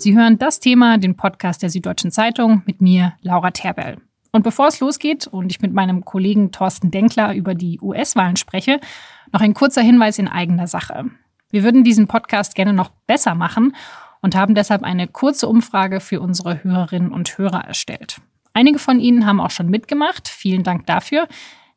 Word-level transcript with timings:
Sie 0.00 0.16
hören 0.16 0.38
das 0.38 0.60
Thema, 0.60 0.96
den 0.96 1.14
Podcast 1.14 1.62
der 1.62 1.68
Süddeutschen 1.68 2.10
Zeitung 2.10 2.62
mit 2.64 2.80
mir, 2.80 3.12
Laura 3.20 3.50
Terbell. 3.50 3.98
Und 4.32 4.44
bevor 4.44 4.68
es 4.68 4.80
losgeht 4.80 5.26
und 5.26 5.52
ich 5.52 5.60
mit 5.60 5.74
meinem 5.74 6.06
Kollegen 6.06 6.52
Thorsten 6.52 6.90
Denkler 6.90 7.34
über 7.34 7.54
die 7.54 7.78
US-Wahlen 7.82 8.36
spreche, 8.36 8.80
noch 9.30 9.42
ein 9.42 9.52
kurzer 9.52 9.82
Hinweis 9.82 10.18
in 10.18 10.26
eigener 10.26 10.68
Sache. 10.68 11.10
Wir 11.50 11.64
würden 11.64 11.84
diesen 11.84 12.06
Podcast 12.06 12.54
gerne 12.54 12.72
noch 12.72 12.88
besser 13.06 13.34
machen 13.34 13.76
und 14.22 14.34
haben 14.34 14.54
deshalb 14.54 14.84
eine 14.84 15.06
kurze 15.06 15.46
Umfrage 15.46 16.00
für 16.00 16.22
unsere 16.22 16.64
Hörerinnen 16.64 17.12
und 17.12 17.36
Hörer 17.36 17.66
erstellt. 17.66 18.22
Einige 18.54 18.78
von 18.78 19.00
Ihnen 19.00 19.26
haben 19.26 19.38
auch 19.38 19.50
schon 19.50 19.68
mitgemacht. 19.68 20.28
Vielen 20.28 20.62
Dank 20.62 20.86
dafür. 20.86 21.28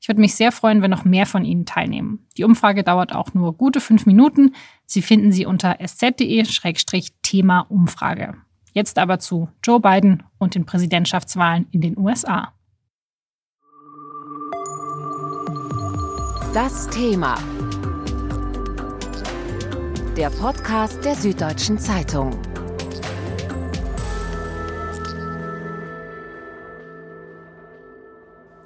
Ich 0.04 0.10
würde 0.10 0.20
mich 0.20 0.36
sehr 0.36 0.52
freuen, 0.52 0.82
wenn 0.82 0.92
noch 0.92 1.06
mehr 1.06 1.26
von 1.26 1.46
Ihnen 1.46 1.66
teilnehmen. 1.66 2.28
Die 2.36 2.44
Umfrage 2.44 2.84
dauert 2.84 3.16
auch 3.16 3.34
nur 3.34 3.56
gute 3.56 3.80
fünf 3.80 4.06
Minuten. 4.06 4.54
Sie 4.86 5.02
finden 5.02 5.32
sie 5.32 5.46
unter 5.46 5.78
sz.de-thema 5.80 7.62
Umfrage. 7.62 8.34
Jetzt 8.74 9.00
aber 9.00 9.20
zu 9.20 9.48
Joe 9.64 9.80
Biden 9.80 10.24
und 10.40 10.56
den 10.56 10.66
Präsidentschaftswahlen 10.66 11.68
in 11.72 11.80
den 11.80 11.98
USA. 11.98 12.52
Das 16.54 16.90
Thema. 16.90 17.38
Der 20.18 20.32
Podcast 20.32 21.06
der 21.06 21.16
Süddeutschen 21.16 21.80
Zeitung. 21.80 22.38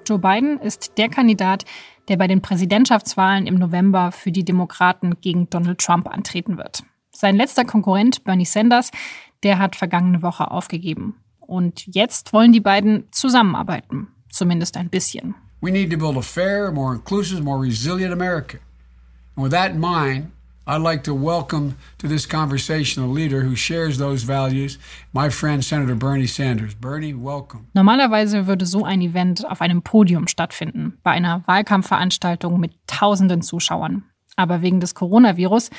Joe 0.08 0.20
Biden 0.20 0.60
ist 0.60 0.98
der 0.98 1.10
Kandidat, 1.10 1.66
der 2.08 2.16
bei 2.16 2.28
den 2.28 2.42
Präsidentschaftswahlen 2.42 3.46
im 3.46 3.56
November 3.56 4.12
für 4.12 4.32
die 4.32 4.46
Demokraten 4.46 5.20
gegen 5.20 5.50
Donald 5.50 5.80
Trump 5.80 6.08
antreten 6.08 6.58
wird. 6.58 6.84
Sein 7.12 7.36
letzter 7.36 7.66
Konkurrent, 7.66 8.24
Bernie 8.24 8.46
Sanders, 8.46 8.92
der 9.44 9.60
hat 9.60 9.76
vergangene 9.76 10.22
Woche 10.22 10.50
aufgegeben. 10.50 11.16
Und 11.40 11.86
jetzt 11.88 12.32
wollen 12.32 12.54
die 12.54 12.60
beiden 12.62 13.08
zusammenarbeiten, 13.12 14.08
zumindest 14.30 14.78
ein 14.78 14.90
bisschen. 14.90 15.36
We 15.62 15.72
need 15.72 15.92
to 15.92 15.98
build 15.98 16.16
a 16.16 16.22
fair, 16.22 16.72
more 16.72 16.94
inclusive, 16.94 17.42
more 17.42 17.62
resilient 17.62 18.14
America. 18.14 18.60
And 19.36 19.46
with 19.46 19.52
that 19.52 19.72
in 19.72 19.80
mind, 19.80 20.32
I'd 20.70 20.82
like 20.82 21.06
to 21.06 21.14
welcome 21.14 21.78
to 21.98 22.10
this 22.10 22.26
conversation 22.26 23.02
a 23.02 23.08
leader 23.08 23.40
who 23.40 23.56
shares 23.56 23.98
those 23.98 24.24
values, 24.24 24.78
my 25.14 25.30
friend 25.30 25.64
Senator 25.64 25.96
Bernie 25.96 26.28
Sanders. 26.28 26.76
Bernie, 26.76 27.14
welcome. 27.14 27.68
Normalerweise 27.74 28.48
würde 28.48 28.66
so 28.66 28.84
ein 28.84 29.00
Event 29.02 29.50
auf 29.50 29.62
einem 29.62 29.82
Podium 29.82 30.28
stattfinden, 30.28 30.98
bei 31.04 31.12
einer 31.12 31.42
Wahlkampfveranstaltung 31.48 32.60
mit 32.60 32.74
tausenden 32.86 33.42
Zuschauern. 33.42 34.04
Aber 34.36 34.62
wegen 34.62 34.82
des 34.82 34.94
Coronavirus 34.94 35.70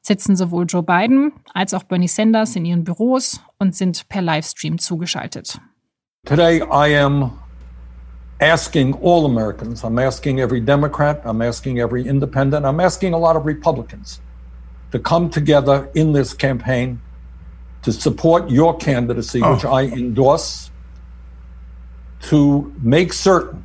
sitzen 0.00 0.34
sowohl 0.34 0.64
Joe 0.66 0.82
Biden 0.82 1.32
als 1.52 1.74
auch 1.74 1.82
Bernie 1.82 2.08
Sanders 2.08 2.56
in 2.56 2.64
ihren 2.64 2.84
Büros 2.84 3.42
und 3.58 3.76
sind 3.76 4.08
per 4.08 4.22
Livestream 4.22 4.78
zugeschaltet. 4.78 5.60
Today 6.24 6.62
I 6.62 6.96
am 6.98 7.32
asking 8.40 8.94
all 9.02 9.26
Americans, 9.26 9.84
I'm 9.84 10.02
asking 10.02 10.40
every 10.40 10.62
Democrat, 10.62 11.22
I'm 11.26 11.46
asking 11.46 11.80
every 11.80 12.08
independent, 12.08 12.64
I'm 12.64 12.80
asking 12.80 13.12
a 13.12 13.18
lot 13.18 13.36
of 13.36 13.44
Republicans 13.44 14.22
to 14.92 14.98
come 14.98 15.30
together 15.30 15.88
in 15.94 16.12
this 16.12 16.34
campaign 16.34 17.00
to 17.82 17.92
support 17.92 18.50
your 18.50 18.76
candidacy, 18.76 19.40
oh. 19.42 19.54
which 19.54 19.64
I 19.64 19.84
endorse, 19.84 20.70
to 22.30 22.72
make 22.82 23.12
certain 23.12 23.64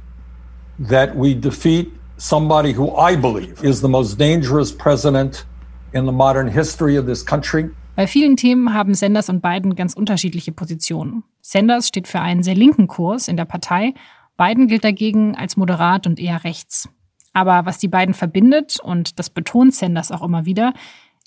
that 0.79 1.15
we 1.15 1.33
defeat 1.33 1.91
somebody 2.17 2.73
who 2.73 2.95
I 2.95 3.15
believe 3.15 3.63
is 3.63 3.81
the 3.81 3.89
most 3.89 4.17
dangerous 4.17 4.71
president 4.71 5.45
in 5.93 6.05
the 6.05 6.11
modern 6.11 6.47
history 6.47 6.95
of 6.95 7.05
this 7.05 7.23
country. 7.23 7.69
Bei 7.95 8.07
vielen 8.07 8.37
Themen 8.37 8.73
haben 8.73 8.95
Sanders 8.95 9.29
und 9.29 9.41
Biden 9.41 9.75
ganz 9.75 9.93
unterschiedliche 9.93 10.51
Positionen. 10.51 11.23
Sanders 11.41 11.87
steht 11.87 12.07
für 12.07 12.21
einen 12.21 12.41
sehr 12.41 12.55
linken 12.55 12.87
Kurs 12.87 13.27
in 13.27 13.37
der 13.37 13.45
Partei, 13.45 13.93
Biden 14.35 14.67
gilt 14.67 14.83
dagegen 14.83 15.35
als 15.35 15.57
moderat 15.57 16.07
und 16.07 16.19
eher 16.19 16.43
rechts. 16.43 16.89
Aber 17.33 17.65
was 17.65 17.77
die 17.77 17.87
beiden 17.87 18.13
verbindet, 18.13 18.79
und 18.79 19.19
das 19.19 19.29
betont 19.29 19.75
Sanders 19.75 20.11
auch 20.11 20.23
immer 20.23 20.45
wieder, 20.45 20.73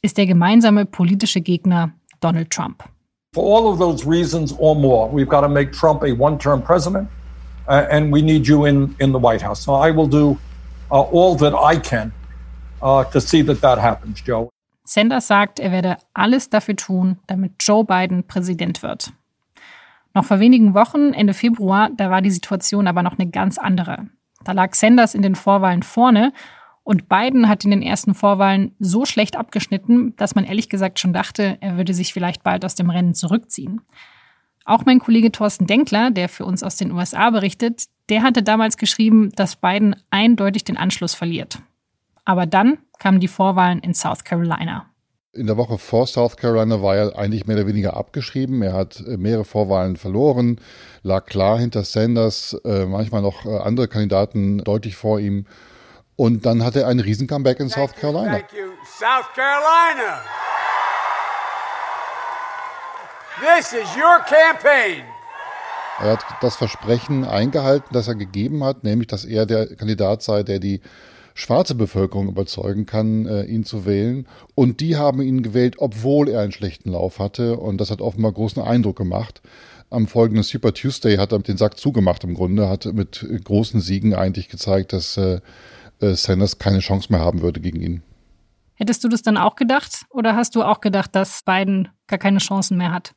ist 0.07 0.17
der 0.17 0.27
gemeinsame 0.27 0.87
politische 0.87 1.41
Gegner 1.41 1.91
Donald 2.21 2.51
Trump. 2.51 2.85
For 3.35 3.45
all 3.45 3.67
of 3.67 3.79
those 3.79 4.07
reasons 4.07 4.55
or 4.59 4.75
more, 4.75 5.11
we've 5.13 5.29
got 5.29 5.43
to 5.43 5.49
make 5.49 5.73
Trump 5.73 6.03
a 6.03 6.13
one-term 6.13 6.63
president, 6.63 7.09
uh, 7.69 7.87
and 7.91 8.13
we 8.13 8.23
need 8.23 8.47
you 8.47 8.65
in, 8.65 8.95
in 8.99 9.13
the 9.13 9.19
White 9.19 9.45
House. 9.45 9.63
So 9.63 9.75
I 9.75 9.91
will 9.91 10.09
do 10.09 10.39
uh, 10.91 11.03
all 11.03 11.37
that 11.37 11.53
I 11.55 11.77
can 11.79 12.13
uh, 12.81 13.05
to 13.11 13.21
see 13.21 13.43
that 13.43 13.61
that 13.61 13.79
happens, 13.79 14.23
Joe. 14.25 14.49
Sanders 14.85 15.27
sagt, 15.27 15.59
er 15.59 15.73
werde 15.73 15.97
alles 16.15 16.49
dafür 16.49 16.77
tun, 16.77 17.19
damit 17.27 17.55
Joe 17.59 17.85
Biden 17.85 18.23
Präsident 18.29 18.83
wird. 18.85 19.13
Noch 20.15 20.25
vor 20.25 20.39
wenigen 20.39 20.73
Wochen, 20.73 21.13
Ende 21.13 21.35
Februar, 21.35 21.91
da 21.95 22.11
war 22.11 22.23
die 22.23 22.31
Situation 22.31 22.87
aber 22.87 23.03
noch 23.03 23.19
eine 23.19 23.29
ganz 23.29 23.59
andere. 23.59 24.07
Da 24.45 24.53
lag 24.53 24.75
Sanders 24.75 25.15
in 25.17 25.23
den 25.23 25.35
Vorwahlen 25.35 25.83
vorne 25.83 26.33
und 26.87 27.09
Biden 27.09 27.49
hat 27.49 27.65
in 27.65 27.73
den 27.73 27.83
ersten 27.83 28.15
Vorwahlen 28.15 28.71
so 28.79 29.07
schlecht 29.07 29.35
abgeschnitten, 29.35 30.15
dass 30.15 30.37
man 30.37 30.45
ehrlich 30.45 30.69
gesagt 30.69 31.01
schon 31.01 31.13
dachte, 31.13 31.59
er 31.61 31.77
würde 31.77 31.93
sich 31.93 32.13
vielleicht 32.13 32.45
bald 32.45 32.65
aus 32.65 32.77
dem 32.77 32.91
Rennen 32.91 33.13
zurückziehen. 33.13 33.81
Auch 34.65 34.85
mein 34.85 35.01
Kollege 35.01 35.33
Thorsten 35.33 35.67
Denkler, 35.67 36.13
der 36.13 36.29
für 36.29 36.45
uns 36.45 36.63
aus 36.63 36.77
den 36.77 36.93
USA 36.93 37.31
berichtet, 37.31 37.87
der 38.09 38.23
hatte 38.23 38.45
damals 38.45 38.77
geschrieben, 38.77 39.33
dass 39.35 39.57
Biden 39.57 39.97
eindeutig 40.11 40.63
den 40.63 40.77
Anschluss 40.77 41.13
verliert. 41.13 41.59
Aber 42.25 42.47
dann 42.47 42.79
kamen 43.01 43.19
die 43.19 43.27
Vorwahlen 43.27 43.81
in 43.81 43.93
South 43.93 44.23
Carolina. 44.23 44.87
In 45.33 45.49
der 45.49 45.57
Woche 45.57 45.79
vor 45.79 46.07
South 46.07 46.37
Carolina 46.37 46.83
war 46.83 46.95
er 46.95 47.19
eigentlich 47.19 47.49
mehr 47.49 47.57
oder 47.57 47.67
weniger 47.67 47.97
abgeschrieben. 47.97 48.63
Er 48.63 48.75
hat 48.75 49.01
äh, 49.01 49.17
mehrere 49.17 49.45
Vorwahlen 49.45 49.97
verloren, 49.97 50.61
lag 51.03 51.27
klar 51.27 51.59
hinter 51.59 51.83
Sanders, 51.83 52.57
äh, 52.65 52.87
manchmal 52.87 53.23
noch 53.23 53.45
äh, 53.45 53.59
andere 53.59 53.89
Kandidaten 53.89 54.59
deutlich 54.59 54.95
vor 54.95 55.19
ihm. 55.19 55.47
Und 56.17 56.47
dann 56.47 56.65
hat 56.65 56.77
er 56.77 56.87
einen 56.89 57.01
riesen 57.01 57.27
Comeback 57.27 57.61
in 57.61 57.69
South 57.69 57.95
Carolina. 57.95 58.33
Thank 58.33 58.53
you. 58.53 58.73
South 58.99 59.29
Carolina. 59.35 60.23
This 63.39 63.75
is 63.75 63.95
your 63.97 64.19
campaign. 64.27 65.05
Er 65.99 66.13
hat 66.13 66.25
das 66.41 66.57
Versprechen 66.57 67.25
eingehalten, 67.25 67.89
das 67.93 68.09
er 68.09 68.15
gegeben 68.15 68.65
hat, 68.65 68.85
nämlich, 68.85 69.09
dass 69.09 69.25
er 69.25 69.47
der 69.47 69.77
Kandidat 69.77 70.23
sei, 70.23 70.43
der 70.43 70.59
die 70.59 70.81
schwarze 71.35 71.75
Bevölkerung 71.75 72.29
überzeugen 72.29 72.87
kann, 72.87 73.27
äh, 73.27 73.45
ihn 73.45 73.65
zu 73.65 73.85
wählen. 73.85 74.27
Und 74.55 74.81
die 74.81 74.97
haben 74.97 75.21
ihn 75.21 75.43
gewählt, 75.43 75.77
obwohl 75.79 76.31
er 76.31 76.41
einen 76.41 76.53
schlechten 76.53 76.93
Lauf 76.93 77.19
hatte. 77.19 77.59
Und 77.59 77.79
das 77.79 77.91
hat 77.91 78.01
offenbar 78.01 78.33
großen 78.33 78.63
Eindruck 78.63 78.97
gemacht. 78.97 79.43
Am 79.91 80.07
folgenden 80.07 80.43
Super 80.43 80.73
Tuesday 80.73 81.17
hat 81.19 81.33
er 81.33 81.39
den 81.39 81.59
Sack 81.59 81.77
zugemacht 81.77 82.25
im 82.25 82.35
Grunde, 82.35 82.69
hat 82.69 82.87
mit 82.87 83.27
großen 83.45 83.81
Siegen 83.81 84.15
eigentlich 84.15 84.49
gezeigt, 84.49 84.95
dass 84.95 85.19
äh, 85.19 85.41
äh, 86.01 86.15
Sanders 86.15 86.59
keine 86.59 86.81
Chance 86.81 87.09
mehr 87.11 87.21
haben 87.21 87.43
würde 87.43 87.61
gegen 87.61 87.81
ihn. 87.81 88.03
Hättest 88.75 89.03
du 89.05 89.09
das 89.09 89.23
dann 89.23 89.39
auch 89.39 89.57
gedacht 89.57 90.05
oder 90.11 90.37
hast 90.37 90.55
du 90.55 90.63
auch 90.63 90.81
gedacht, 90.81 91.15
dass 91.15 91.43
Biden 91.43 91.89
gar 92.07 92.19
keine 92.19 92.39
Chancen 92.39 92.77
mehr 92.77 92.93
hat? 92.93 93.15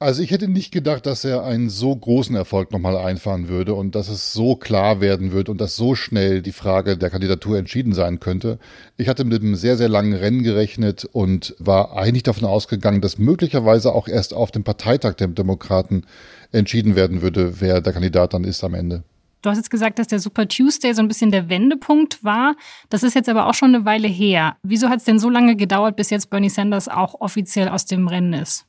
Also 0.00 0.22
ich 0.22 0.30
hätte 0.30 0.46
nicht 0.46 0.70
gedacht, 0.70 1.06
dass 1.06 1.24
er 1.24 1.42
einen 1.42 1.70
so 1.70 1.96
großen 1.96 2.36
Erfolg 2.36 2.70
nochmal 2.70 2.96
einfahren 2.96 3.48
würde 3.48 3.74
und 3.74 3.96
dass 3.96 4.08
es 4.08 4.32
so 4.32 4.54
klar 4.54 5.00
werden 5.00 5.32
wird 5.32 5.48
und 5.48 5.60
dass 5.60 5.74
so 5.74 5.96
schnell 5.96 6.40
die 6.40 6.52
Frage 6.52 6.96
der 6.96 7.10
Kandidatur 7.10 7.58
entschieden 7.58 7.92
sein 7.92 8.20
könnte. 8.20 8.60
Ich 8.96 9.08
hatte 9.08 9.24
mit 9.24 9.42
einem 9.42 9.56
sehr, 9.56 9.76
sehr 9.76 9.88
langen 9.88 10.12
Rennen 10.12 10.44
gerechnet 10.44 11.04
und 11.04 11.56
war 11.58 11.96
eigentlich 11.96 12.22
davon 12.22 12.46
ausgegangen, 12.46 13.00
dass 13.00 13.18
möglicherweise 13.18 13.92
auch 13.92 14.06
erst 14.06 14.34
auf 14.34 14.52
dem 14.52 14.62
Parteitag 14.62 15.14
der 15.14 15.28
Demokraten 15.28 16.04
entschieden 16.52 16.94
werden 16.94 17.20
würde, 17.20 17.60
wer 17.60 17.80
der 17.80 17.92
Kandidat 17.92 18.34
dann 18.34 18.44
ist 18.44 18.62
am 18.62 18.74
Ende. 18.74 19.02
Du 19.42 19.50
hast 19.50 19.56
jetzt 19.56 19.70
gesagt, 19.70 19.98
dass 19.98 20.08
der 20.08 20.18
Super 20.18 20.48
Tuesday 20.48 20.92
so 20.94 21.02
ein 21.02 21.08
bisschen 21.08 21.30
der 21.30 21.48
Wendepunkt 21.48 22.24
war. 22.24 22.56
Das 22.88 23.02
ist 23.02 23.14
jetzt 23.14 23.28
aber 23.28 23.46
auch 23.46 23.54
schon 23.54 23.74
eine 23.74 23.84
Weile 23.84 24.08
her. 24.08 24.56
Wieso 24.62 24.88
hat 24.88 24.98
es 24.98 25.04
denn 25.04 25.18
so 25.18 25.30
lange 25.30 25.56
gedauert, 25.56 25.96
bis 25.96 26.10
jetzt 26.10 26.30
Bernie 26.30 26.50
Sanders 26.50 26.88
auch 26.88 27.20
offiziell 27.20 27.68
aus 27.68 27.84
dem 27.84 28.08
Rennen 28.08 28.32
ist? 28.32 28.64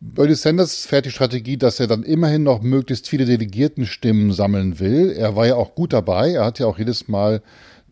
Bernie 0.00 0.34
Sanders 0.34 0.86
fährt 0.86 1.06
die 1.06 1.10
Strategie, 1.10 1.56
dass 1.56 1.80
er 1.80 1.88
dann 1.88 2.04
immerhin 2.04 2.44
noch 2.44 2.62
möglichst 2.62 3.08
viele 3.08 3.24
Delegiertenstimmen 3.24 4.32
sammeln 4.32 4.78
will. 4.78 5.10
Er 5.10 5.34
war 5.34 5.46
ja 5.46 5.56
auch 5.56 5.74
gut 5.74 5.92
dabei. 5.92 6.32
Er 6.32 6.44
hat 6.44 6.58
ja 6.58 6.66
auch 6.66 6.78
jedes 6.78 7.08
Mal 7.08 7.42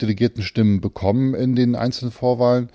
Delegiertenstimmen 0.01 0.81
bekommen 0.81 1.35
in 1.35 1.57
den 1.57 1.75
einzelnen 1.75 2.13
Vorwahlen. 2.13 2.69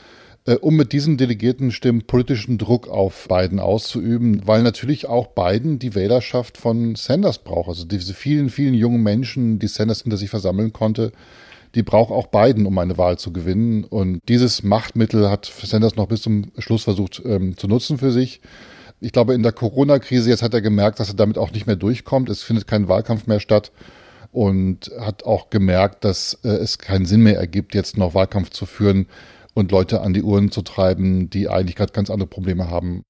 Äh, 0.46 0.56
um 0.56 0.76
mit 0.76 0.92
diesen 0.92 1.18
Delegiertenstimmen 1.18 2.08
politischen 2.08 2.58
Druck 2.58 2.88
auf 2.88 3.28
Biden 3.28 3.60
auszuüben, 3.60 4.42
weil 4.46 4.64
natürlich 4.64 5.08
auch 5.08 5.28
Biden 5.28 5.78
die 5.78 5.94
Wählerschaft 5.94 6.58
von 6.58 6.96
Sanders 6.96 7.40
braucht. 7.40 7.70
Also 7.70 7.86
diese 7.86 8.16
vielen, 8.16 8.50
vielen 8.50 8.74
jungen 8.74 9.04
Menschen, 9.04 9.60
die 9.60 9.68
Sanders 9.68 10.02
hinter 10.02 10.18
sich 10.18 10.32
versammeln 10.32 10.74
konnte, 10.74 11.12
die 11.76 11.84
braucht 11.84 12.12
auch 12.12 12.28
Biden, 12.28 12.66
um 12.66 12.78
eine 12.80 12.98
Wahl 12.98 13.20
zu 13.20 13.32
gewinnen. 13.32 13.84
Und 13.84 14.20
dieses 14.28 14.64
Machtmittel 14.64 15.30
hat 15.30 15.46
Sanders 15.46 15.96
noch 15.96 16.08
bis 16.08 16.24
zum 16.24 16.52
Schluss 16.58 16.84
versucht 16.84 17.22
ähm, 17.24 17.56
zu 17.56 17.68
nutzen 17.68 18.00
für 18.00 18.12
sich. 18.12 18.42
Ich 19.00 19.12
glaube, 19.12 19.36
in 19.36 19.44
der 19.44 19.52
Corona-Krise 19.52 20.30
jetzt 20.30 20.42
hat 20.42 20.54
er 20.54 20.62
gemerkt, 20.62 21.00
dass 21.00 21.10
er 21.10 21.16
damit 21.16 21.38
auch 21.38 21.52
nicht 21.52 21.68
mehr 21.68 21.76
durchkommt. 21.76 22.30
Es 22.30 22.42
findet 22.42 22.68
kein 22.68 22.88
Wahlkampf 22.88 23.28
mehr 23.28 23.40
statt 23.40 23.72
und 24.32 24.92
hat 25.00 25.24
auch 25.24 25.52
gemerkt, 25.52 26.04
dass 26.04 26.40
äh, 26.44 26.50
es 26.50 26.80
keinen 26.80 27.06
Sinn 27.06 27.22
mehr 27.22 27.38
ergibt, 27.38 27.76
jetzt 27.76 27.98
noch 27.98 28.16
Wahlkampf 28.16 28.50
zu 28.50 28.66
führen, 28.66 29.06
und 29.54 29.72
Leute 29.72 30.02
an 30.02 30.14
die 30.14 30.24
Uhren 30.24 30.52
zu 30.52 30.62
treiben, 30.62 31.30
die 31.30 31.50
eigentlich 31.50 31.76
gerade 31.76 31.94
ganz 31.94 32.10
andere 32.10 32.28
Probleme 32.28 32.70
haben. 32.70 33.04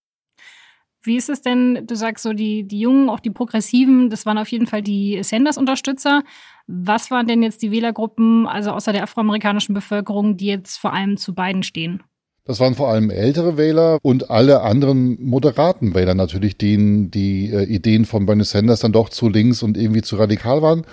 Wie 1.04 1.18
ist 1.18 1.30
es 1.30 1.42
denn, 1.42 1.88
du 1.88 1.96
sagst 1.96 2.24
so, 2.24 2.34
die, 2.34 2.68
die 2.68 2.80
Jungen, 2.80 3.10
auch 3.10 3.20
die 3.20 3.32
Progressiven, 3.32 4.12
das 4.12 4.28
waren 4.28 4.38
auf 4.38 4.50
jeden 4.50 4.68
Fall 4.68 4.84
die 4.84 5.24
Sanders-Unterstützer. 5.24 6.22
Was 6.68 7.10
waren 7.10 7.26
denn 7.26 7.42
jetzt 7.42 7.64
die 7.64 7.72
Wählergruppen, 7.72 8.46
also 8.46 8.72
außer 8.72 8.94
der 8.94 9.04
afroamerikanischen 9.04 9.74
Bevölkerung, 9.74 10.38
die 10.38 10.46
jetzt 10.46 10.78
vor 10.78 10.94
allem 10.94 11.18
zu 11.18 11.34
beiden 11.34 11.64
stehen? 11.64 12.04
Das 12.44 12.60
waren 12.60 12.76
vor 12.76 12.90
allem 12.90 13.10
ältere 13.10 13.58
Wähler 13.58 14.00
und 14.02 14.30
alle 14.30 14.62
anderen 14.62 15.24
moderaten 15.24 15.94
Wähler 15.94 16.16
natürlich, 16.16 16.58
denen 16.58 17.10
die 17.12 17.52
äh, 17.52 17.64
Ideen 17.64 18.06
von 18.06 18.26
Bernie 18.26 18.44
Sanders 18.44 18.80
dann 18.80 18.92
doch 18.92 19.10
zu 19.10 19.30
links 19.30 19.62
und 19.64 19.78
irgendwie 19.78 20.02
zu 20.02 20.16
radikal 20.18 20.62
waren. 20.62 20.84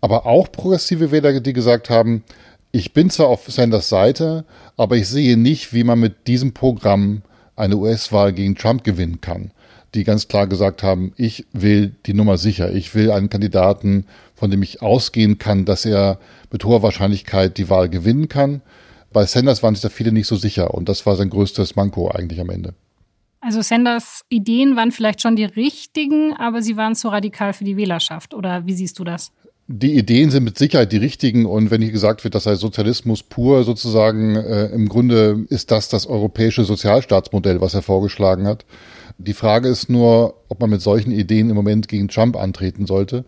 Aber 0.00 0.26
auch 0.26 0.50
progressive 0.52 1.10
Wähler, 1.10 1.40
die 1.40 1.52
gesagt 1.52 1.90
haben, 1.90 2.24
ich 2.76 2.92
bin 2.92 3.08
zwar 3.08 3.28
auf 3.28 3.50
Sanders 3.50 3.88
Seite, 3.88 4.44
aber 4.76 4.96
ich 4.96 5.08
sehe 5.08 5.38
nicht, 5.38 5.72
wie 5.72 5.82
man 5.82 5.98
mit 5.98 6.26
diesem 6.26 6.52
Programm 6.52 7.22
eine 7.56 7.78
US-Wahl 7.78 8.34
gegen 8.34 8.54
Trump 8.54 8.84
gewinnen 8.84 9.22
kann. 9.22 9.50
Die 9.94 10.04
ganz 10.04 10.28
klar 10.28 10.46
gesagt 10.46 10.82
haben, 10.82 11.14
ich 11.16 11.46
will 11.54 11.96
die 12.04 12.12
Nummer 12.12 12.36
sicher. 12.36 12.70
Ich 12.74 12.94
will 12.94 13.10
einen 13.10 13.30
Kandidaten, 13.30 14.04
von 14.34 14.50
dem 14.50 14.62
ich 14.62 14.82
ausgehen 14.82 15.38
kann, 15.38 15.64
dass 15.64 15.86
er 15.86 16.18
mit 16.52 16.64
hoher 16.64 16.82
Wahrscheinlichkeit 16.82 17.56
die 17.56 17.70
Wahl 17.70 17.88
gewinnen 17.88 18.28
kann. 18.28 18.60
Bei 19.10 19.24
Sanders 19.24 19.62
waren 19.62 19.74
sich 19.74 19.80
da 19.80 19.88
viele 19.88 20.12
nicht 20.12 20.26
so 20.26 20.36
sicher 20.36 20.74
und 20.74 20.90
das 20.90 21.06
war 21.06 21.16
sein 21.16 21.30
größtes 21.30 21.76
Manko 21.76 22.10
eigentlich 22.10 22.40
am 22.40 22.50
Ende. 22.50 22.74
Also 23.40 23.62
Sanders 23.62 24.20
Ideen 24.28 24.76
waren 24.76 24.92
vielleicht 24.92 25.22
schon 25.22 25.36
die 25.36 25.44
richtigen, 25.44 26.34
aber 26.34 26.60
sie 26.60 26.76
waren 26.76 26.94
zu 26.94 27.08
radikal 27.08 27.54
für 27.54 27.64
die 27.64 27.78
Wählerschaft. 27.78 28.34
Oder 28.34 28.66
wie 28.66 28.74
siehst 28.74 28.98
du 28.98 29.04
das? 29.04 29.32
Die 29.68 29.96
Ideen 29.96 30.30
sind 30.30 30.44
mit 30.44 30.56
Sicherheit 30.56 30.92
die 30.92 30.96
richtigen 30.96 31.44
und 31.44 31.72
wenn 31.72 31.82
hier 31.82 31.90
gesagt 31.90 32.22
wird, 32.22 32.36
das 32.36 32.44
sei 32.44 32.54
Sozialismus 32.54 33.24
pur 33.24 33.64
sozusagen, 33.64 34.36
äh, 34.36 34.66
im 34.66 34.88
Grunde 34.88 35.44
ist 35.48 35.72
das 35.72 35.88
das 35.88 36.06
europäische 36.06 36.62
Sozialstaatsmodell, 36.62 37.60
was 37.60 37.74
er 37.74 37.82
vorgeschlagen 37.82 38.46
hat. 38.46 38.64
Die 39.18 39.32
Frage 39.32 39.68
ist 39.68 39.90
nur, 39.90 40.34
ob 40.48 40.60
man 40.60 40.70
mit 40.70 40.82
solchen 40.82 41.10
Ideen 41.10 41.50
im 41.50 41.56
Moment 41.56 41.88
gegen 41.88 42.06
Trump 42.06 42.36
antreten 42.36 42.86
sollte 42.86 43.24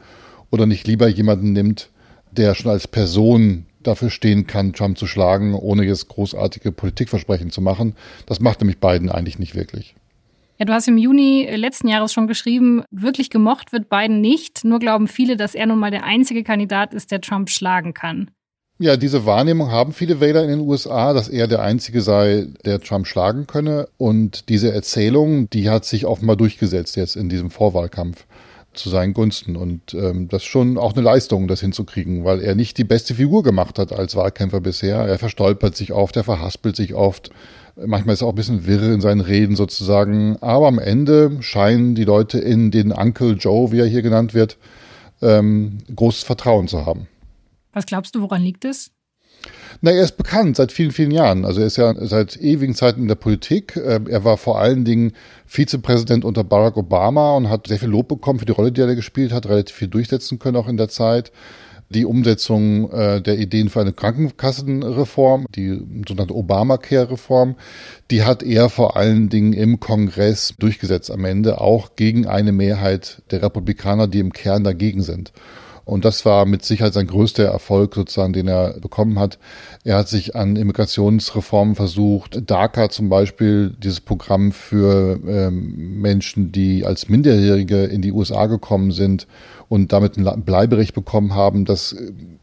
oder 0.53 0.67
nicht 0.67 0.87
lieber 0.87 1.09
jemanden 1.09 1.53
nimmt, 1.53 1.91
der 2.31 2.55
schon 2.55 2.71
als 2.71 2.87
Person 2.87 3.67
dafür 3.83 4.11
stehen 4.11 4.47
kann, 4.47 4.73
Trump 4.73 4.97
zu 4.97 5.09
schlagen, 5.09 5.55
ohne 5.55 5.83
jetzt 5.85 6.07
großartige 6.07 6.71
Politikversprechen 6.71 7.51
zu 7.51 7.61
machen. 7.61 7.97
Das 8.27 8.39
macht 8.39 8.61
nämlich 8.61 8.79
Biden 8.79 9.11
eigentlich 9.11 9.41
nicht 9.41 9.57
wirklich. 9.57 9.97
Ja, 10.59 10.65
du 10.65 10.73
hast 10.73 10.89
im 10.89 10.99
Juni 10.99 11.49
letzten 11.55 11.87
Jahres 11.87 12.13
schon 12.13 12.27
geschrieben, 12.27 12.83
wirklich 12.91 13.31
gemocht 13.31 13.73
wird 13.73 13.89
Biden 13.89 14.21
nicht. 14.21 14.65
Nur 14.65 14.81
glauben 14.81 15.07
viele, 15.07 15.37
dass 15.37 15.55
er 15.55 15.67
nun 15.67 15.79
mal 15.79 15.93
der 15.93 16.03
einzige 16.03 16.43
Kandidat 16.43 16.95
ist, 16.95 17.13
der 17.13 17.21
Trump 17.21 17.49
schlagen 17.49 17.95
kann. 17.95 18.31
Ja, 18.81 18.97
diese 18.97 19.25
Wahrnehmung 19.25 19.71
haben 19.71 19.93
viele 19.93 20.21
Wähler 20.21 20.43
in 20.43 20.51
den 20.51 20.61
USA, 20.61 21.13
dass 21.13 21.29
er 21.29 21.47
der 21.47 21.63
Einzige 21.63 22.01
sei, 22.01 22.47
der 22.65 22.81
Trump 22.81 23.07
schlagen 23.07 23.47
könne. 23.47 23.89
Und 23.99 24.49
diese 24.49 24.73
Erzählung, 24.73 25.49
die 25.51 25.71
hat 25.71 25.85
sich 25.85 26.07
offenbar 26.07 26.37
durchgesetzt 26.37 26.97
jetzt 26.97 27.17
in 27.17 27.29
diesem 27.29 27.51
Vorwahlkampf 27.51 28.27
zu 28.75 28.89
seinen 28.89 29.15
Gunsten. 29.15 29.57
Und 29.57 29.95
ähm, 29.95 30.29
das 30.29 30.43
ist 30.43 30.49
schon 30.49 30.77
auch 30.79 30.93
eine 30.93 31.03
Leistung, 31.03 31.49
das 31.49 31.61
hinzukriegen, 31.61 32.25
weil 32.25 32.41
er 32.41 32.55
nicht 32.55 32.79
die 32.79 32.85
beste 32.85 33.15
Figur 33.15 33.43
gemacht 33.43 33.79
hat 33.79 33.93
als 33.93 34.17
Wahlkämpfer 34.17 34.61
bisher. 34.61 34.99
Er 34.99 35.19
verstolpert 35.19 35.77
sich 35.77 35.93
oft, 35.93 36.17
er 36.17 36.25
verhaspelt 36.25 36.77
sich 36.77 36.95
oft. 36.95 37.31
Manchmal 37.87 38.15
ist 38.15 38.23
er 38.23 38.27
auch 38.27 38.33
ein 38.33 38.37
bisschen 38.37 38.67
wirr 38.67 38.93
in 38.93 39.01
seinen 39.01 39.21
Reden 39.21 39.57
sozusagen. 39.57 40.37
Aber 40.41 40.69
am 40.69 40.79
Ende 40.79 41.39
scheinen 41.41 41.95
die 41.95 42.05
Leute 42.05 42.39
in 42.39 42.71
den 42.71 42.93
Uncle 42.93 43.33
Joe, 43.33 43.73
wie 43.73 43.81
er 43.81 43.87
hier 43.87 44.03
genannt 44.03 44.35
wird, 44.35 44.59
ähm, 45.23 45.79
großes 45.95 46.25
Vertrauen 46.25 46.69
zu 46.69 46.85
haben. 46.87 47.09
Was 47.73 47.87
glaubst 47.87 48.15
du, 48.15 48.21
woran 48.21 48.43
liegt 48.43 48.65
es? 48.65 48.91
Na, 49.81 49.93
er 49.93 50.03
ist 50.03 50.17
bekannt 50.17 50.57
seit 50.57 50.73
vielen, 50.73 50.91
vielen 50.91 51.13
Jahren. 51.13 51.45
Also 51.45 51.61
er 51.61 51.67
ist 51.67 51.77
ja 51.77 51.95
seit 52.07 52.37
ewigen 52.37 52.75
Zeiten 52.75 53.03
in 53.03 53.09
der 53.09 53.15
Politik. 53.15 53.77
Ähm, 53.77 54.09
er 54.09 54.25
war 54.25 54.37
vor 54.37 54.59
allen 54.59 54.85
Dingen 54.85 55.13
Vizepräsident 55.47 56.25
unter 56.25 56.43
Barack 56.43 56.77
Obama 56.77 57.37
und 57.37 57.49
hat 57.49 57.69
sehr 57.69 57.79
viel 57.79 57.89
Lob 57.89 58.09
bekommen 58.09 58.41
für 58.41 58.47
die 58.47 58.53
Rolle, 58.53 58.73
die 58.73 58.81
er 58.81 58.95
gespielt 58.97 59.33
hat, 59.33 59.47
relativ 59.47 59.77
viel 59.77 59.89
durchsetzen 59.89 60.39
können 60.39 60.57
auch 60.57 60.69
in 60.69 60.77
der 60.77 60.89
Zeit 60.89 61.31
die 61.91 62.05
Umsetzung 62.05 62.91
äh, 62.91 63.21
der 63.23 63.39
Ideen 63.39 63.71
für 63.71 63.81
eine 63.81 63.93
Krankenkassenreform, 63.93 65.47
die 65.55 65.81
sogenannte 66.07 66.35
Obamacare-Reform, 66.35 67.57
die 68.11 68.25
hat 68.25 68.43
er 68.43 68.69
vor 68.69 68.97
allen 68.97 69.29
Dingen 69.29 69.53
im 69.53 69.81
Kongress 69.81 70.55
durchgesetzt 70.59 71.11
am 71.11 71.25
Ende, 71.25 71.61
auch 71.61 71.97
gegen 71.97 72.27
eine 72.27 72.53
Mehrheit 72.53 73.23
der 73.31 73.43
Republikaner, 73.43 74.07
die 74.07 74.21
im 74.21 74.33
Kern 74.33 74.65
dagegen 74.65 75.03
sind. 75.03 75.33
Und 75.89 76.05
das 76.05 76.27
war 76.27 76.45
mit 76.45 76.67
Sicherheit 76.67 76.93
sein 76.93 77.07
größter 77.07 77.47
Erfolg 77.47 77.95
sozusagen, 77.95 78.35
den 78.35 78.47
er 78.47 78.79
bekommen 78.79 79.19
hat. 79.19 79.39
Er 79.85 79.97
hat 79.97 80.07
sich 80.07 80.37
an 80.37 80.57
Immigrationsreformen 80.57 81.77
versucht. 81.77 82.43
DACA 82.51 82.91
zum 82.91 83.09
Beispiel, 83.09 83.75
dieses 83.83 84.03
Programm 84.03 84.53
für 84.53 85.19
ähm, 85.27 85.99
Menschen, 85.99 86.53
die 86.53 86.85
als 86.85 87.09
Minderjährige 87.09 87.85
in 87.85 88.03
die 88.03 88.13
USA 88.13 88.49
gekommen 88.49 88.91
sind 88.91 89.27
und 89.69 89.93
damit 89.93 90.17
ein 90.17 90.43
Bleiberecht 90.43 90.95
bekommen 90.95 91.35
haben. 91.35 91.65
Das 91.65 91.95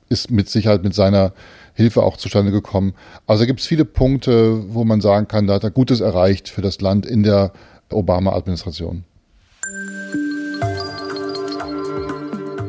ist 0.09 0.31
mit 0.31 0.49
Sicherheit 0.49 0.83
mit 0.83 0.93
seiner 0.93 1.33
Hilfe 1.73 2.03
auch 2.03 2.17
zustande 2.17 2.51
gekommen. 2.51 2.93
Also 3.27 3.43
da 3.43 3.47
gibt 3.47 3.59
es 3.59 3.67
viele 3.67 3.85
Punkte, 3.85 4.73
wo 4.73 4.85
man 4.85 5.01
sagen 5.01 5.27
kann, 5.27 5.47
da 5.47 5.55
hat 5.55 5.63
er 5.63 5.71
Gutes 5.71 5.99
erreicht 5.99 6.49
für 6.49 6.61
das 6.61 6.81
Land 6.81 7.05
in 7.05 7.23
der 7.23 7.51
Obama-Administration. 7.91 9.03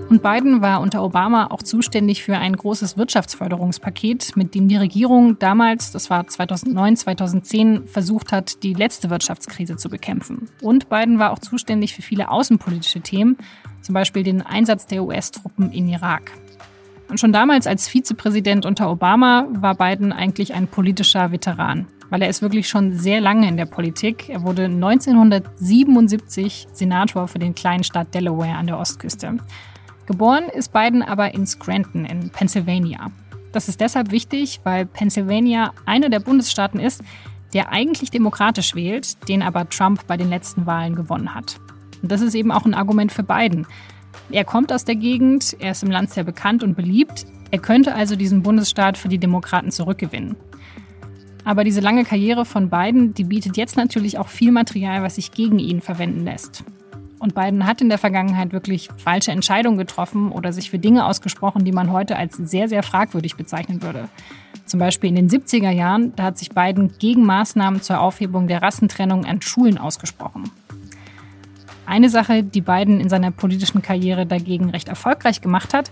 Und 0.08 0.22
Biden 0.22 0.62
war 0.62 0.80
unter 0.80 1.02
Obama 1.02 1.48
auch 1.50 1.64
zuständig 1.64 2.22
für 2.22 2.36
ein 2.38 2.54
großes 2.54 2.96
Wirtschaftsförderungspaket, 2.96 4.36
mit 4.36 4.54
dem 4.54 4.68
die 4.68 4.76
Regierung 4.76 5.38
damals, 5.40 5.90
das 5.90 6.10
war 6.10 6.26
2009, 6.26 6.96
2010, 6.96 7.86
versucht 7.86 8.30
hat, 8.30 8.62
die 8.62 8.72
letzte 8.72 9.10
Wirtschaftskrise 9.10 9.76
zu 9.76 9.88
bekämpfen. 9.88 10.48
Und 10.62 10.88
Biden 10.88 11.18
war 11.18 11.32
auch 11.32 11.40
zuständig 11.40 11.94
für 11.94 12.02
viele 12.02 12.30
außenpolitische 12.30 13.00
Themen, 13.00 13.36
zum 13.86 13.94
Beispiel 13.94 14.22
den 14.24 14.42
Einsatz 14.42 14.86
der 14.86 15.04
US-Truppen 15.04 15.70
in 15.70 15.88
Irak. 15.88 16.32
Und 17.08 17.20
schon 17.20 17.32
damals 17.32 17.68
als 17.68 17.86
Vizepräsident 17.86 18.66
unter 18.66 18.90
Obama 18.90 19.46
war 19.52 19.76
Biden 19.76 20.12
eigentlich 20.12 20.54
ein 20.54 20.66
politischer 20.66 21.30
Veteran, 21.30 21.86
weil 22.10 22.22
er 22.22 22.28
ist 22.28 22.42
wirklich 22.42 22.68
schon 22.68 22.94
sehr 22.94 23.20
lange 23.20 23.48
in 23.48 23.56
der 23.56 23.66
Politik. 23.66 24.28
Er 24.28 24.42
wurde 24.42 24.64
1977 24.64 26.66
Senator 26.72 27.28
für 27.28 27.38
den 27.38 27.54
kleinen 27.54 27.84
Staat 27.84 28.12
Delaware 28.12 28.56
an 28.56 28.66
der 28.66 28.76
Ostküste. 28.76 29.36
Geboren 30.06 30.48
ist 30.52 30.72
Biden 30.72 31.04
aber 31.04 31.32
in 31.32 31.46
Scranton 31.46 32.06
in 32.06 32.30
Pennsylvania. 32.30 33.12
Das 33.52 33.68
ist 33.68 33.80
deshalb 33.80 34.10
wichtig, 34.10 34.58
weil 34.64 34.84
Pennsylvania 34.84 35.70
einer 35.84 36.08
der 36.08 36.18
Bundesstaaten 36.18 36.80
ist, 36.80 37.04
der 37.54 37.70
eigentlich 37.70 38.10
demokratisch 38.10 38.74
wählt, 38.74 39.28
den 39.28 39.44
aber 39.44 39.68
Trump 39.68 40.08
bei 40.08 40.16
den 40.16 40.28
letzten 40.28 40.66
Wahlen 40.66 40.96
gewonnen 40.96 41.36
hat. 41.36 41.60
Und 42.02 42.12
das 42.12 42.20
ist 42.20 42.34
eben 42.34 42.52
auch 42.52 42.64
ein 42.64 42.74
Argument 42.74 43.12
für 43.12 43.22
Biden. 43.22 43.66
Er 44.30 44.44
kommt 44.44 44.72
aus 44.72 44.84
der 44.84 44.96
Gegend, 44.96 45.56
er 45.60 45.72
ist 45.72 45.82
im 45.82 45.90
Land 45.90 46.10
sehr 46.10 46.24
bekannt 46.24 46.62
und 46.62 46.76
beliebt, 46.76 47.26
er 47.50 47.58
könnte 47.58 47.94
also 47.94 48.16
diesen 48.16 48.42
Bundesstaat 48.42 48.98
für 48.98 49.08
die 49.08 49.18
Demokraten 49.18 49.70
zurückgewinnen. 49.70 50.36
Aber 51.44 51.62
diese 51.62 51.80
lange 51.80 52.04
Karriere 52.04 52.44
von 52.44 52.70
Biden, 52.70 53.14
die 53.14 53.22
bietet 53.22 53.56
jetzt 53.56 53.76
natürlich 53.76 54.18
auch 54.18 54.28
viel 54.28 54.50
Material, 54.50 55.04
was 55.04 55.14
sich 55.14 55.30
gegen 55.30 55.60
ihn 55.60 55.80
verwenden 55.80 56.24
lässt. 56.24 56.64
Und 57.18 57.34
Biden 57.34 57.66
hat 57.66 57.80
in 57.80 57.88
der 57.88 57.98
Vergangenheit 57.98 58.52
wirklich 58.52 58.88
falsche 58.96 59.30
Entscheidungen 59.30 59.78
getroffen 59.78 60.32
oder 60.32 60.52
sich 60.52 60.70
für 60.70 60.78
Dinge 60.78 61.06
ausgesprochen, 61.06 61.64
die 61.64 61.72
man 61.72 61.92
heute 61.92 62.16
als 62.16 62.36
sehr, 62.36 62.68
sehr 62.68 62.82
fragwürdig 62.82 63.36
bezeichnen 63.36 63.80
würde. 63.80 64.08
Zum 64.66 64.80
Beispiel 64.80 65.10
in 65.10 65.16
den 65.16 65.30
70er 65.30 65.70
Jahren, 65.70 66.12
da 66.16 66.24
hat 66.24 66.38
sich 66.38 66.50
Biden 66.50 66.92
gegen 66.98 67.24
Maßnahmen 67.24 67.80
zur 67.80 68.00
Aufhebung 68.00 68.48
der 68.48 68.60
Rassentrennung 68.60 69.24
an 69.24 69.40
Schulen 69.40 69.78
ausgesprochen. 69.78 70.50
Eine 71.86 72.10
Sache, 72.10 72.42
die 72.42 72.60
Biden 72.60 73.00
in 73.00 73.08
seiner 73.08 73.30
politischen 73.30 73.80
Karriere 73.80 74.26
dagegen 74.26 74.70
recht 74.70 74.88
erfolgreich 74.88 75.40
gemacht 75.40 75.72
hat, 75.72 75.90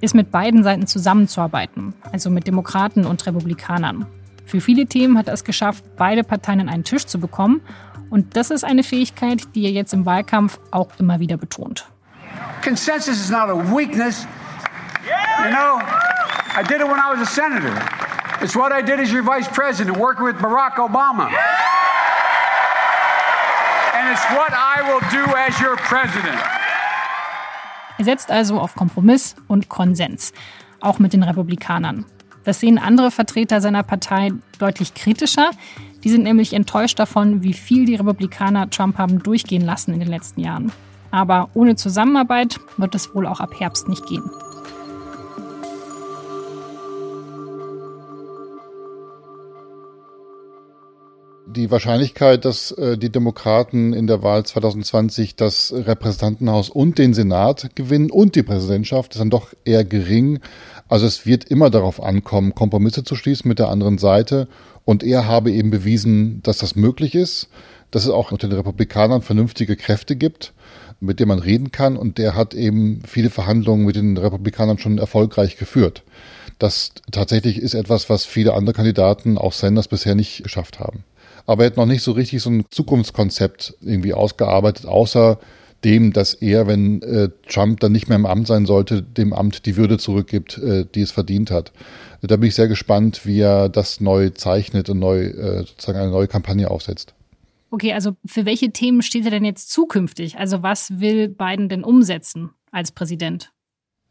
ist 0.00 0.14
mit 0.14 0.30
beiden 0.30 0.62
Seiten 0.62 0.86
zusammenzuarbeiten, 0.86 1.94
also 2.12 2.30
mit 2.30 2.46
Demokraten 2.46 3.04
und 3.04 3.26
Republikanern. 3.26 4.06
Für 4.46 4.60
viele 4.60 4.86
Themen 4.86 5.18
hat 5.18 5.28
er 5.28 5.34
es 5.34 5.44
geschafft, 5.44 5.84
beide 5.96 6.22
Parteien 6.22 6.60
an 6.60 6.68
einen 6.68 6.84
Tisch 6.84 7.06
zu 7.06 7.18
bekommen 7.18 7.62
und 8.10 8.36
das 8.36 8.50
ist 8.50 8.64
eine 8.64 8.82
Fähigkeit, 8.82 9.42
die 9.54 9.64
er 9.64 9.72
jetzt 9.72 9.92
im 9.92 10.06
Wahlkampf 10.06 10.60
auch 10.70 10.88
immer 10.98 11.18
wieder 11.20 11.36
betont. 11.36 11.86
Consensus 12.62 13.20
is 13.20 13.30
not 13.30 13.48
a 13.48 13.56
weakness. 13.74 14.26
You 15.44 15.50
know, 15.50 15.80
I 16.56 16.62
did 16.62 16.80
it 16.80 16.86
when 16.86 16.98
I 16.98 17.10
was 17.10 17.20
a 17.20 17.30
senator. 17.30 17.72
It's 18.40 18.54
what 18.54 18.72
I 18.72 18.82
did 18.82 19.00
as 19.00 19.10
your 19.12 19.22
vice 19.22 19.48
president, 19.48 19.96
working 19.96 20.24
with 20.24 20.36
Barack 20.36 20.76
Obama. 20.76 21.30
And 24.04 24.12
it's 24.12 24.30
what 24.32 24.52
I 24.52 24.82
will 24.86 25.00
do 25.10 25.34
as 25.34 25.58
your 25.62 25.76
president. 25.76 26.38
Er 27.96 28.04
setzt 28.04 28.30
also 28.30 28.60
auf 28.60 28.74
Kompromiss 28.74 29.34
und 29.48 29.70
Konsens, 29.70 30.34
auch 30.82 30.98
mit 30.98 31.14
den 31.14 31.22
Republikanern. 31.22 32.04
Das 32.44 32.60
sehen 32.60 32.78
andere 32.78 33.10
Vertreter 33.10 33.62
seiner 33.62 33.82
Partei 33.82 34.32
deutlich 34.58 34.92
kritischer. 34.92 35.52
Die 36.02 36.10
sind 36.10 36.24
nämlich 36.24 36.52
enttäuscht 36.52 36.98
davon, 36.98 37.42
wie 37.42 37.54
viel 37.54 37.86
die 37.86 37.94
Republikaner 37.94 38.68
Trump 38.68 38.98
haben 38.98 39.22
durchgehen 39.22 39.64
lassen 39.64 39.94
in 39.94 40.00
den 40.00 40.10
letzten 40.10 40.40
Jahren. 40.40 40.70
Aber 41.10 41.48
ohne 41.54 41.74
Zusammenarbeit 41.74 42.60
wird 42.76 42.94
es 42.94 43.14
wohl 43.14 43.26
auch 43.26 43.40
ab 43.40 43.58
Herbst 43.58 43.88
nicht 43.88 44.04
gehen. 44.04 44.30
Die 51.54 51.70
Wahrscheinlichkeit, 51.70 52.44
dass 52.44 52.72
äh, 52.72 52.98
die 52.98 53.10
Demokraten 53.10 53.92
in 53.92 54.06
der 54.06 54.22
Wahl 54.22 54.44
2020 54.44 55.36
das 55.36 55.72
Repräsentantenhaus 55.74 56.68
und 56.68 56.98
den 56.98 57.14
Senat 57.14 57.70
gewinnen 57.74 58.10
und 58.10 58.34
die 58.34 58.42
Präsidentschaft 58.42 59.14
ist 59.14 59.20
dann 59.20 59.30
doch 59.30 59.54
eher 59.64 59.84
gering. 59.84 60.40
Also 60.88 61.06
es 61.06 61.24
wird 61.24 61.44
immer 61.44 61.70
darauf 61.70 62.02
ankommen, 62.02 62.54
Kompromisse 62.54 63.04
zu 63.04 63.16
schließen 63.16 63.48
mit 63.48 63.58
der 63.58 63.68
anderen 63.68 63.98
Seite. 63.98 64.48
Und 64.84 65.02
er 65.02 65.26
habe 65.26 65.50
eben 65.50 65.70
bewiesen, 65.70 66.42
dass 66.42 66.58
das 66.58 66.76
möglich 66.76 67.14
ist, 67.14 67.48
dass 67.90 68.04
es 68.04 68.10
auch 68.10 68.32
unter 68.32 68.48
den 68.48 68.58
Republikanern 68.58 69.22
vernünftige 69.22 69.76
Kräfte 69.76 70.16
gibt, 70.16 70.52
mit 71.00 71.20
denen 71.20 71.28
man 71.28 71.38
reden 71.38 71.72
kann. 71.72 71.96
Und 71.96 72.18
der 72.18 72.34
hat 72.34 72.52
eben 72.52 73.02
viele 73.06 73.30
Verhandlungen 73.30 73.86
mit 73.86 73.96
den 73.96 74.18
Republikanern 74.18 74.78
schon 74.78 74.98
erfolgreich 74.98 75.56
geführt. 75.56 76.02
Das 76.58 76.92
tatsächlich 77.10 77.58
ist 77.58 77.74
etwas, 77.74 78.10
was 78.10 78.24
viele 78.26 78.54
andere 78.54 78.74
Kandidaten, 78.74 79.38
auch 79.38 79.52
Sanders, 79.52 79.88
bisher 79.88 80.14
nicht 80.14 80.42
geschafft 80.42 80.80
haben. 80.80 81.04
Aber 81.46 81.64
er 81.64 81.70
hat 81.70 81.76
noch 81.76 81.86
nicht 81.86 82.02
so 82.02 82.12
richtig 82.12 82.42
so 82.42 82.50
ein 82.50 82.64
Zukunftskonzept 82.70 83.74
irgendwie 83.82 84.14
ausgearbeitet, 84.14 84.86
außer 84.86 85.38
dem, 85.84 86.12
dass 86.12 86.34
er, 86.34 86.66
wenn 86.66 87.02
äh, 87.02 87.28
Trump 87.48 87.80
dann 87.80 87.92
nicht 87.92 88.08
mehr 88.08 88.16
im 88.16 88.26
Amt 88.26 88.46
sein 88.46 88.64
sollte, 88.66 89.02
dem 89.02 89.32
Amt 89.32 89.66
die 89.66 89.76
Würde 89.76 89.98
zurückgibt, 89.98 90.58
äh, 90.58 90.86
die 90.92 91.02
es 91.02 91.12
verdient 91.12 91.50
hat. 91.50 91.72
Da 92.22 92.36
bin 92.36 92.48
ich 92.48 92.54
sehr 92.54 92.68
gespannt, 92.68 93.26
wie 93.26 93.40
er 93.40 93.68
das 93.68 94.00
neu 94.00 94.30
zeichnet 94.30 94.88
und 94.88 94.98
neu 94.98 95.24
äh, 95.24 95.58
sozusagen 95.58 95.98
eine 95.98 96.10
neue 96.10 96.26
Kampagne 96.26 96.70
aufsetzt. 96.70 97.14
Okay, 97.70 97.92
also 97.92 98.12
für 98.24 98.46
welche 98.46 98.70
Themen 98.70 99.02
steht 99.02 99.24
er 99.24 99.30
denn 99.30 99.44
jetzt 99.44 99.70
zukünftig? 99.70 100.38
Also 100.38 100.62
was 100.62 101.00
will 101.00 101.28
Biden 101.28 101.68
denn 101.68 101.84
umsetzen 101.84 102.50
als 102.70 102.92
Präsident? 102.92 103.53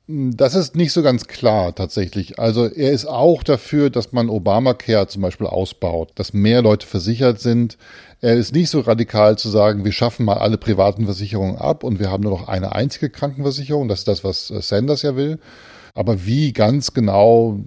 Das 0.07 0.53
ist 0.53 0.75
nicht 0.75 0.91
so 0.91 1.01
ganz 1.01 1.27
klar 1.27 1.73
tatsächlich. 1.73 2.37
Also 2.37 2.65
er 2.65 2.91
ist 2.91 3.05
auch 3.05 3.41
dafür, 3.41 3.89
dass 3.89 4.11
man 4.11 4.29
Obamacare 4.29 5.07
zum 5.07 5.21
Beispiel 5.21 5.47
ausbaut, 5.47 6.11
dass 6.15 6.33
mehr 6.33 6.61
Leute 6.61 6.85
versichert 6.85 7.39
sind. 7.39 7.77
Er 8.19 8.35
ist 8.35 8.53
nicht 8.53 8.69
so 8.69 8.81
radikal 8.81 9.37
zu 9.37 9.47
sagen, 9.47 9.85
wir 9.85 9.93
schaffen 9.93 10.25
mal 10.25 10.39
alle 10.39 10.57
privaten 10.57 11.05
Versicherungen 11.05 11.55
ab 11.55 11.85
und 11.85 11.99
wir 11.99 12.11
haben 12.11 12.23
nur 12.23 12.37
noch 12.37 12.49
eine 12.49 12.75
einzige 12.75 13.09
Krankenversicherung. 13.09 13.87
Das 13.87 13.99
ist 13.99 14.07
das, 14.09 14.25
was 14.25 14.47
Sanders 14.47 15.03
ja 15.03 15.15
will. 15.15 15.39
Aber 15.93 16.25
wie 16.25 16.51
ganz 16.51 16.93
genau, 16.93 17.61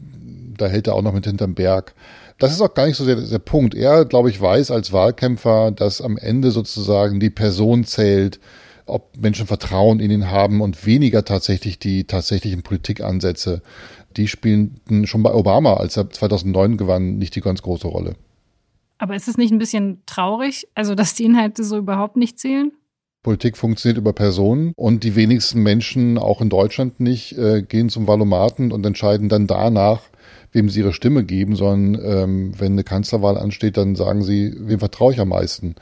da 0.59 0.66
hält 0.66 0.88
er 0.88 0.95
auch 0.95 1.02
noch 1.02 1.14
mit 1.14 1.25
hinterm 1.25 1.55
Berg. 1.55 1.95
Das 2.38 2.52
ist 2.52 2.61
auch 2.61 2.75
gar 2.75 2.87
nicht 2.87 2.97
so 2.97 3.07
der, 3.07 3.16
der 3.16 3.38
Punkt. 3.38 3.75
Er, 3.75 4.05
glaube 4.05 4.28
ich, 4.28 4.38
weiß 4.38 4.71
als 4.71 4.93
Wahlkämpfer, 4.93 5.71
dass 5.71 6.02
am 6.02 6.19
Ende 6.19 6.50
sozusagen 6.50 7.19
die 7.19 7.31
Person 7.31 7.85
zählt, 7.85 8.40
ob 8.87 9.16
Menschen 9.16 9.47
Vertrauen 9.47 10.00
in 10.00 10.11
ihn 10.11 10.31
haben 10.31 10.61
und 10.61 10.87
weniger 10.87 11.25
tatsächlich 11.25 11.78
die 11.78 12.05
tatsächlichen 12.05 12.62
Politikansätze. 12.62 13.62
Die 14.16 14.28
spielten 14.28 15.07
schon 15.07 15.23
bei 15.23 15.35
Obama, 15.35 15.75
als 15.75 15.97
er 15.97 16.11
2009 16.11 16.76
gewann, 16.76 17.19
nicht 17.19 17.35
die 17.35 17.40
ganz 17.40 17.62
große 17.62 17.88
Rolle. 17.88 18.14
Aber 18.99 19.14
ist 19.14 19.28
es 19.28 19.37
nicht 19.37 19.52
ein 19.52 19.59
bisschen 19.59 20.02
traurig, 20.07 20.69
also 20.75 20.95
dass 20.95 21.14
die 21.14 21.25
Inhalte 21.25 21.64
so 21.64 21.76
überhaupt 21.76 22.16
nicht 22.16 22.38
zählen? 22.38 22.73
Politik 23.23 23.57
funktioniert 23.57 23.99
über 23.99 24.12
Personen 24.12 24.73
und 24.76 25.02
die 25.02 25.16
wenigsten 25.16 25.61
Menschen, 25.62 26.16
auch 26.16 26.40
in 26.40 26.49
Deutschland 26.49 27.00
nicht, 27.00 27.37
äh, 27.37 27.62
gehen 27.62 27.88
zum 27.88 28.07
Valomaten 28.07 28.71
und 28.71 28.87
entscheiden 28.87 29.28
dann 29.28 29.49
danach, 29.49 30.02
wem 30.52 30.69
sie 30.69 30.81
ihre 30.81 30.93
Stimme 30.93 31.25
geben, 31.25 31.57
sondern 31.57 32.00
ähm, 32.05 32.52
wenn 32.57 32.73
eine 32.73 32.85
Kanzlerwahl 32.85 33.37
ansteht, 33.37 33.76
dann 33.76 33.97
sagen 33.97 34.23
sie, 34.23 34.55
wem 34.57 34.78
vertraue 34.78 35.12
ich 35.12 35.21
am 35.21 35.31
meisten? 35.31 35.75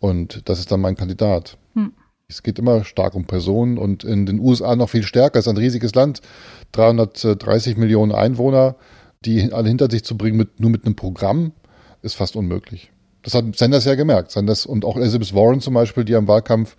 Und 0.00 0.48
das 0.48 0.58
ist 0.58 0.72
dann 0.72 0.80
mein 0.80 0.96
Kandidat. 0.96 1.58
Hm. 1.74 1.92
Es 2.28 2.42
geht 2.42 2.58
immer 2.58 2.84
stark 2.84 3.14
um 3.14 3.24
Personen 3.24 3.78
und 3.78 4.02
in 4.02 4.26
den 4.26 4.40
USA 4.40 4.74
noch 4.74 4.90
viel 4.90 5.04
stärker. 5.04 5.38
Es 5.38 5.46
ist 5.46 5.52
ein 5.52 5.58
riesiges 5.58 5.94
Land, 5.94 6.22
330 6.72 7.76
Millionen 7.76 8.10
Einwohner, 8.10 8.74
die 9.24 9.52
alle 9.52 9.68
hinter 9.68 9.88
sich 9.88 10.02
zu 10.02 10.16
bringen, 10.16 10.36
mit, 10.36 10.58
nur 10.58 10.70
mit 10.70 10.84
einem 10.84 10.96
Programm, 10.96 11.52
ist 12.02 12.14
fast 12.14 12.34
unmöglich. 12.34 12.90
Das 13.22 13.34
hat 13.34 13.44
Sanders 13.56 13.84
ja 13.84 13.94
gemerkt. 13.94 14.32
Sanders 14.32 14.66
und 14.66 14.84
auch 14.84 14.96
Elizabeth 14.96 15.34
Warren 15.34 15.60
zum 15.60 15.74
Beispiel, 15.74 16.04
die 16.04 16.16
am 16.16 16.26
Wahlkampf 16.26 16.76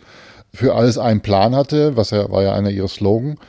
für 0.54 0.76
alles 0.76 0.98
einen 0.98 1.22
Plan 1.22 1.56
hatte, 1.56 1.96
was 1.96 2.10
ja, 2.10 2.30
war 2.30 2.44
ja 2.44 2.54
einer 2.54 2.70
ihrer 2.70 2.90
Slogan. 2.90 3.40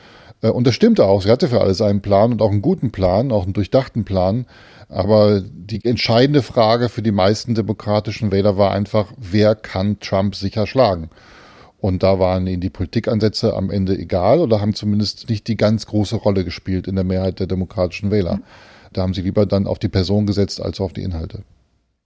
Äh, 0.41 0.51
und 0.51 0.67
das 0.67 0.75
stimmte 0.75 1.03
auch. 1.03 1.21
Sie 1.21 1.29
hatte 1.29 1.49
für 1.49 1.59
alles 1.59 1.81
einen 1.81 2.01
Plan 2.01 2.31
und 2.31 2.41
auch 2.41 2.51
einen 2.51 2.61
guten 2.61 2.91
Plan, 2.91 3.33
auch 3.33 3.43
einen 3.43 3.53
durchdachten 3.53 4.05
Plan. 4.05 4.45
Aber 4.87 5.41
die 5.41 5.83
entscheidende 5.83 6.43
Frage 6.43 6.87
für 6.87 7.01
die 7.01 7.11
meisten 7.11 7.55
demokratischen 7.55 8.31
Wähler 8.31 8.57
war 8.57 8.71
einfach, 8.71 9.11
wer 9.17 9.53
kann 9.55 9.99
Trump 9.99 10.35
sicher 10.35 10.65
schlagen? 10.65 11.09
Und 11.81 12.03
da 12.03 12.19
waren 12.19 12.45
ihnen 12.45 12.61
die 12.61 12.69
Politikansätze 12.69 13.55
am 13.55 13.69
Ende 13.69 13.97
egal 13.97 14.39
oder 14.39 14.59
haben 14.59 14.75
zumindest 14.75 15.29
nicht 15.29 15.47
die 15.47 15.55
ganz 15.55 15.85
große 15.85 16.17
Rolle 16.17 16.43
gespielt 16.43 16.87
in 16.87 16.95
der 16.95 17.05
Mehrheit 17.05 17.39
der 17.39 17.47
demokratischen 17.47 18.11
Wähler. 18.11 18.41
Da 18.91 19.01
haben 19.01 19.13
sie 19.13 19.21
lieber 19.21 19.45
dann 19.45 19.65
auf 19.65 19.79
die 19.79 19.87
Person 19.87 20.25
gesetzt 20.25 20.61
als 20.61 20.81
auf 20.81 20.93
die 20.93 21.03
Inhalte. 21.03 21.43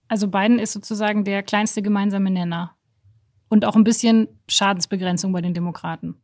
Also 0.06 0.28
Biden 0.28 0.58
ist 0.58 0.72
sozusagen 0.72 1.24
der 1.24 1.42
kleinste 1.42 1.82
gemeinsame 1.82 2.30
Nenner. 2.30 2.72
Und 3.48 3.64
auch 3.64 3.74
ein 3.74 3.84
bisschen 3.84 4.28
Schadensbegrenzung 4.48 5.32
bei 5.32 5.40
den 5.40 5.54
Demokraten. 5.54 6.16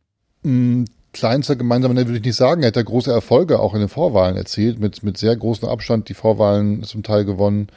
Mm, 0.43 0.85
kleinster 1.13 1.57
gemeinsamer 1.57 1.95
Nenner 1.95 2.07
würde 2.07 2.19
ich 2.19 2.25
nicht 2.25 2.37
sagen. 2.37 2.63
Er 2.63 2.69
hat 2.69 2.77
ja 2.77 2.83
große 2.83 3.11
Erfolge 3.11 3.59
auch 3.59 3.75
in 3.75 3.81
den 3.81 3.89
Vorwahlen 3.89 4.37
erzielt, 4.37 4.79
mit, 4.79 5.03
mit 5.03 5.19
sehr 5.19 5.35
großem 5.35 5.69
Abstand 5.69 6.09
die 6.09 6.15
Vorwahlen 6.15 6.85
zum 6.85 7.03
Teil 7.03 7.25
gewonnen 7.25 7.69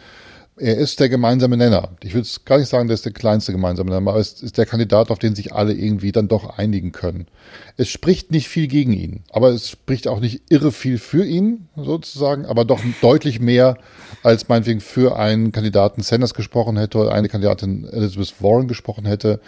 er 0.57 0.77
ist 0.77 0.99
der 0.99 1.09
gemeinsame 1.09 1.57
Nenner. 1.57 1.89
Ich 2.03 2.13
würde 2.13 2.27
gar 2.45 2.59
nicht 2.59 2.69
sagen, 2.69 2.87
der 2.87 2.93
ist 2.93 3.05
der 3.05 3.11
kleinste 3.11 3.51
gemeinsame 3.51 3.89
Nenner, 3.89 4.11
aber 4.11 4.19
es 4.19 4.41
ist 4.41 4.57
der 4.57 4.67
Kandidat, 4.67 5.09
auf 5.09 5.17
den 5.17 5.35
sich 5.35 5.53
alle 5.53 5.73
irgendwie 5.73 6.11
dann 6.11 6.27
doch 6.27 6.57
einigen 6.57 6.91
können. 6.91 7.27
Es 7.75 7.89
spricht 7.89 8.31
nicht 8.31 8.47
viel 8.47 8.67
gegen 8.67 8.93
ihn, 8.93 9.23
aber 9.31 9.49
es 9.49 9.69
spricht 9.69 10.07
auch 10.07 10.19
nicht 10.19 10.43
irre 10.49 10.71
viel 10.71 10.99
für 10.99 11.25
ihn, 11.25 11.69
sozusagen, 11.75 12.45
aber 12.45 12.65
doch 12.65 12.81
deutlich 13.01 13.39
mehr, 13.39 13.77
als 14.21 14.47
meinetwegen 14.47 14.79
für 14.79 15.17
einen 15.17 15.51
Kandidaten 15.51 16.03
Sanders 16.03 16.35
gesprochen 16.35 16.77
hätte 16.77 16.99
oder 16.99 17.13
eine 17.13 17.29
Kandidatin 17.29 17.85
Elizabeth 17.85 18.35
Warren 18.39 18.67
gesprochen 18.67 19.05
hätte, 19.05 19.41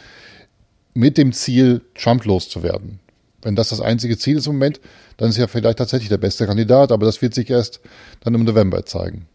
mit 0.95 1.17
dem 1.17 1.33
Ziel, 1.33 1.81
Trump 1.93 2.25
loszuwerden. 2.25 2.99
Wenn 3.43 3.55
das 3.55 3.69
das 3.69 3.79
einzige 3.79 4.17
Ziel 4.17 4.37
ist 4.37 4.47
im 4.47 4.53
Moment, 4.53 4.79
dann 5.17 5.29
ist 5.29 5.37
er 5.37 5.47
vielleicht 5.47 5.77
tatsächlich 5.77 6.09
der 6.09 6.17
beste 6.17 6.47
Kandidat, 6.47 6.91
aber 6.91 7.05
das 7.05 7.21
wird 7.21 7.35
sich 7.35 7.47
erst 7.51 7.79
dann 8.21 8.33
im 8.33 8.43
November 8.43 8.85
zeigen. 8.87 9.27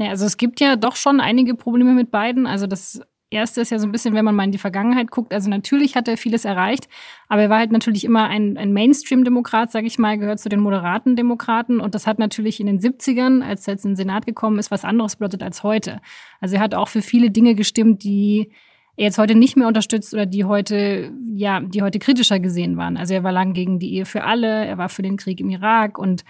Ja, 0.00 0.08
also 0.08 0.24
es 0.24 0.38
gibt 0.38 0.60
ja 0.60 0.76
doch 0.76 0.96
schon 0.96 1.20
einige 1.20 1.54
Probleme 1.54 1.92
mit 1.92 2.10
beiden. 2.10 2.46
Also 2.46 2.66
das 2.66 3.02
erste 3.28 3.60
ist 3.60 3.70
ja 3.70 3.78
so 3.78 3.86
ein 3.86 3.92
bisschen, 3.92 4.14
wenn 4.14 4.24
man 4.24 4.34
mal 4.34 4.44
in 4.44 4.50
die 4.50 4.58
Vergangenheit 4.58 5.10
guckt. 5.10 5.34
Also 5.34 5.50
natürlich 5.50 5.94
hat 5.94 6.08
er 6.08 6.16
vieles 6.16 6.46
erreicht, 6.46 6.88
aber 7.28 7.42
er 7.42 7.50
war 7.50 7.58
halt 7.58 7.70
natürlich 7.70 8.04
immer 8.04 8.24
ein, 8.24 8.56
ein 8.56 8.72
Mainstream-Demokrat, 8.72 9.70
sage 9.70 9.86
ich 9.86 9.98
mal, 9.98 10.16
gehört 10.18 10.40
zu 10.40 10.48
den 10.48 10.60
moderaten 10.60 11.16
Demokraten. 11.16 11.80
Und 11.80 11.94
das 11.94 12.06
hat 12.06 12.18
natürlich 12.18 12.60
in 12.60 12.66
den 12.66 12.80
70ern, 12.80 13.42
als 13.42 13.68
er 13.68 13.74
jetzt 13.74 13.84
in 13.84 13.90
den 13.90 13.96
Senat 13.96 14.24
gekommen 14.24 14.58
ist, 14.58 14.70
was 14.70 14.84
anderes 14.84 15.16
bedeutet 15.16 15.42
als 15.42 15.62
heute. 15.62 16.00
Also 16.40 16.56
er 16.56 16.62
hat 16.62 16.74
auch 16.74 16.88
für 16.88 17.02
viele 17.02 17.30
Dinge 17.30 17.54
gestimmt, 17.54 18.02
die 18.02 18.52
er 18.96 19.04
jetzt 19.04 19.18
heute 19.18 19.34
nicht 19.34 19.56
mehr 19.56 19.68
unterstützt 19.68 20.14
oder 20.14 20.24
die 20.24 20.46
heute, 20.46 21.12
ja, 21.34 21.60
die 21.60 21.82
heute 21.82 21.98
kritischer 21.98 22.40
gesehen 22.40 22.78
waren. 22.78 22.96
Also 22.96 23.12
er 23.12 23.22
war 23.22 23.32
lang 23.32 23.52
gegen 23.52 23.78
die 23.78 23.94
Ehe 23.94 24.06
für 24.06 24.24
alle, 24.24 24.64
er 24.64 24.78
war 24.78 24.88
für 24.88 25.02
den 25.02 25.18
Krieg 25.18 25.40
im 25.40 25.50
Irak 25.50 25.98
und 25.98 26.24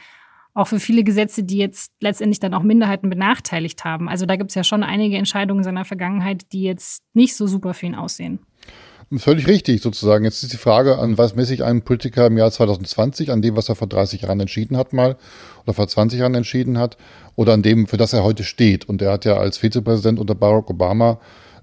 auch 0.54 0.66
für 0.66 0.80
viele 0.80 1.04
Gesetze, 1.04 1.42
die 1.42 1.58
jetzt 1.58 1.92
letztendlich 2.00 2.40
dann 2.40 2.54
auch 2.54 2.62
Minderheiten 2.62 3.08
benachteiligt 3.08 3.84
haben. 3.84 4.08
Also 4.08 4.26
da 4.26 4.36
gibt 4.36 4.50
es 4.50 4.54
ja 4.54 4.64
schon 4.64 4.82
einige 4.82 5.16
Entscheidungen 5.16 5.64
seiner 5.64 5.84
Vergangenheit, 5.84 6.52
die 6.52 6.62
jetzt 6.62 7.02
nicht 7.14 7.36
so 7.36 7.46
super 7.46 7.74
für 7.74 7.86
ihn 7.86 7.94
aussehen. 7.94 8.40
Völlig 9.18 9.48
richtig, 9.48 9.82
sozusagen. 9.82 10.24
Jetzt 10.24 10.44
ist 10.44 10.52
die 10.52 10.56
Frage, 10.56 10.98
an 10.98 11.18
was 11.18 11.34
messe 11.34 11.52
ich 11.52 11.64
einen 11.64 11.82
Politiker 11.82 12.26
im 12.26 12.38
Jahr 12.38 12.52
2020, 12.52 13.32
an 13.32 13.42
dem, 13.42 13.56
was 13.56 13.68
er 13.68 13.74
vor 13.74 13.88
30 13.88 14.22
Jahren 14.22 14.38
entschieden 14.38 14.76
hat 14.76 14.92
mal 14.92 15.16
oder 15.64 15.74
vor 15.74 15.88
20 15.88 16.20
Jahren 16.20 16.36
entschieden 16.36 16.78
hat, 16.78 16.96
oder 17.34 17.54
an 17.54 17.62
dem, 17.62 17.88
für 17.88 17.96
das 17.96 18.12
er 18.12 18.22
heute 18.22 18.44
steht. 18.44 18.88
Und 18.88 19.02
er 19.02 19.10
hat 19.10 19.24
ja 19.24 19.36
als 19.36 19.58
Vizepräsident 19.58 20.20
unter 20.20 20.36
Barack 20.36 20.70
Obama 20.70 21.18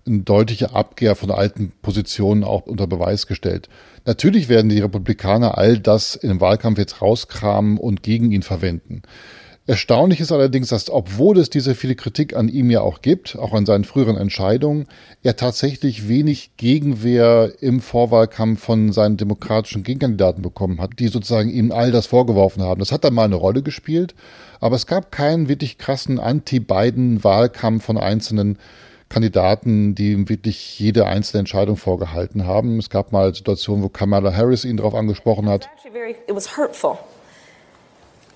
eine 0.07 0.19
deutliche 0.19 0.73
Abkehr 0.73 1.15
von 1.15 1.31
alten 1.31 1.71
Positionen 1.81 2.43
auch 2.43 2.65
unter 2.65 2.87
Beweis 2.87 3.27
gestellt. 3.27 3.69
Natürlich 4.05 4.49
werden 4.49 4.69
die 4.69 4.79
Republikaner 4.79 5.57
all 5.57 5.77
das 5.77 6.15
im 6.15 6.39
Wahlkampf 6.39 6.79
jetzt 6.79 7.01
rauskramen 7.01 7.77
und 7.77 8.03
gegen 8.03 8.31
ihn 8.31 8.43
verwenden. 8.43 9.01
Erstaunlich 9.69 10.21
ist 10.21 10.31
allerdings, 10.31 10.69
dass 10.69 10.89
obwohl 10.89 11.37
es 11.37 11.49
diese 11.49 11.75
viele 11.75 11.95
Kritik 11.95 12.33
an 12.37 12.47
ihm 12.47 12.71
ja 12.71 12.79
auch 12.79 13.01
gibt, 13.01 13.37
auch 13.37 13.53
an 13.53 13.65
seinen 13.65 13.83
früheren 13.83 14.15
Entscheidungen, 14.15 14.87
er 15.23 15.35
tatsächlich 15.35 16.07
wenig 16.07 16.51
Gegenwehr 16.55 17.51
im 17.59 17.81
Vorwahlkampf 17.81 18.63
von 18.63 18.93
seinen 18.93 19.17
demokratischen 19.17 19.83
Gegenkandidaten 19.83 20.41
bekommen 20.41 20.79
hat, 20.79 20.91
die 20.99 21.09
sozusagen 21.09 21.49
ihm 21.49 21.73
all 21.73 21.91
das 21.91 22.05
vorgeworfen 22.05 22.63
haben. 22.63 22.79
Das 22.79 22.93
hat 22.93 23.03
dann 23.03 23.13
mal 23.13 23.25
eine 23.25 23.35
Rolle 23.35 23.61
gespielt, 23.61 24.15
aber 24.61 24.77
es 24.77 24.87
gab 24.87 25.11
keinen 25.11 25.49
wirklich 25.49 25.77
krassen 25.77 26.17
Anti-Biden-Wahlkampf 26.17 27.83
von 27.83 27.97
einzelnen 27.97 28.59
Kandidaten, 29.09 29.95
die 29.95 30.27
wirklich 30.29 30.79
jede 30.79 31.05
einzelne 31.05 31.39
Entscheidung 31.39 31.77
vorgehalten 31.77 32.45
haben. 32.45 32.77
Es 32.79 32.89
gab 32.89 33.11
mal 33.11 33.33
Situationen, 33.33 33.83
wo 33.83 33.89
Kamala 33.89 34.35
Harris 34.35 34.65
ihn 34.65 34.77
darauf 34.77 34.95
angesprochen 34.95 35.49
hat. 35.49 35.69
It 36.27 36.35
was 36.35 36.57
hurtful 36.57 36.97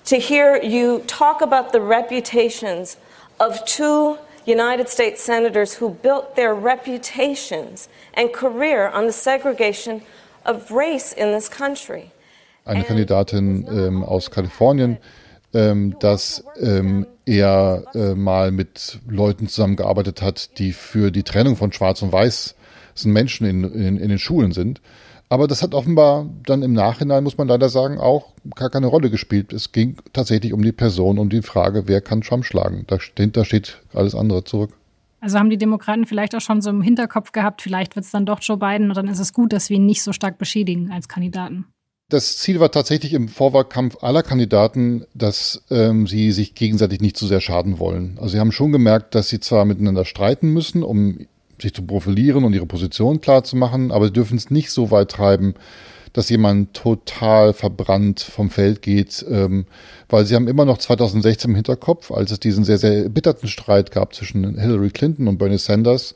to 0.04 0.16
hear 0.16 0.56
you 0.56 1.00
talk 1.06 1.42
about 1.42 1.72
the 1.72 1.80
reputations 1.80 2.96
of 3.38 3.64
two 3.64 4.18
United 4.44 4.88
States 4.88 5.22
senators 5.22 5.74
who 5.74 5.90
built 5.90 6.34
their 6.34 6.54
reputations 6.54 7.88
and 8.14 8.32
career 8.32 8.88
on 8.88 9.06
the 9.06 9.12
segregation 9.12 10.02
of 10.44 10.70
race 10.72 11.12
in 11.12 11.32
this 11.32 11.48
country. 11.48 12.10
Eine 12.64 12.84
Kandidatin 12.84 13.66
ähm, 13.68 14.04
aus 14.04 14.30
Kalifornien, 14.30 14.98
ähm, 15.52 15.96
dass 15.98 16.44
ähm, 16.60 17.06
er 17.26 17.84
äh, 17.94 18.14
mal 18.14 18.50
mit 18.50 19.00
Leuten 19.08 19.48
zusammengearbeitet 19.48 20.22
hat, 20.22 20.58
die 20.58 20.72
für 20.72 21.10
die 21.10 21.22
Trennung 21.22 21.56
von 21.56 21.72
Schwarz 21.72 22.02
und 22.02 22.12
Weiß 22.12 22.54
Menschen 23.04 23.46
in, 23.46 23.64
in, 23.64 23.96
in 23.96 24.08
den 24.08 24.18
Schulen 24.18 24.52
sind. 24.52 24.80
Aber 25.28 25.46
das 25.46 25.62
hat 25.62 25.74
offenbar 25.74 26.28
dann 26.44 26.62
im 26.62 26.74
Nachhinein, 26.74 27.24
muss 27.24 27.38
man 27.38 27.48
leider 27.48 27.70
sagen, 27.70 27.98
auch 27.98 28.34
gar 28.54 28.68
keine 28.68 28.86
Rolle 28.86 29.08
gespielt. 29.08 29.54
Es 29.54 29.72
ging 29.72 29.96
tatsächlich 30.12 30.52
um 30.52 30.60
die 30.60 30.72
Person, 30.72 31.18
um 31.18 31.30
die 31.30 31.40
Frage, 31.40 31.88
wer 31.88 32.02
kann 32.02 32.20
Trump 32.20 32.44
schlagen. 32.44 32.86
Dahinter 33.14 33.46
steht 33.46 33.80
alles 33.94 34.14
andere 34.14 34.44
zurück. 34.44 34.76
Also 35.20 35.38
haben 35.38 35.48
die 35.48 35.56
Demokraten 35.56 36.04
vielleicht 36.04 36.34
auch 36.34 36.40
schon 36.40 36.60
so 36.60 36.68
im 36.68 36.82
Hinterkopf 36.82 37.32
gehabt, 37.32 37.62
vielleicht 37.62 37.96
wird 37.96 38.04
es 38.04 38.10
dann 38.10 38.26
doch 38.26 38.40
Joe 38.42 38.58
Biden 38.58 38.88
und 38.88 38.96
dann 38.96 39.08
ist 39.08 39.20
es 39.20 39.32
gut, 39.32 39.52
dass 39.52 39.70
wir 39.70 39.76
ihn 39.76 39.86
nicht 39.86 40.02
so 40.02 40.12
stark 40.12 40.36
beschädigen 40.36 40.90
als 40.90 41.08
Kandidaten. 41.08 41.64
Das 42.12 42.36
Ziel 42.36 42.60
war 42.60 42.70
tatsächlich 42.70 43.14
im 43.14 43.28
Vorwahlkampf 43.28 44.02
aller 44.02 44.22
Kandidaten, 44.22 45.06
dass 45.14 45.62
ähm, 45.70 46.06
sie 46.06 46.30
sich 46.30 46.54
gegenseitig 46.54 47.00
nicht 47.00 47.16
zu 47.16 47.26
sehr 47.26 47.40
schaden 47.40 47.78
wollen. 47.78 48.18
Also 48.18 48.32
sie 48.32 48.38
haben 48.38 48.52
schon 48.52 48.70
gemerkt, 48.70 49.14
dass 49.14 49.30
sie 49.30 49.40
zwar 49.40 49.64
miteinander 49.64 50.04
streiten 50.04 50.50
müssen, 50.50 50.82
um 50.82 51.20
sich 51.58 51.72
zu 51.72 51.80
profilieren 51.86 52.44
und 52.44 52.52
ihre 52.52 52.66
Position 52.66 53.22
klar 53.22 53.44
zu 53.44 53.56
machen, 53.56 53.90
aber 53.90 54.08
sie 54.08 54.12
dürfen 54.12 54.36
es 54.36 54.50
nicht 54.50 54.70
so 54.70 54.90
weit 54.90 55.10
treiben, 55.10 55.54
dass 56.12 56.28
jemand 56.28 56.74
total 56.74 57.54
verbrannt 57.54 58.20
vom 58.20 58.50
Feld 58.50 58.82
geht, 58.82 59.24
ähm, 59.30 59.64
weil 60.10 60.26
sie 60.26 60.34
haben 60.34 60.48
immer 60.48 60.66
noch 60.66 60.76
2016 60.76 61.48
im 61.52 61.54
Hinterkopf, 61.54 62.10
als 62.10 62.30
es 62.30 62.40
diesen 62.40 62.64
sehr, 62.64 62.76
sehr 62.76 63.04
erbitterten 63.04 63.48
Streit 63.48 63.90
gab 63.90 64.14
zwischen 64.14 64.58
Hillary 64.60 64.90
Clinton 64.90 65.28
und 65.28 65.38
Bernie 65.38 65.56
Sanders. 65.56 66.14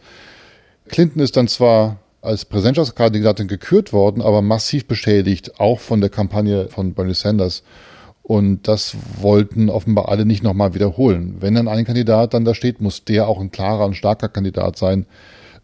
Clinton 0.89 1.23
ist 1.23 1.39
dann 1.39 1.49
zwar 1.49 2.01
als 2.27 2.45
Präsidentschaftskandidatin 2.45 3.49
gekürt 3.49 3.93
worden, 3.93 4.21
aber 4.23 4.43
massiv 4.43 4.87
beschädigt, 4.87 5.59
auch 5.61 5.81
von 5.81 6.01
der 6.01 6.11
Kampagne 6.11 6.69
von 6.69 6.95
Bernie 6.95 7.15
Sanders. 7.15 7.63
Und 8.23 8.67
das 8.67 8.97
wollten 9.21 9.71
offenbar 9.71 10.09
alle 10.09 10.27
nicht 10.27 10.43
nochmal 10.43 10.75
wiederholen. 10.75 11.37
Wenn 11.39 11.55
dann 11.55 11.69
ein 11.69 11.85
Kandidat 11.85 12.35
dann 12.35 12.45
da 12.45 12.55
steht, 12.55 12.81
muss 12.81 13.05
der 13.05 13.29
auch 13.29 13.41
ein 13.41 13.53
klarer 13.53 13.87
und 13.87 13.95
starker 13.95 14.29
Kandidat 14.29 14.77
sein, 14.77 15.07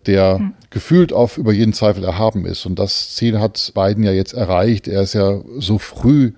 der 0.07 0.39
mhm. 0.39 0.55
gefühlt 0.71 1.13
auf 1.13 1.39
über 1.39 1.53
jeden 1.53 1.73
Zweifel 1.73 2.05
erhaben 2.05 2.47
ist. 2.47 2.65
Und 2.65 2.79
das 2.79 3.15
Ziel 3.17 3.41
hat 3.41 3.73
Biden 3.75 4.05
ja 4.05 4.13
jetzt 4.13 4.33
erreicht. 4.33 4.87
Er 4.87 5.03
ist 5.03 5.15
ja 5.15 5.41
so 5.59 5.79
früh 5.79 6.33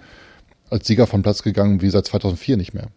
als 0.70 0.86
Sieger 0.86 1.06
vom 1.06 1.22
Platz 1.22 1.42
gegangen 1.42 1.82
wie 1.82 1.90
seit 1.90 2.06
2004 2.06 2.56
nicht 2.56 2.72
mehr. 2.72 2.88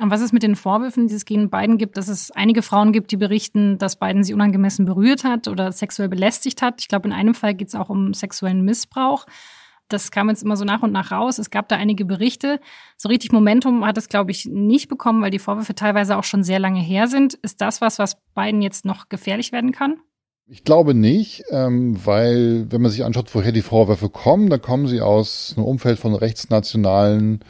Und 0.00 0.10
was 0.10 0.22
ist 0.22 0.32
mit 0.32 0.42
den 0.42 0.56
Vorwürfen, 0.56 1.08
die 1.08 1.14
es 1.14 1.26
gegen 1.26 1.50
Biden 1.50 1.76
gibt, 1.76 1.98
dass 1.98 2.08
es 2.08 2.30
einige 2.30 2.62
Frauen 2.62 2.92
gibt, 2.92 3.10
die 3.10 3.18
berichten, 3.18 3.76
dass 3.76 3.96
Biden 3.96 4.24
sie 4.24 4.32
unangemessen 4.32 4.86
berührt 4.86 5.24
hat 5.24 5.46
oder 5.46 5.72
sexuell 5.72 6.08
belästigt 6.08 6.62
hat? 6.62 6.80
Ich 6.80 6.88
glaube, 6.88 7.06
in 7.06 7.12
einem 7.12 7.34
Fall 7.34 7.54
geht 7.54 7.68
es 7.68 7.74
auch 7.74 7.90
um 7.90 8.14
sexuellen 8.14 8.64
Missbrauch. 8.64 9.26
Das 9.88 10.10
kam 10.10 10.30
jetzt 10.30 10.42
immer 10.42 10.56
so 10.56 10.64
nach 10.64 10.82
und 10.82 10.92
nach 10.92 11.10
raus. 11.10 11.38
Es 11.38 11.50
gab 11.50 11.68
da 11.68 11.76
einige 11.76 12.06
Berichte. 12.06 12.60
So 12.96 13.10
richtig 13.10 13.32
Momentum 13.32 13.84
hat 13.84 13.98
es, 13.98 14.08
glaube 14.08 14.30
ich, 14.30 14.46
nicht 14.46 14.88
bekommen, 14.88 15.20
weil 15.20 15.32
die 15.32 15.38
Vorwürfe 15.38 15.74
teilweise 15.74 16.16
auch 16.16 16.24
schon 16.24 16.44
sehr 16.44 16.60
lange 16.60 16.80
her 16.80 17.06
sind. 17.06 17.34
Ist 17.34 17.60
das 17.60 17.82
was, 17.82 17.98
was 17.98 18.16
Biden 18.34 18.62
jetzt 18.62 18.86
noch 18.86 19.10
gefährlich 19.10 19.52
werden 19.52 19.72
kann? 19.72 19.96
Ich 20.46 20.64
glaube 20.64 20.94
nicht, 20.94 21.44
ähm, 21.50 21.94
weil 22.04 22.66
wenn 22.70 22.80
man 22.80 22.90
sich 22.90 23.04
anschaut, 23.04 23.34
woher 23.34 23.52
die 23.52 23.62
Vorwürfe 23.62 24.08
kommen, 24.08 24.48
dann 24.48 24.62
kommen 24.62 24.86
sie 24.88 25.00
aus 25.00 25.54
einem 25.56 25.66
Umfeld 25.66 25.98
von 25.98 26.14
rechtsnationalen, 26.14 27.44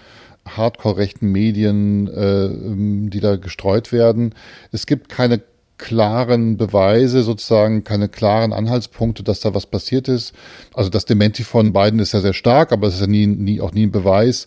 hardcore-rechten 0.47 1.31
Medien, 1.31 2.09
äh, 2.09 2.47
ähm, 2.47 3.11
die 3.11 3.21
da 3.21 3.37
gestreut 3.37 3.93
werden. 3.93 4.35
Es 4.73 4.87
gibt 4.87 5.09
keine 5.09 5.41
klaren 5.81 6.59
Beweise, 6.59 7.23
sozusagen 7.23 7.85
keine 7.85 8.09
klaren 8.09 8.53
Anhaltspunkte, 8.53 9.23
dass 9.23 9.41
da 9.41 9.55
was 9.55 9.67
passiert 9.67 10.09
ist. 10.09 10.35
Also 10.75 10.91
das 10.91 11.07
Dementi 11.07 11.43
von 11.43 11.73
Biden 11.73 12.01
ist 12.01 12.13
ja 12.13 12.21
sehr 12.21 12.35
stark, 12.35 12.71
aber 12.73 12.89
es 12.89 12.95
ist 12.95 13.01
ja 13.01 13.07
nie, 13.07 13.27
nie, 13.27 13.61
auch 13.61 13.73
nie 13.73 13.87
ein 13.87 13.91
Beweis. 13.91 14.47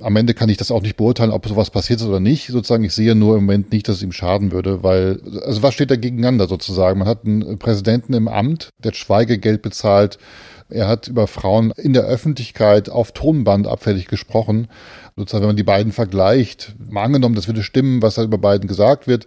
Am 0.00 0.16
Ende 0.16 0.32
kann 0.32 0.48
ich 0.48 0.56
das 0.56 0.70
auch 0.70 0.80
nicht 0.80 0.96
beurteilen, 0.96 1.30
ob 1.30 1.46
sowas 1.46 1.70
passiert 1.70 2.00
ist 2.00 2.06
oder 2.06 2.20
nicht. 2.20 2.46
Sozusagen, 2.46 2.84
ich 2.84 2.94
sehe 2.94 3.14
nur 3.14 3.36
im 3.36 3.44
Moment 3.44 3.72
nicht, 3.72 3.86
dass 3.86 3.96
es 3.96 4.02
ihm 4.02 4.12
schaden 4.12 4.50
würde, 4.50 4.82
weil, 4.82 5.20
also 5.44 5.62
was 5.62 5.74
steht 5.74 5.90
da 5.90 5.96
gegeneinander 5.96 6.48
sozusagen? 6.48 7.00
Man 7.00 7.08
hat 7.08 7.26
einen 7.26 7.58
Präsidenten 7.58 8.14
im 8.14 8.28
Amt, 8.28 8.70
der 8.82 8.94
Schweigegeld 8.94 9.60
bezahlt. 9.60 10.18
Er 10.70 10.88
hat 10.88 11.08
über 11.08 11.26
Frauen 11.26 11.72
in 11.76 11.92
der 11.92 12.04
Öffentlichkeit 12.04 12.88
auf 12.88 13.12
Tonband 13.12 13.66
abfällig 13.66 14.08
gesprochen. 14.08 14.68
Sozusagen, 15.16 15.42
wenn 15.42 15.50
man 15.50 15.56
die 15.56 15.62
beiden 15.62 15.92
vergleicht, 15.92 16.74
mal 16.90 17.04
angenommen, 17.04 17.34
das 17.34 17.46
würde 17.46 17.62
stimmen, 17.62 18.02
was 18.02 18.14
da 18.14 18.22
über 18.22 18.38
beiden 18.38 18.66
gesagt 18.66 19.06
wird, 19.06 19.26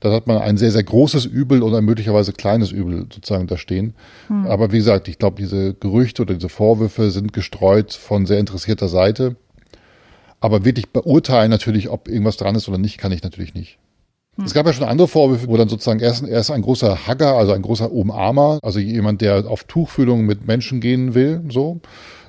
dann 0.00 0.12
hat 0.12 0.26
man 0.26 0.38
ein 0.38 0.56
sehr, 0.56 0.70
sehr 0.70 0.82
großes 0.82 1.24
Übel 1.24 1.62
oder 1.62 1.80
möglicherweise 1.80 2.32
kleines 2.32 2.70
Übel 2.70 3.06
sozusagen 3.12 3.46
da 3.46 3.56
stehen. 3.56 3.94
Hm. 4.28 4.46
Aber 4.46 4.72
wie 4.72 4.78
gesagt, 4.78 5.08
ich 5.08 5.18
glaube, 5.18 5.36
diese 5.40 5.74
Gerüchte 5.74 6.22
oder 6.22 6.34
diese 6.34 6.48
Vorwürfe 6.48 7.10
sind 7.10 7.32
gestreut 7.32 7.92
von 7.92 8.26
sehr 8.26 8.38
interessierter 8.38 8.88
Seite. 8.88 9.36
Aber 10.40 10.64
wirklich 10.64 10.90
beurteilen 10.90 11.50
natürlich, 11.50 11.88
ob 11.88 12.08
irgendwas 12.08 12.36
dran 12.36 12.54
ist 12.54 12.68
oder 12.68 12.78
nicht, 12.78 12.98
kann 12.98 13.12
ich 13.12 13.22
natürlich 13.22 13.54
nicht. 13.54 13.78
Hm. 14.36 14.44
Es 14.44 14.54
gab 14.54 14.66
ja 14.66 14.72
schon 14.72 14.86
andere 14.86 15.08
Vorwürfe, 15.08 15.48
wo 15.48 15.56
dann 15.56 15.68
sozusagen 15.68 16.00
erst, 16.00 16.26
erst 16.26 16.50
ein 16.50 16.62
großer 16.62 17.06
Hagger, 17.06 17.34
also 17.36 17.52
ein 17.52 17.62
großer 17.62 17.90
Umarmer, 17.90 18.58
also 18.62 18.78
jemand, 18.78 19.22
der 19.22 19.50
auf 19.50 19.64
Tuchfühlung 19.64 20.26
mit 20.26 20.46
Menschen 20.46 20.80
gehen 20.80 21.14
will, 21.14 21.42
so. 21.48 21.80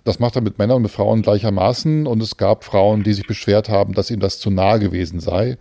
Das 0.08 0.20
macht 0.20 0.38
er 0.38 0.42
mit 0.42 0.58
Männern 0.58 0.78
und 0.78 0.84
mit 0.84 0.92
Frauen 0.92 1.22
gleichermaßen. 1.22 2.08
Und 2.08 2.24
es 2.24 2.38
gab 2.38 2.64
Frauen, 2.64 3.04
die 3.04 3.12
sich 3.12 3.28
beschwert 3.28 3.68
haben, 3.68 3.94
dass 3.94 4.10
ihm 4.10 4.22
das 4.22 4.40
zu 4.40 4.50
nahe 4.50 4.80
gewesen 4.80 5.20
sei. 5.20 5.58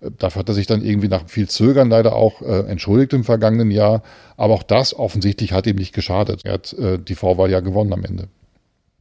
Dafür 0.00 0.38
hat 0.40 0.48
er 0.48 0.54
sich 0.54 0.68
dann 0.68 0.84
irgendwie 0.84 1.08
nach 1.08 1.28
viel 1.28 1.48
Zögern 1.48 1.90
leider 1.90 2.14
auch 2.14 2.40
äh, 2.40 2.60
entschuldigt 2.68 3.12
im 3.12 3.24
vergangenen 3.24 3.72
Jahr. 3.72 4.04
Aber 4.36 4.54
auch 4.54 4.62
das 4.62 4.96
offensichtlich 4.96 5.52
hat 5.52 5.66
ihm 5.66 5.74
nicht 5.74 5.96
geschadet. 5.96 6.42
Er 6.44 6.52
hat 6.52 6.72
äh, 6.74 7.00
die 7.00 7.16
Vorwahl 7.16 7.50
ja 7.50 7.58
gewonnen 7.58 7.92
am 7.92 8.04
Ende. 8.04 8.28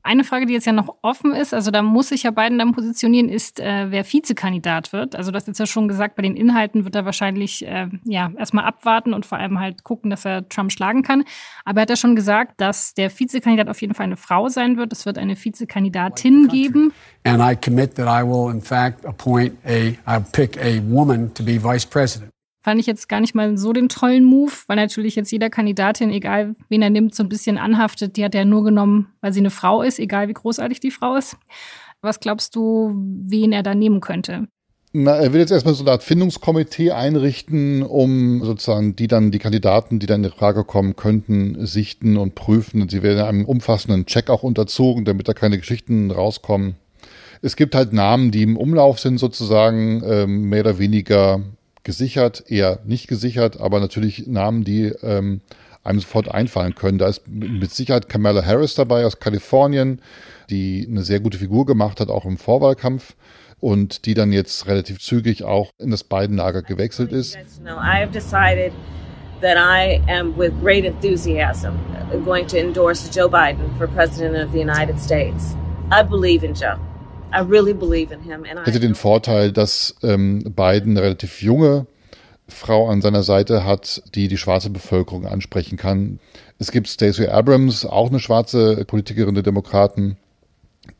Eine 0.07 0.23
Frage, 0.23 0.45
die 0.45 0.53
jetzt 0.53 0.65
ja 0.65 0.71
noch 0.71 0.95
offen 1.01 1.33
ist, 1.33 1.53
also 1.53 1.69
da 1.69 1.81
muss 1.81 2.07
sich 2.07 2.23
ja 2.23 2.31
Biden 2.31 2.57
dann 2.57 2.71
positionieren, 2.71 3.27
ist, 3.27 3.59
äh, 3.59 3.87
wer 3.89 4.05
Vizekandidat 4.05 4.93
wird. 4.93 5.17
Also 5.17 5.31
das 5.31 5.49
ist 5.49 5.59
ja 5.59 5.65
schon 5.65 5.89
gesagt, 5.89 6.15
bei 6.15 6.21
den 6.21 6.37
Inhalten 6.37 6.85
wird 6.85 6.95
er 6.95 7.03
wahrscheinlich 7.03 7.67
äh, 7.67 7.89
ja 8.05 8.31
erstmal 8.37 8.63
abwarten 8.63 9.13
und 9.13 9.25
vor 9.25 9.37
allem 9.37 9.59
halt 9.59 9.83
gucken, 9.83 10.09
dass 10.09 10.23
er 10.23 10.47
Trump 10.47 10.71
schlagen 10.71 11.03
kann. 11.03 11.25
Aber 11.65 11.79
er 11.79 11.81
hat 11.81 11.89
ja 11.89 11.97
schon 11.97 12.15
gesagt, 12.15 12.53
dass 12.61 12.93
der 12.93 13.11
Vizekandidat 13.19 13.67
auf 13.67 13.81
jeden 13.81 13.95
Fall 13.95 14.05
eine 14.05 14.15
Frau 14.15 14.47
sein 14.47 14.77
wird. 14.77 14.93
Es 14.93 15.05
wird 15.05 15.17
eine 15.17 15.35
Vizekandidatin 15.35 16.47
geben. 16.47 16.93
And 17.25 17.41
I 17.41 17.57
commit 17.57 17.95
that 17.95 18.07
I 18.07 18.25
will 18.25 18.49
in 18.49 18.61
fact 18.61 19.05
appoint 19.05 19.57
a, 19.65 19.93
I'll 20.09 20.23
pick 20.31 20.57
a 20.57 20.79
woman 20.87 21.33
to 21.33 21.43
be 21.43 21.61
vice 21.61 21.85
president 21.85 22.31
fand 22.67 22.81
ich 22.81 22.85
jetzt 22.85 23.07
gar 23.07 23.21
nicht 23.21 23.33
mal 23.33 23.57
so 23.57 23.71
den 23.71 23.87
tollen 23.87 24.25
Move, 24.25 24.51
weil 24.67 24.75
natürlich 24.75 25.15
jetzt 25.15 25.31
jeder 25.31 25.49
Kandidatin, 25.49 26.09
egal 26.09 26.53
wen 26.67 26.81
er 26.81 26.89
nimmt, 26.89 27.15
so 27.15 27.23
ein 27.23 27.29
bisschen 27.29 27.57
anhaftet. 27.57 28.17
Die 28.17 28.25
hat 28.25 28.35
er 28.35 28.43
nur 28.43 28.65
genommen, 28.65 29.07
weil 29.21 29.31
sie 29.31 29.39
eine 29.39 29.51
Frau 29.51 29.81
ist, 29.81 29.99
egal 29.99 30.27
wie 30.27 30.33
großartig 30.33 30.81
die 30.81 30.91
Frau 30.91 31.15
ist. 31.15 31.37
Was 32.01 32.19
glaubst 32.19 32.57
du, 32.57 32.91
wen 32.93 33.53
er 33.53 33.63
da 33.63 33.73
nehmen 33.73 34.01
könnte? 34.01 34.49
Na, 34.91 35.15
er 35.15 35.31
will 35.31 35.39
jetzt 35.39 35.53
erstmal 35.53 35.75
so 35.75 35.83
eine 35.85 35.91
Art 35.91 36.03
Findungskomitee 36.03 36.91
einrichten, 36.91 37.83
um 37.83 38.43
sozusagen 38.43 38.97
die 38.97 39.07
dann, 39.07 39.31
die 39.31 39.39
Kandidaten, 39.39 39.99
die 39.99 40.05
dann 40.05 40.25
in 40.25 40.31
Frage 40.31 40.65
kommen 40.65 40.97
könnten, 40.97 41.65
sichten 41.65 42.17
und 42.17 42.35
prüfen. 42.35 42.89
Sie 42.89 43.01
werden 43.01 43.23
einem 43.23 43.45
umfassenden 43.45 44.07
Check 44.07 44.29
auch 44.29 44.43
unterzogen, 44.43 45.05
damit 45.05 45.29
da 45.29 45.33
keine 45.33 45.57
Geschichten 45.57 46.11
rauskommen. 46.11 46.75
Es 47.41 47.55
gibt 47.55 47.75
halt 47.75 47.93
Namen, 47.93 48.31
die 48.31 48.43
im 48.43 48.57
Umlauf 48.57 48.99
sind 48.99 49.19
sozusagen, 49.19 50.03
ähm, 50.05 50.49
mehr 50.49 50.61
oder 50.61 50.79
weniger 50.79 51.41
gesichert, 51.87 52.43
eher 52.47 52.79
nicht 52.85 53.07
gesichert, 53.07 53.61
aber 53.61 53.79
natürlich 53.79 54.27
Namen, 54.27 54.65
die 54.65 54.91
ähm, 55.01 55.39
einem 55.85 56.01
sofort 56.01 56.29
einfallen 56.29 56.75
können. 56.75 56.97
Da 56.97 57.07
ist 57.07 57.25
mit 57.29 57.71
Sicherheit 57.71 58.09
Kamala 58.09 58.45
Harris 58.45 58.75
dabei 58.75 59.05
aus 59.05 59.19
Kalifornien, 59.19 60.01
die 60.49 60.85
eine 60.85 61.03
sehr 61.03 61.21
gute 61.21 61.37
Figur 61.37 61.65
gemacht 61.65 62.01
hat, 62.01 62.09
auch 62.09 62.25
im 62.25 62.37
Vorwahlkampf 62.37 63.15
und 63.61 64.05
die 64.05 64.15
dann 64.15 64.33
jetzt 64.33 64.67
relativ 64.67 64.99
zügig 64.99 65.45
auch 65.45 65.69
in 65.79 65.89
das 65.89 66.03
Biden-Lager 66.03 66.61
gewechselt 66.61 67.13
ist. 67.13 67.37
that 69.39 69.55
I 69.55 70.01
am 70.09 70.35
with 70.35 70.51
great 70.61 70.83
enthusiasm 70.83 71.77
going 72.25 72.47
to 72.47 72.57
endorse 72.57 73.07
Joe 73.07 73.29
Biden 73.29 73.69
for 73.77 73.87
President 73.87 74.35
of 74.35 74.51
the 74.51 74.59
United 74.59 74.99
States. 74.99 75.55
I 75.91 76.01
believe 76.01 76.43
in 76.43 76.55
Joe. 76.55 76.79
I 77.33 77.39
really 77.39 77.73
believe 77.73 78.13
in 78.13 78.21
him. 78.21 78.45
And 78.49 78.65
Hätte 78.65 78.79
den 78.79 78.95
Vorteil, 78.95 79.51
dass 79.51 79.95
ähm, 80.03 80.43
Biden 80.43 80.91
eine 80.91 81.01
relativ 81.01 81.41
junge 81.41 81.87
Frau 82.47 82.89
an 82.89 83.01
seiner 83.01 83.23
Seite 83.23 83.65
hat, 83.65 84.01
die 84.15 84.27
die 84.27 84.37
schwarze 84.37 84.69
Bevölkerung 84.69 85.25
ansprechen 85.25 85.77
kann. 85.77 86.19
Es 86.59 86.71
gibt 86.71 86.87
Stacey 86.87 87.27
Abrams, 87.27 87.85
auch 87.85 88.09
eine 88.09 88.19
schwarze 88.19 88.85
Politikerin 88.85 89.33
der 89.33 89.43
Demokraten. 89.43 90.17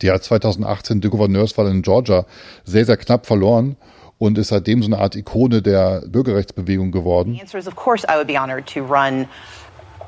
Die 0.02 0.10
hat 0.10 0.22
2018 0.22 1.00
die 1.00 1.08
Gouverneurswahl 1.08 1.68
in 1.68 1.82
Georgia 1.82 2.26
sehr, 2.64 2.84
sehr 2.84 2.98
knapp 2.98 3.26
verloren 3.26 3.76
und 4.18 4.36
ist 4.36 4.48
seitdem 4.48 4.82
so 4.82 4.88
eine 4.88 4.98
Art 4.98 5.16
Ikone 5.16 5.62
der 5.62 6.02
Bürgerrechtsbewegung 6.06 6.92
geworden. 6.92 7.34
The 7.34 7.40
answer 7.40 7.58
is, 7.58 7.66
of 7.66 7.76
course, 7.76 8.06
I 8.06 8.16
would 8.16 8.26
be 8.26 8.38
honored 8.38 8.66
to 8.74 8.80
run 8.80 9.26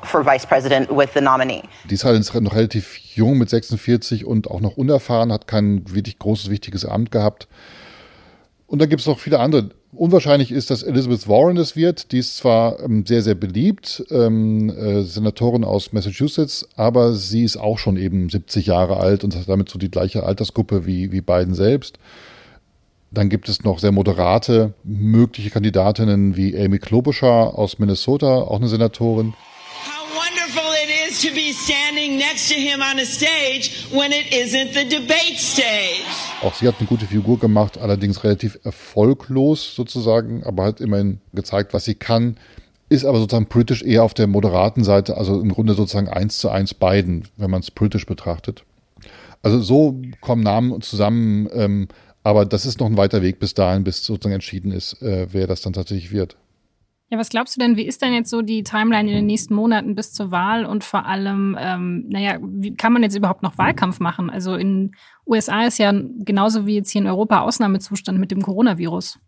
for 0.03 0.25
vice 0.25 0.45
president 0.45 0.89
with 0.89 1.09
the 1.13 1.21
nominee. 1.21 1.63
Die 1.89 1.93
ist 1.93 2.05
halt 2.05 2.33
noch 2.41 2.55
relativ 2.55 2.97
jung 3.15 3.37
mit 3.37 3.49
46 3.49 4.25
und 4.25 4.49
auch 4.49 4.61
noch 4.61 4.77
unerfahren, 4.77 5.31
hat 5.31 5.47
kein 5.47 5.83
wirklich 5.93 6.19
großes, 6.19 6.49
wichtiges 6.49 6.85
Amt 6.85 7.11
gehabt. 7.11 7.47
Und 8.67 8.79
dann 8.79 8.89
gibt 8.89 9.01
es 9.01 9.07
noch 9.07 9.19
viele 9.19 9.39
andere. 9.39 9.71
Unwahrscheinlich 9.93 10.53
ist, 10.53 10.69
dass 10.69 10.83
Elizabeth 10.83 11.27
Warren 11.27 11.57
es 11.57 11.75
wird. 11.75 12.13
Die 12.13 12.19
ist 12.19 12.37
zwar 12.37 12.79
ähm, 12.79 13.05
sehr, 13.05 13.21
sehr 13.21 13.35
beliebt, 13.35 14.05
ähm, 14.09 14.69
äh, 14.69 15.01
Senatorin 15.01 15.65
aus 15.65 15.91
Massachusetts, 15.91 16.65
aber 16.77 17.13
sie 17.13 17.43
ist 17.43 17.57
auch 17.57 17.77
schon 17.77 17.97
eben 17.97 18.29
70 18.29 18.67
Jahre 18.67 18.97
alt 18.97 19.25
und 19.25 19.35
hat 19.35 19.49
damit 19.49 19.67
so 19.67 19.77
die 19.77 19.91
gleiche 19.91 20.23
Altersgruppe 20.23 20.85
wie, 20.85 21.11
wie 21.11 21.19
Biden 21.19 21.53
selbst. 21.53 21.99
Dann 23.11 23.27
gibt 23.27 23.49
es 23.49 23.65
noch 23.65 23.79
sehr 23.79 23.91
moderate 23.91 24.73
mögliche 24.85 25.49
Kandidatinnen 25.49 26.37
wie 26.37 26.57
Amy 26.57 26.79
Klobuchar 26.79 27.59
aus 27.59 27.77
Minnesota, 27.77 28.37
auch 28.43 28.55
eine 28.55 28.69
Senatorin. 28.69 29.33
Is 31.11 31.19
to 31.23 31.33
be 31.33 31.51
standing 31.51 32.17
next 32.17 32.47
to 32.47 32.55
him 32.55 32.79
on 32.79 32.97
a 32.97 33.05
stage 33.05 33.85
when 33.91 34.13
it 34.13 34.33
isn't 34.33 34.73
the 34.73 34.85
debate 34.87 35.37
stage. 35.37 36.05
Auch 36.41 36.53
sie 36.53 36.65
hat 36.65 36.75
eine 36.79 36.87
gute 36.87 37.05
Figur 37.05 37.37
gemacht, 37.37 37.77
allerdings 37.77 38.23
relativ 38.23 38.57
erfolglos 38.63 39.75
sozusagen, 39.75 40.45
aber 40.45 40.63
hat 40.63 40.79
immerhin 40.79 41.19
gezeigt, 41.33 41.73
was 41.73 41.83
sie 41.83 41.95
kann. 41.95 42.37
Ist 42.87 43.03
aber 43.03 43.19
sozusagen 43.19 43.47
politisch 43.47 43.83
eher 43.83 44.03
auf 44.03 44.13
der 44.13 44.27
moderaten 44.27 44.85
Seite, 44.85 45.17
also 45.17 45.41
im 45.41 45.49
Grunde 45.49 45.73
sozusagen 45.73 46.07
eins 46.07 46.37
zu 46.37 46.49
eins 46.49 46.73
beiden, 46.73 47.27
wenn 47.35 47.51
man 47.51 47.59
es 47.59 47.71
politisch 47.71 48.05
betrachtet. 48.05 48.63
Also 49.43 49.59
so 49.59 50.01
kommen 50.21 50.43
Namen 50.43 50.81
zusammen, 50.81 51.49
ähm, 51.51 51.87
aber 52.23 52.45
das 52.45 52.65
ist 52.65 52.79
noch 52.79 52.87
ein 52.87 52.95
weiter 52.95 53.21
Weg 53.21 53.39
bis 53.39 53.53
dahin, 53.53 53.83
bis 53.83 54.05
sozusagen 54.05 54.35
entschieden 54.35 54.71
ist, 54.71 55.01
äh, 55.01 55.27
wer 55.31 55.45
das 55.47 55.59
dann 55.59 55.73
tatsächlich 55.73 56.13
wird. 56.13 56.37
Ja, 57.11 57.17
was 57.17 57.27
glaubst 57.27 57.57
du 57.57 57.59
denn, 57.59 57.75
wie 57.75 57.85
ist 57.85 58.01
denn 58.01 58.13
jetzt 58.13 58.29
so 58.29 58.41
die 58.41 58.63
Timeline 58.63 59.09
in 59.09 59.15
den 59.17 59.25
nächsten 59.25 59.53
Monaten 59.53 59.95
bis 59.95 60.13
zur 60.13 60.31
Wahl 60.31 60.65
und 60.65 60.85
vor 60.85 61.05
allem, 61.05 61.57
ähm, 61.59 62.05
naja, 62.07 62.37
wie 62.41 62.73
kann 62.73 62.93
man 62.93 63.03
jetzt 63.03 63.17
überhaupt 63.17 63.43
noch 63.43 63.57
Wahlkampf 63.57 63.99
machen? 63.99 64.29
Also 64.29 64.55
in 64.55 64.95
USA 65.27 65.65
ist 65.65 65.77
ja 65.77 65.91
genauso 65.91 66.65
wie 66.65 66.75
jetzt 66.75 66.89
hier 66.89 67.01
in 67.01 67.07
Europa 67.07 67.41
Ausnahmezustand 67.41 68.17
mit 68.17 68.31
dem 68.31 68.41
Coronavirus. 68.41 69.19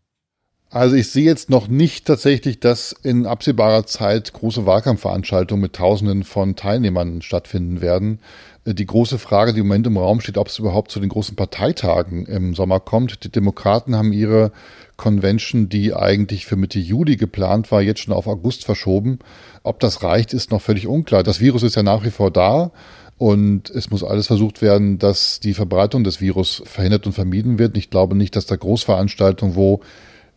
Also 0.69 0.95
ich 0.95 1.11
sehe 1.11 1.25
jetzt 1.25 1.49
noch 1.49 1.67
nicht 1.67 2.05
tatsächlich, 2.05 2.61
dass 2.61 2.95
in 3.03 3.27
absehbarer 3.27 3.85
Zeit 3.85 4.31
große 4.31 4.65
Wahlkampfveranstaltungen 4.65 5.61
mit 5.61 5.73
Tausenden 5.73 6.23
von 6.23 6.55
Teilnehmern 6.55 7.21
stattfinden 7.21 7.81
werden. 7.81 8.19
Äh, 8.65 8.73
die 8.73 8.85
große 8.85 9.19
Frage, 9.19 9.53
die 9.53 9.59
im 9.59 9.67
Moment 9.67 9.87
im 9.87 9.97
Raum 9.97 10.21
steht, 10.21 10.37
ob 10.37 10.47
es 10.47 10.59
überhaupt 10.59 10.91
zu 10.91 10.99
den 10.99 11.09
großen 11.09 11.35
Parteitagen 11.35 12.25
im 12.25 12.55
Sommer 12.55 12.79
kommt. 12.79 13.23
Die 13.23 13.31
Demokraten 13.31 13.95
haben 13.95 14.13
ihre 14.13 14.51
Convention, 14.97 15.69
die 15.69 15.93
eigentlich 15.93 16.45
für 16.45 16.55
Mitte 16.55 16.79
Juli 16.79 17.17
geplant 17.17 17.71
war, 17.71 17.81
jetzt 17.81 18.01
schon 18.01 18.13
auf 18.13 18.27
August 18.27 18.65
verschoben. 18.65 19.19
Ob 19.63 19.79
das 19.79 20.03
reicht, 20.03 20.33
ist 20.33 20.51
noch 20.51 20.61
völlig 20.61 20.87
unklar. 20.87 21.23
Das 21.23 21.39
Virus 21.39 21.63
ist 21.63 21.75
ja 21.75 21.83
nach 21.83 22.03
wie 22.03 22.11
vor 22.11 22.31
da. 22.31 22.71
Und 23.17 23.69
es 23.69 23.89
muss 23.91 24.03
alles 24.03 24.27
versucht 24.27 24.61
werden, 24.61 24.97
dass 24.97 25.39
die 25.39 25.53
Verbreitung 25.53 26.03
des 26.03 26.19
Virus 26.19 26.63
verhindert 26.65 27.05
und 27.05 27.13
vermieden 27.13 27.59
wird. 27.59 27.77
Ich 27.77 27.89
glaube 27.89 28.15
nicht, 28.15 28.35
dass 28.35 28.47
da 28.47 28.55
Großveranstaltungen, 28.55 29.55
wo 29.55 29.81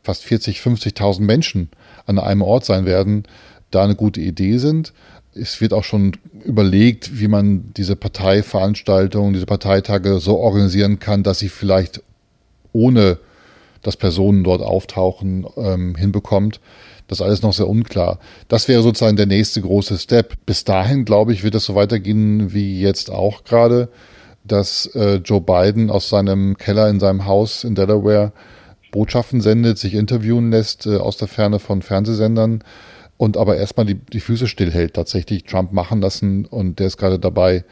fast 0.03 0.23
40, 0.25 0.61
50.000 0.61 1.23
Menschen 1.23 1.71
an 2.05 2.19
einem 2.19 2.43
Ort 2.43 2.65
sein 2.65 2.87
werden, 2.87 3.25
da 3.71 3.83
eine 3.83 3.97
gute 3.97 4.21
Idee 4.21 4.59
sind. 4.59 4.93
Es 5.39 5.61
wird 5.61 5.73
auch 5.73 5.85
schon 5.85 6.13
überlegt, 6.45 7.21
wie 7.21 7.29
man 7.29 7.73
diese 7.77 7.97
Parteiveranstaltungen, 7.97 9.35
diese 9.35 9.47
Parteitage 9.47 10.19
so 10.21 10.39
organisieren 10.39 10.99
kann, 10.99 11.23
dass 11.23 11.39
sie 11.39 11.49
vielleicht 11.49 12.03
ohne 12.73 13.19
dass 13.83 13.97
Personen 13.97 14.43
dort 14.43 14.63
auftauchen, 14.63 15.47
ähm, 15.57 15.95
hinbekommt. 15.95 16.61
Das 17.07 17.21
ist 17.21 17.25
alles 17.25 17.43
noch 17.43 17.53
sehr 17.53 17.69
unklar. 17.69 18.19
Das 18.49 18.67
wäre 18.67 18.83
sozusagen 18.83 19.17
der 19.17 19.27
nächste 19.27 19.61
große 19.61 19.97
Step. 19.99 20.35
Bis 20.45 20.65
dahin, 20.65 21.05
glaube 21.05 21.33
ich, 21.33 21.45
wird 21.45 21.55
es 21.55 21.67
so 21.67 21.77
weitergehen 21.77 22.53
wie 22.53 22.81
jetzt 22.81 23.11
auch 23.11 23.45
gerade, 23.45 23.89
dass 24.43 24.87
äh, 24.95 25.17
Joe 25.17 25.41
Biden 25.41 25.91
aus 25.91 26.09
seinem 26.09 26.57
Keller 26.57 26.89
in 26.89 26.99
seinem 26.99 27.27
Haus 27.27 27.63
in 27.63 27.77
Delaware 27.77 28.33
Botschaften 28.91 29.41
sendet, 29.41 29.79
sich 29.79 29.95
interviewen 29.95 30.51
lässt 30.51 30.87
äh, 30.87 30.97
aus 30.97 31.17
der 31.17 31.29
Ferne 31.29 31.59
von 31.59 31.83
Fernsehsendern 31.83 32.65
und 33.17 33.37
aber 33.37 33.57
erstmal 33.57 33.87
die, 33.87 33.95
die 33.95 34.21
Füße 34.21 34.47
stillhält, 34.47 34.95
tatsächlich 34.95 35.45
Trump 35.45 35.73
machen 35.73 36.01
lassen 36.01 36.47
und 36.47 36.79
der 36.79 36.89
ist 36.89 36.97
gerade 36.97 37.19
dabei, 37.19 37.65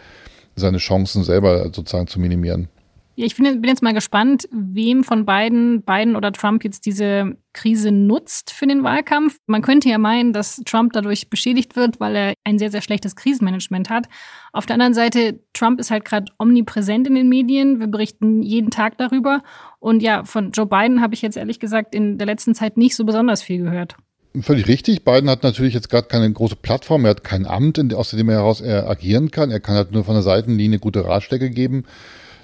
seine 0.56 0.78
Chancen 0.78 1.24
selber 1.24 1.64
sozusagen 1.64 2.06
zu 2.06 2.20
minimieren. 2.20 2.68
Ja, 3.16 3.26
ich 3.26 3.36
bin 3.36 3.62
jetzt 3.62 3.82
mal 3.82 3.94
gespannt, 3.94 4.48
wem 4.50 5.04
von 5.04 5.24
beiden, 5.24 5.82
Biden 5.82 6.16
oder 6.16 6.32
Trump, 6.32 6.64
jetzt 6.64 6.84
diese 6.84 7.36
Krise 7.52 7.92
nutzt 7.92 8.50
für 8.50 8.66
den 8.66 8.82
Wahlkampf. 8.82 9.38
Man 9.46 9.62
könnte 9.62 9.88
ja 9.88 9.98
meinen, 9.98 10.32
dass 10.32 10.56
Trump 10.66 10.92
dadurch 10.94 11.30
beschädigt 11.30 11.76
wird, 11.76 12.00
weil 12.00 12.16
er 12.16 12.34
ein 12.42 12.58
sehr, 12.58 12.72
sehr 12.72 12.82
schlechtes 12.82 13.14
Krisenmanagement 13.14 13.88
hat. 13.88 14.08
Auf 14.52 14.66
der 14.66 14.74
anderen 14.74 14.94
Seite, 14.94 15.38
Trump 15.52 15.78
ist 15.78 15.92
halt 15.92 16.04
gerade 16.04 16.32
omnipräsent 16.40 17.06
in 17.06 17.14
den 17.14 17.28
Medien. 17.28 17.78
Wir 17.78 17.86
berichten 17.86 18.42
jeden 18.42 18.70
Tag 18.70 18.98
darüber. 18.98 19.44
Und 19.78 20.02
ja, 20.02 20.24
von 20.24 20.50
Joe 20.50 20.66
Biden 20.66 21.00
habe 21.00 21.14
ich 21.14 21.22
jetzt 21.22 21.36
ehrlich 21.36 21.60
gesagt 21.60 21.94
in 21.94 22.18
der 22.18 22.26
letzten 22.26 22.56
Zeit 22.56 22.76
nicht 22.76 22.96
so 22.96 23.04
besonders 23.04 23.42
viel 23.42 23.62
gehört. 23.62 23.94
Völlig 24.40 24.66
richtig. 24.66 25.04
Biden 25.04 25.30
hat 25.30 25.44
natürlich 25.44 25.74
jetzt 25.74 25.90
gerade 25.90 26.08
keine 26.08 26.32
große 26.32 26.56
Plattform. 26.56 27.04
Er 27.04 27.10
hat 27.10 27.22
kein 27.22 27.46
Amt, 27.46 27.94
aus 27.94 28.10
dem 28.10 28.28
er 28.28 28.36
heraus 28.36 28.60
er 28.60 28.90
agieren 28.90 29.30
kann. 29.30 29.52
Er 29.52 29.60
kann 29.60 29.76
halt 29.76 29.92
nur 29.92 30.04
von 30.04 30.14
der 30.14 30.24
Seitenlinie 30.24 30.80
gute 30.80 31.04
Ratschläge 31.04 31.50
geben. 31.50 31.84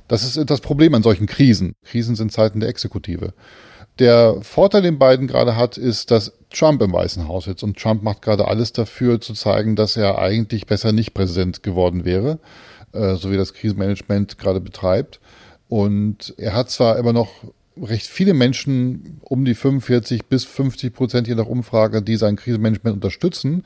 Das 0.07 0.25
ist 0.25 0.49
das 0.49 0.61
Problem 0.61 0.95
an 0.95 1.03
solchen 1.03 1.27
Krisen. 1.27 1.75
Krisen 1.85 2.15
sind 2.15 2.33
Zeiten 2.33 2.61
der 2.61 2.69
Exekutive. 2.69 3.33
Der 3.99 4.37
Vorteil, 4.41 4.83
den 4.83 4.99
Biden 4.99 5.27
gerade 5.27 5.57
hat, 5.57 5.77
ist, 5.77 6.11
dass 6.13 6.33
Trump 6.51 6.81
im 6.81 6.93
Weißen 6.93 7.27
Haus 7.27 7.45
sitzt 7.45 7.65
und 7.65 7.77
Trump 7.77 8.03
macht 8.03 8.23
gerade 8.23 8.47
alles 8.47 8.73
dafür 8.73 9.21
zu 9.21 9.35
zeigen, 9.35 9.75
dass 9.75 9.97
er 9.97 10.19
eigentlich 10.19 10.67
besser 10.67 10.93
nicht 10.93 11.13
Präsident 11.13 11.63
geworden 11.63 12.05
wäre, 12.05 12.39
äh, 12.93 13.17
so 13.17 13.31
wie 13.31 13.37
das 13.37 13.53
Krisenmanagement 13.53 14.39
gerade 14.39 14.61
betreibt. 14.61 15.21
Und 15.69 16.35
er 16.39 16.55
hat 16.55 16.71
zwar 16.71 16.99
immer 16.99 17.13
noch 17.13 17.31
recht 17.83 18.07
viele 18.07 18.35
Menschen, 18.35 19.21
um 19.23 19.45
die 19.45 19.55
45 19.55 20.27
bis 20.27 20.45
50 20.45 20.93
Prozent 20.93 21.29
je 21.29 21.35
nach 21.35 21.47
Umfrage, 21.47 22.03
die 22.03 22.17
sein 22.17 22.37
Krisenmanagement 22.37 22.97
unterstützen. 22.97 23.65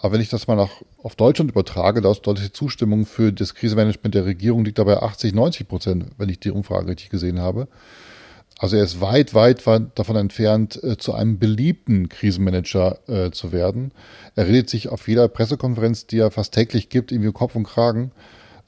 Aber 0.00 0.14
wenn 0.14 0.20
ich 0.20 0.28
das 0.28 0.46
mal 0.46 0.56
nach, 0.56 0.82
auf 1.02 1.16
Deutschland 1.16 1.50
übertrage, 1.50 2.00
da 2.00 2.10
ist 2.10 2.22
deutliche 2.22 2.52
Zustimmung 2.52 3.04
für 3.04 3.32
das 3.32 3.54
Krisenmanagement 3.54 4.14
der 4.14 4.26
Regierung 4.26 4.64
liegt 4.64 4.78
dabei 4.78 5.02
80, 5.02 5.34
90 5.34 5.68
Prozent, 5.68 6.06
wenn 6.18 6.28
ich 6.28 6.38
die 6.38 6.50
Umfrage 6.50 6.88
richtig 6.88 7.10
gesehen 7.10 7.40
habe. 7.40 7.68
Also 8.58 8.76
er 8.76 8.82
ist 8.82 9.00
weit, 9.00 9.34
weit, 9.34 9.66
weit 9.66 9.98
davon 9.98 10.16
entfernt, 10.16 10.82
äh, 10.82 10.96
zu 10.96 11.14
einem 11.14 11.38
beliebten 11.38 12.08
Krisenmanager 12.08 12.98
äh, 13.08 13.30
zu 13.30 13.52
werden. 13.52 13.92
Er 14.34 14.48
redet 14.48 14.68
sich 14.68 14.88
auf 14.88 15.06
jeder 15.06 15.28
Pressekonferenz, 15.28 16.06
die 16.06 16.18
er 16.18 16.32
fast 16.32 16.54
täglich 16.54 16.88
gibt, 16.88 17.12
irgendwie 17.12 17.32
Kopf 17.32 17.54
und 17.54 17.64
Kragen. 17.64 18.10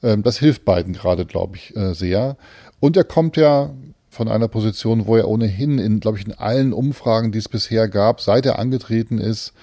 Ähm, 0.01 0.23
das 0.23 0.37
hilft 0.37 0.63
beiden 0.63 0.93
gerade, 0.93 1.25
glaube 1.25 1.57
ich, 1.57 1.75
äh, 1.75 1.93
sehr. 1.93 2.37
Und 2.79 2.95
er 2.95 3.03
kommt 3.03 3.35
ja 3.35 3.73
von 4.11 4.27
einer 4.27 4.49
Position, 4.49 5.07
wo 5.07 5.15
er 5.15 5.29
ohnehin 5.29 5.79
in, 5.79 6.01
glaube 6.01 6.19
ich, 6.19 6.25
in 6.25 6.33
allen 6.33 6.73
Umfragen, 6.73 7.31
die 7.31 7.39
es 7.39 7.47
bisher 7.47 7.87
gab, 7.87 8.19
seit 8.19 8.45
er 8.45 8.59
angetreten 8.59 9.17
ist, 9.17 9.53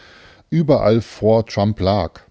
überall 0.49 1.03
vor 1.03 1.45
Trump 1.45 1.79
lag. 1.81 2.23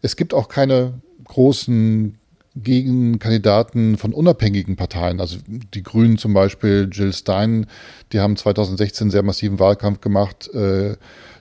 Es 0.00 0.16
gibt 0.16 0.32
auch 0.32 0.48
keine 0.48 0.94
großen 1.24 2.16
Gegenkandidaten 2.56 3.98
von 3.98 4.14
unabhängigen 4.14 4.76
Parteien. 4.76 5.20
Also 5.20 5.36
die 5.46 5.82
Grünen 5.82 6.16
zum 6.16 6.32
Beispiel, 6.32 6.88
Jill 6.90 7.12
Stein, 7.12 7.66
die 8.12 8.20
haben 8.20 8.38
2016 8.38 9.10
sehr 9.10 9.22
massiven 9.22 9.58
Wahlkampf 9.58 10.00
gemacht. 10.00 10.48
Äh, 10.54 10.96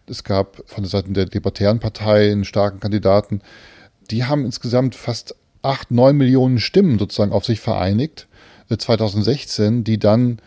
es 0.08 0.26
gab 0.26 0.62
von 0.66 0.84
der 0.84 0.90
Seite 0.90 1.10
der 1.12 1.28
Libertären 1.28 1.80
Partei 1.80 2.30
einen 2.30 2.44
starken 2.44 2.82
Kandidaten. 2.82 3.42
Die 4.12 4.26
haben 4.26 4.44
insgesamt 4.44 4.94
fast 4.94 5.36
acht, 5.62 5.90
neun 5.90 6.18
Millionen 6.18 6.60
Stimmen 6.60 7.00
sozusagen 7.00 7.32
auf 7.32 7.46
sich 7.46 7.62
vereinigt 7.62 8.28
2016, 8.70 9.80
äh, 9.80 9.84
die 9.84 10.00
dann 10.00 10.40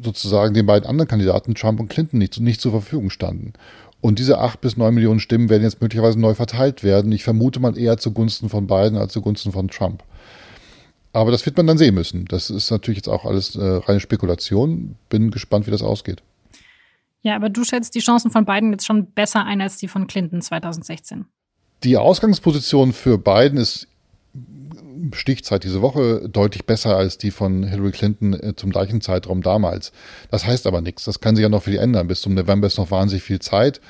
sozusagen 0.00 0.54
den 0.54 0.66
beiden 0.66 0.88
anderen 0.88 1.08
Kandidaten, 1.08 1.54
Trump 1.54 1.80
und 1.80 1.88
Clinton, 1.88 2.18
nicht, 2.18 2.38
nicht 2.40 2.60
zur 2.60 2.72
Verfügung 2.72 3.10
standen. 3.10 3.52
Und 4.00 4.20
diese 4.20 4.38
acht 4.38 4.60
bis 4.60 4.76
neun 4.76 4.94
Millionen 4.94 5.18
Stimmen 5.18 5.48
werden 5.48 5.64
jetzt 5.64 5.80
möglicherweise 5.80 6.20
neu 6.20 6.34
verteilt 6.34 6.84
werden. 6.84 7.10
Ich 7.10 7.24
vermute 7.24 7.58
mal 7.58 7.76
eher 7.76 7.98
zugunsten 7.98 8.48
von 8.48 8.68
Biden 8.68 8.96
als 8.96 9.12
zugunsten 9.12 9.50
von 9.50 9.68
Trump. 9.68 10.04
Aber 11.12 11.32
das 11.32 11.44
wird 11.46 11.56
man 11.56 11.66
dann 11.66 11.78
sehen 11.78 11.94
müssen. 11.94 12.26
Das 12.26 12.48
ist 12.48 12.70
natürlich 12.70 12.98
jetzt 12.98 13.08
auch 13.08 13.24
alles 13.24 13.56
äh, 13.56 13.64
reine 13.64 13.98
Spekulation. 13.98 14.94
Bin 15.08 15.32
gespannt, 15.32 15.66
wie 15.66 15.72
das 15.72 15.82
ausgeht. 15.82 16.22
Ja, 17.22 17.34
aber 17.34 17.48
du 17.48 17.64
schätzt 17.64 17.94
die 17.96 18.00
Chancen 18.00 18.30
von 18.30 18.44
Biden 18.44 18.70
jetzt 18.70 18.86
schon 18.86 19.06
besser 19.12 19.44
ein 19.44 19.60
als 19.60 19.78
die 19.78 19.88
von 19.88 20.06
Clinton 20.06 20.42
2016. 20.42 21.24
Die 21.82 21.96
Ausgangsposition 21.96 22.92
für 22.92 23.18
Biden 23.18 23.58
ist 23.58 23.88
Stichzeit 25.12 25.64
diese 25.64 25.82
Woche 25.82 26.28
deutlich 26.28 26.64
besser 26.64 26.96
als 26.96 27.18
die 27.18 27.30
von 27.30 27.62
Hillary 27.62 27.92
Clinton 27.92 28.34
äh, 28.34 28.54
zum 28.56 28.70
gleichen 28.70 29.00
Zeitraum 29.00 29.42
damals. 29.42 29.92
Das 30.30 30.46
heißt 30.46 30.66
aber 30.66 30.80
nichts. 30.80 31.04
Das 31.04 31.20
kann 31.20 31.36
sich 31.36 31.42
ja 31.42 31.48
noch 31.48 31.62
viel 31.62 31.76
ändern. 31.76 32.08
Bis 32.08 32.20
zum 32.20 32.34
November 32.34 32.66
ist 32.66 32.78
noch 32.78 32.90
wahnsinnig 32.90 33.22
viel 33.22 33.38
Zeit. 33.38 33.80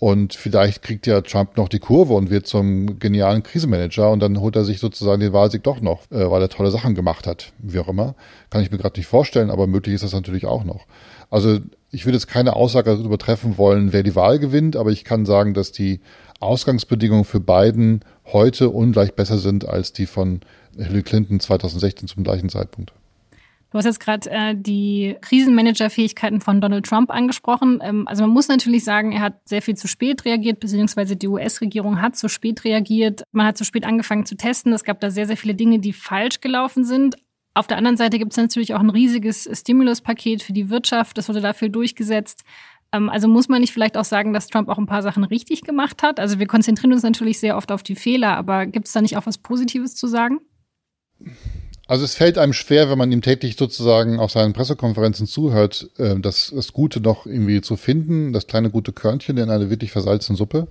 Und 0.00 0.34
vielleicht 0.34 0.82
kriegt 0.82 1.08
ja 1.08 1.22
Trump 1.22 1.56
noch 1.56 1.68
die 1.68 1.80
Kurve 1.80 2.14
und 2.14 2.30
wird 2.30 2.46
zum 2.46 3.00
genialen 3.00 3.42
Krisenmanager 3.42 4.12
und 4.12 4.20
dann 4.20 4.40
holt 4.40 4.54
er 4.54 4.64
sich 4.64 4.78
sozusagen 4.78 5.20
den 5.20 5.32
Wahlsieg 5.32 5.64
doch 5.64 5.80
noch, 5.80 6.08
äh, 6.12 6.30
weil 6.30 6.40
er 6.40 6.48
tolle 6.48 6.70
Sachen 6.70 6.94
gemacht 6.94 7.26
hat. 7.26 7.52
Wie 7.58 7.80
auch 7.80 7.88
immer. 7.88 8.14
Kann 8.50 8.62
ich 8.62 8.70
mir 8.70 8.78
gerade 8.78 8.98
nicht 8.98 9.08
vorstellen, 9.08 9.50
aber 9.50 9.66
möglich 9.66 9.96
ist 9.96 10.04
das 10.04 10.12
natürlich 10.12 10.46
auch 10.46 10.62
noch. 10.62 10.86
Also 11.30 11.58
ich 11.90 12.06
würde 12.06 12.16
jetzt 12.16 12.28
keine 12.28 12.54
Aussage 12.54 12.96
darüber 12.96 13.18
treffen 13.18 13.58
wollen, 13.58 13.92
wer 13.92 14.02
die 14.02 14.14
Wahl 14.14 14.38
gewinnt, 14.38 14.76
aber 14.76 14.90
ich 14.90 15.04
kann 15.04 15.26
sagen, 15.26 15.52
dass 15.52 15.72
die 15.72 16.00
Ausgangsbedingungen 16.40 17.24
für 17.24 17.40
Biden 17.40 18.04
heute 18.26 18.70
ungleich 18.70 19.14
besser 19.14 19.38
sind 19.38 19.66
als 19.68 19.92
die 19.92 20.06
von 20.06 20.40
Hillary 20.76 21.02
Clinton 21.02 21.40
2016 21.40 22.08
zum 22.08 22.24
gleichen 22.24 22.48
Zeitpunkt. 22.48 22.92
Du 23.70 23.76
hast 23.76 23.84
jetzt 23.84 24.00
gerade 24.00 24.30
äh, 24.30 24.54
die 24.56 25.16
Krisenmanagerfähigkeiten 25.20 26.40
von 26.40 26.60
Donald 26.60 26.86
Trump 26.86 27.10
angesprochen. 27.10 27.80
Ähm, 27.82 28.08
also 28.08 28.22
man 28.22 28.30
muss 28.30 28.48
natürlich 28.48 28.82
sagen, 28.82 29.12
er 29.12 29.20
hat 29.20 29.46
sehr 29.46 29.60
viel 29.60 29.76
zu 29.76 29.88
spät 29.88 30.24
reagiert, 30.24 30.58
beziehungsweise 30.58 31.16
die 31.16 31.28
US-Regierung 31.28 32.00
hat 32.00 32.16
zu 32.16 32.28
spät 32.28 32.64
reagiert. 32.64 33.24
Man 33.32 33.46
hat 33.46 33.58
zu 33.58 33.64
spät 33.64 33.84
angefangen 33.84 34.24
zu 34.24 34.36
testen. 34.36 34.72
Es 34.72 34.84
gab 34.84 35.00
da 35.00 35.10
sehr, 35.10 35.26
sehr 35.26 35.36
viele 35.36 35.54
Dinge, 35.54 35.80
die 35.80 35.92
falsch 35.92 36.40
gelaufen 36.40 36.84
sind. 36.84 37.16
Auf 37.52 37.66
der 37.66 37.76
anderen 37.76 37.96
Seite 37.96 38.18
gibt 38.18 38.32
es 38.32 38.38
natürlich 38.38 38.72
auch 38.74 38.80
ein 38.80 38.88
riesiges 38.88 39.48
Stimuluspaket 39.52 40.42
für 40.42 40.52
die 40.54 40.70
Wirtschaft. 40.70 41.18
Das 41.18 41.28
wurde 41.28 41.40
dafür 41.40 41.68
durchgesetzt. 41.68 42.44
Ähm, 42.92 43.08
also 43.08 43.28
muss 43.28 43.48
man 43.48 43.60
nicht 43.60 43.72
vielleicht 43.72 43.96
auch 43.96 44.04
sagen, 44.04 44.32
dass 44.32 44.48
Trump 44.48 44.68
auch 44.68 44.78
ein 44.78 44.86
paar 44.86 45.02
Sachen 45.02 45.24
richtig 45.24 45.62
gemacht 45.62 46.02
hat? 46.02 46.20
Also 46.20 46.38
wir 46.38 46.46
konzentrieren 46.46 46.92
uns 46.92 47.02
natürlich 47.02 47.38
sehr 47.38 47.56
oft 47.56 47.72
auf 47.72 47.82
die 47.82 47.96
Fehler, 47.96 48.36
aber 48.36 48.66
gibt 48.66 48.86
es 48.86 48.92
da 48.92 49.00
nicht 49.00 49.16
auch 49.16 49.26
was 49.26 49.38
Positives 49.38 49.94
zu 49.94 50.06
sagen? 50.06 50.40
Also 51.86 52.04
es 52.04 52.14
fällt 52.14 52.36
einem 52.36 52.52
schwer, 52.52 52.90
wenn 52.90 52.98
man 52.98 53.10
ihm 53.10 53.22
täglich 53.22 53.56
sozusagen 53.56 54.20
auf 54.20 54.30
seinen 54.30 54.52
Pressekonferenzen 54.52 55.26
zuhört, 55.26 55.88
äh, 55.96 56.18
das, 56.20 56.52
das 56.54 56.72
Gute 56.72 57.00
noch 57.00 57.26
irgendwie 57.26 57.62
zu 57.62 57.76
finden, 57.76 58.32
das 58.32 58.46
kleine 58.46 58.70
gute 58.70 58.92
Körnchen 58.92 59.38
in 59.38 59.50
einer 59.50 59.70
wirklich 59.70 59.90
versalzene 59.90 60.36
Suppe. 60.36 60.68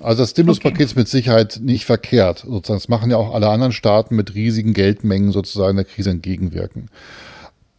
Also 0.00 0.22
das 0.22 0.30
Stimuluspaket 0.30 0.76
okay. 0.76 0.84
ist 0.84 0.96
mit 0.96 1.08
Sicherheit 1.08 1.60
nicht 1.62 1.84
verkehrt. 1.84 2.44
Sozusagen, 2.48 2.78
das 2.78 2.88
machen 2.88 3.10
ja 3.10 3.16
auch 3.16 3.34
alle 3.34 3.48
anderen 3.48 3.72
Staaten 3.72 4.16
mit 4.16 4.34
riesigen 4.34 4.72
Geldmengen 4.72 5.32
sozusagen 5.32 5.76
der 5.76 5.84
Krise 5.84 6.10
entgegenwirken. 6.10 6.88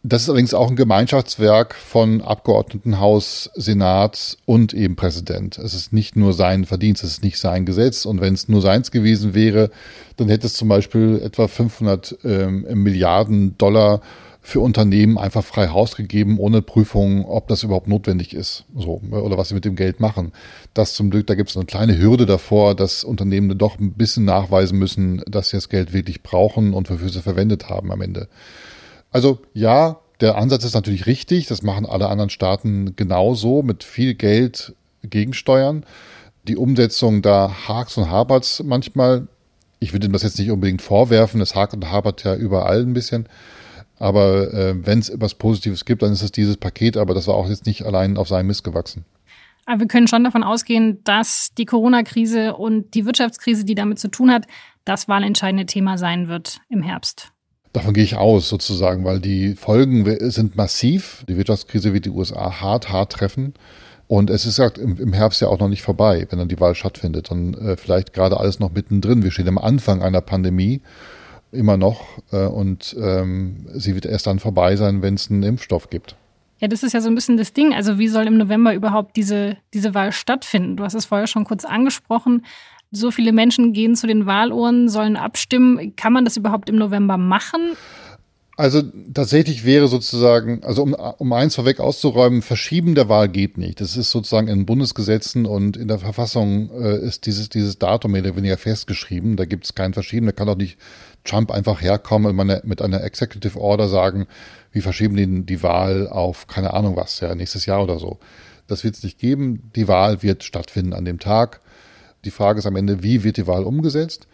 Das 0.06 0.20
ist 0.20 0.28
allerdings 0.28 0.52
auch 0.52 0.68
ein 0.68 0.76
Gemeinschaftswerk 0.76 1.74
von 1.74 2.20
Abgeordnetenhaus, 2.20 3.48
Senat 3.54 4.36
und 4.44 4.74
eben 4.74 4.96
Präsident. 4.96 5.56
Es 5.56 5.72
ist 5.72 5.94
nicht 5.94 6.14
nur 6.14 6.34
sein 6.34 6.66
Verdienst, 6.66 7.02
es 7.02 7.12
ist 7.12 7.24
nicht 7.24 7.38
sein 7.38 7.64
Gesetz. 7.64 8.04
Und 8.04 8.20
wenn 8.20 8.34
es 8.34 8.46
nur 8.46 8.60
seins 8.60 8.90
gewesen 8.90 9.32
wäre, 9.32 9.70
dann 10.18 10.28
hätte 10.28 10.46
es 10.46 10.52
zum 10.52 10.68
Beispiel 10.68 11.22
etwa 11.24 11.48
500 11.48 12.18
ähm, 12.22 12.66
Milliarden 12.82 13.56
Dollar 13.56 14.02
für 14.42 14.60
Unternehmen 14.60 15.16
einfach 15.16 15.42
frei 15.42 15.68
Haus 15.68 15.96
gegeben, 15.96 16.38
ohne 16.38 16.60
Prüfung, 16.60 17.24
ob 17.24 17.48
das 17.48 17.62
überhaupt 17.62 17.88
notwendig 17.88 18.34
ist, 18.34 18.66
so 18.76 19.00
oder 19.10 19.38
was 19.38 19.48
sie 19.48 19.54
mit 19.54 19.64
dem 19.64 19.74
Geld 19.74 20.00
machen. 20.00 20.32
Das 20.74 20.92
zum 20.92 21.08
Glück, 21.08 21.26
da 21.28 21.34
gibt 21.34 21.48
es 21.48 21.56
eine 21.56 21.64
kleine 21.64 21.96
Hürde 21.96 22.26
davor, 22.26 22.74
dass 22.74 23.04
Unternehmen 23.04 23.56
doch 23.56 23.78
ein 23.78 23.94
bisschen 23.94 24.26
nachweisen 24.26 24.78
müssen, 24.78 25.22
dass 25.26 25.48
sie 25.48 25.56
das 25.56 25.70
Geld 25.70 25.94
wirklich 25.94 26.22
brauchen 26.22 26.74
und 26.74 26.90
wofür 26.90 27.08
sie 27.08 27.22
verwendet 27.22 27.70
haben 27.70 27.90
am 27.90 28.02
Ende. 28.02 28.28
Also 29.14 29.38
ja, 29.52 30.00
der 30.20 30.36
Ansatz 30.36 30.64
ist 30.64 30.74
natürlich 30.74 31.06
richtig. 31.06 31.46
Das 31.46 31.62
machen 31.62 31.86
alle 31.86 32.08
anderen 32.08 32.30
Staaten 32.30 32.96
genauso 32.96 33.62
mit 33.62 33.84
viel 33.84 34.14
Geld 34.14 34.74
gegensteuern. 35.04 35.86
Die 36.48 36.56
Umsetzung 36.56 37.22
da 37.22 37.68
hakt 37.68 37.96
und 37.96 38.10
hapert 38.10 38.60
manchmal. 38.66 39.28
Ich 39.78 39.92
würde 39.92 40.08
ihm 40.08 40.12
das 40.12 40.24
jetzt 40.24 40.38
nicht 40.40 40.50
unbedingt 40.50 40.82
vorwerfen. 40.82 41.40
Es 41.40 41.54
hakt 41.54 41.74
und 41.74 41.92
hapert 41.92 42.24
ja 42.24 42.34
überall 42.34 42.82
ein 42.82 42.92
bisschen. 42.92 43.28
Aber 44.00 44.52
äh, 44.52 44.74
wenn 44.84 44.98
es 44.98 45.10
etwas 45.10 45.34
Positives 45.34 45.84
gibt, 45.84 46.02
dann 46.02 46.12
ist 46.12 46.22
es 46.22 46.32
dieses 46.32 46.56
Paket, 46.56 46.96
aber 46.96 47.14
das 47.14 47.28
war 47.28 47.36
auch 47.36 47.48
jetzt 47.48 47.66
nicht 47.66 47.86
allein 47.86 48.16
auf 48.16 48.26
seinem 48.26 48.48
Mist 48.48 48.64
gewachsen. 48.64 49.04
Aber 49.64 49.78
wir 49.78 49.86
können 49.86 50.08
schon 50.08 50.24
davon 50.24 50.42
ausgehen, 50.42 51.04
dass 51.04 51.54
die 51.56 51.66
Corona-Krise 51.66 52.56
und 52.56 52.94
die 52.94 53.06
Wirtschaftskrise, 53.06 53.64
die 53.64 53.76
damit 53.76 54.00
zu 54.00 54.08
tun 54.08 54.32
hat, 54.32 54.46
das 54.84 55.06
wahlentscheidende 55.06 55.66
Thema 55.66 55.98
sein 55.98 56.26
wird 56.26 56.58
im 56.68 56.82
Herbst. 56.82 57.33
Davon 57.74 57.92
gehe 57.92 58.04
ich 58.04 58.16
aus, 58.16 58.48
sozusagen, 58.48 59.04
weil 59.04 59.18
die 59.18 59.56
Folgen 59.56 60.06
sind 60.30 60.54
massiv. 60.54 61.24
Die 61.28 61.36
Wirtschaftskrise 61.36 61.92
wird 61.92 62.04
die 62.04 62.10
USA 62.10 62.60
hart, 62.60 62.90
hart 62.90 63.12
treffen. 63.12 63.52
Und 64.06 64.30
es 64.30 64.46
ist 64.46 64.60
im, 64.78 65.12
Herbst 65.12 65.40
ja 65.40 65.48
auch 65.48 65.58
noch 65.58 65.68
nicht 65.68 65.82
vorbei, 65.82 66.24
wenn 66.30 66.38
dann 66.38 66.46
die 66.46 66.60
Wahl 66.60 66.76
stattfindet. 66.76 67.32
Dann 67.32 67.54
äh, 67.54 67.76
vielleicht 67.76 68.12
gerade 68.12 68.38
alles 68.38 68.60
noch 68.60 68.70
mittendrin. 68.70 69.24
Wir 69.24 69.32
stehen 69.32 69.48
am 69.48 69.58
Anfang 69.58 70.02
einer 70.02 70.20
Pandemie 70.20 70.82
immer 71.50 71.76
noch 71.76 72.04
äh, 72.30 72.46
und 72.46 72.94
ähm, 73.00 73.66
sie 73.74 73.96
wird 73.96 74.06
erst 74.06 74.28
dann 74.28 74.38
vorbei 74.38 74.76
sein, 74.76 75.02
wenn 75.02 75.14
es 75.14 75.28
einen 75.28 75.42
Impfstoff 75.42 75.90
gibt. 75.90 76.14
Ja, 76.60 76.68
das 76.68 76.84
ist 76.84 76.92
ja 76.92 77.00
so 77.00 77.08
ein 77.08 77.16
bisschen 77.16 77.36
das 77.36 77.52
Ding. 77.52 77.74
Also 77.74 77.98
wie 77.98 78.06
soll 78.06 78.28
im 78.28 78.38
November 78.38 78.72
überhaupt 78.72 79.16
diese, 79.16 79.56
diese 79.72 79.94
Wahl 79.94 80.12
stattfinden? 80.12 80.76
Du 80.76 80.84
hast 80.84 80.94
es 80.94 81.06
vorher 81.06 81.26
schon 81.26 81.44
kurz 81.44 81.64
angesprochen. 81.64 82.44
So 82.94 83.10
viele 83.10 83.32
Menschen 83.32 83.72
gehen 83.72 83.96
zu 83.96 84.06
den 84.06 84.26
Wahluhren, 84.26 84.88
sollen 84.88 85.16
abstimmen. 85.16 85.96
Kann 85.96 86.12
man 86.12 86.24
das 86.24 86.36
überhaupt 86.36 86.68
im 86.68 86.76
November 86.76 87.16
machen? 87.16 87.76
Also 88.56 88.82
tatsächlich 89.12 89.64
wäre 89.64 89.88
sozusagen, 89.88 90.62
also 90.62 90.84
um, 90.84 90.94
um 90.94 91.32
eins 91.32 91.56
vorweg 91.56 91.80
auszuräumen, 91.80 92.40
Verschieben 92.40 92.94
der 92.94 93.08
Wahl 93.08 93.28
geht 93.28 93.58
nicht. 93.58 93.80
Das 93.80 93.96
ist 93.96 94.12
sozusagen 94.12 94.46
in 94.46 94.64
Bundesgesetzen 94.64 95.44
und 95.44 95.76
in 95.76 95.88
der 95.88 95.98
Verfassung 95.98 96.70
äh, 96.70 96.98
ist 96.98 97.26
dieses, 97.26 97.48
dieses 97.48 97.80
Datum 97.80 98.12
mehr 98.12 98.22
oder 98.22 98.36
weniger 98.36 98.56
festgeschrieben. 98.56 99.36
Da 99.36 99.44
gibt 99.44 99.64
es 99.64 99.74
kein 99.74 99.92
Verschieben. 99.92 100.26
Da 100.26 100.32
kann 100.32 100.48
auch 100.48 100.56
nicht 100.56 100.78
Trump 101.24 101.50
einfach 101.50 101.82
herkommen 101.82 102.38
und 102.38 102.64
mit 102.64 102.80
einer 102.80 103.02
Executive 103.02 103.58
Order 103.58 103.88
sagen, 103.88 104.28
wir 104.70 104.82
verschieben 104.82 105.16
den, 105.16 105.46
die 105.46 105.64
Wahl 105.64 106.06
auf 106.06 106.46
keine 106.46 106.74
Ahnung 106.74 106.94
was, 106.94 107.18
ja, 107.20 107.34
nächstes 107.34 107.66
Jahr 107.66 107.82
oder 107.82 107.98
so. 107.98 108.18
Das 108.68 108.84
wird 108.84 108.94
es 108.94 109.02
nicht 109.02 109.18
geben. 109.18 109.72
Die 109.74 109.88
Wahl 109.88 110.22
wird 110.22 110.44
stattfinden 110.44 110.92
an 110.92 111.04
dem 111.04 111.18
Tag. 111.18 111.60
Die 112.24 112.30
Frage 112.30 112.58
ist 112.58 112.66
am 112.66 112.76
Ende, 112.76 113.02
wie 113.02 113.24
wird 113.24 113.36
die 113.36 113.46
Wahl 113.46 113.64
umgesetzt? 113.64 114.26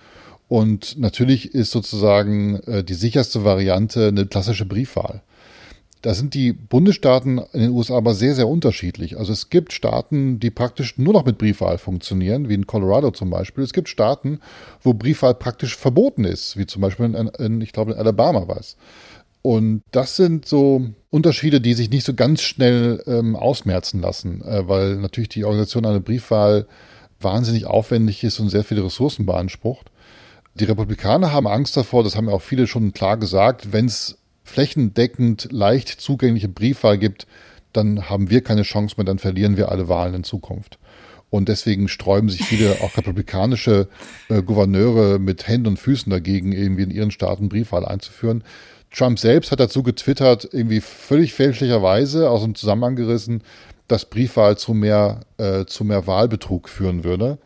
Und 0.48 0.98
natürlich 0.98 1.54
ist 1.54 1.70
sozusagen 1.70 2.56
äh, 2.66 2.82
die 2.82 2.94
sicherste 2.94 3.44
Variante 3.44 4.08
eine 4.08 4.26
klassische 4.26 4.64
Briefwahl. 4.64 5.22
Da 6.02 6.14
sind 6.14 6.32
die 6.32 6.52
Bundesstaaten 6.52 7.38
in 7.52 7.60
den 7.60 7.70
USA 7.70 7.98
aber 7.98 8.14
sehr, 8.14 8.34
sehr 8.34 8.48
unterschiedlich. 8.48 9.18
Also 9.18 9.32
es 9.32 9.50
gibt 9.50 9.72
Staaten, 9.72 10.40
die 10.40 10.50
praktisch 10.50 10.96
nur 10.96 11.12
noch 11.12 11.26
mit 11.26 11.36
Briefwahl 11.36 11.76
funktionieren, 11.76 12.48
wie 12.48 12.54
in 12.54 12.66
Colorado 12.66 13.10
zum 13.10 13.28
Beispiel. 13.28 13.62
Es 13.62 13.74
gibt 13.74 13.90
Staaten, 13.90 14.40
wo 14.82 14.94
Briefwahl 14.94 15.34
praktisch 15.34 15.76
verboten 15.76 16.24
ist, 16.24 16.56
wie 16.56 16.66
zum 16.66 16.80
Beispiel 16.80 17.04
in, 17.04 17.14
in 17.14 17.60
ich 17.60 17.72
glaube, 17.72 17.92
in 17.92 17.98
Alabama 17.98 18.48
war 18.48 18.56
es. 18.56 18.76
Und 19.42 19.82
das 19.90 20.16
sind 20.16 20.46
so 20.46 20.86
Unterschiede, 21.10 21.60
die 21.60 21.74
sich 21.74 21.90
nicht 21.90 22.04
so 22.04 22.14
ganz 22.14 22.42
schnell 22.42 23.02
ähm, 23.06 23.36
ausmerzen 23.36 24.00
lassen, 24.00 24.42
äh, 24.42 24.68
weil 24.68 24.96
natürlich 24.96 25.28
die 25.28 25.44
Organisation 25.44 25.86
einer 25.86 26.00
Briefwahl 26.00 26.66
wahnsinnig 27.20 27.66
aufwendig 27.66 28.24
ist 28.24 28.40
und 28.40 28.48
sehr 28.48 28.64
viele 28.64 28.84
Ressourcen 28.84 29.26
beansprucht. 29.26 29.90
Die 30.54 30.64
Republikaner 30.64 31.32
haben 31.32 31.46
Angst 31.46 31.76
davor, 31.76 32.02
das 32.02 32.16
haben 32.16 32.28
ja 32.28 32.34
auch 32.34 32.42
viele 32.42 32.66
schon 32.66 32.92
klar 32.92 33.16
gesagt, 33.16 33.72
wenn 33.72 33.86
es 33.86 34.18
flächendeckend 34.44 35.48
leicht 35.52 35.88
zugängliche 35.88 36.48
Briefwahl 36.48 36.98
gibt, 36.98 37.26
dann 37.72 38.10
haben 38.10 38.30
wir 38.30 38.42
keine 38.42 38.62
Chance 38.62 38.96
mehr, 38.96 39.04
dann 39.04 39.18
verlieren 39.18 39.56
wir 39.56 39.70
alle 39.70 39.88
Wahlen 39.88 40.14
in 40.14 40.24
Zukunft. 40.24 40.78
Und 41.30 41.48
deswegen 41.48 41.86
sträuben 41.86 42.28
sich 42.28 42.42
viele 42.42 42.78
auch 42.82 42.96
republikanische 42.96 43.88
äh, 44.28 44.42
Gouverneure 44.42 45.20
mit 45.20 45.46
Händen 45.46 45.68
und 45.68 45.78
Füßen 45.78 46.10
dagegen, 46.10 46.52
irgendwie 46.52 46.82
in 46.82 46.90
ihren 46.90 47.12
Staaten 47.12 47.48
Briefwahl 47.48 47.84
einzuführen. 47.84 48.42
Trump 48.92 49.20
selbst 49.20 49.52
hat 49.52 49.60
dazu 49.60 49.84
getwittert, 49.84 50.48
irgendwie 50.50 50.80
völlig 50.80 51.32
fälschlicherweise 51.32 52.28
aus 52.28 52.42
dem 52.42 52.56
Zusammenhang 52.56 52.96
gerissen, 52.96 53.44
dass 53.90 54.04
Briefwahl 54.04 54.56
zu 54.56 54.74
mehr, 54.74 55.20
äh, 55.38 55.64
zu 55.66 55.84
mehr 55.84 56.06
Wahlbetrug 56.06 56.68
führen 56.68 57.04
würde. 57.04 57.38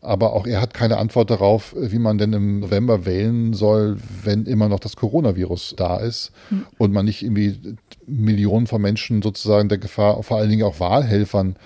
Aber 0.00 0.34
auch 0.34 0.46
er 0.46 0.60
hat 0.60 0.74
keine 0.74 0.98
Antwort 0.98 1.30
darauf, 1.30 1.74
wie 1.78 1.98
man 1.98 2.18
denn 2.18 2.34
im 2.34 2.60
November 2.60 3.06
wählen 3.06 3.54
soll, 3.54 3.96
wenn 4.22 4.44
immer 4.44 4.68
noch 4.68 4.80
das 4.80 4.96
Coronavirus 4.96 5.74
da 5.78 5.96
ist 5.96 6.30
mhm. 6.50 6.66
und 6.76 6.92
man 6.92 7.06
nicht 7.06 7.22
irgendwie 7.22 7.76
Millionen 8.06 8.66
von 8.66 8.82
Menschen 8.82 9.22
sozusagen 9.22 9.70
der 9.70 9.78
Gefahr, 9.78 10.22
vor 10.22 10.36
allen 10.36 10.50
Dingen 10.50 10.64
auch 10.64 10.78
Wahlhelfern, 10.78 11.56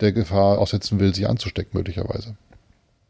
der 0.00 0.12
Gefahr 0.12 0.58
aussetzen 0.58 1.00
will, 1.00 1.12
sich 1.12 1.28
anzustecken 1.28 1.76
möglicherweise. 1.76 2.36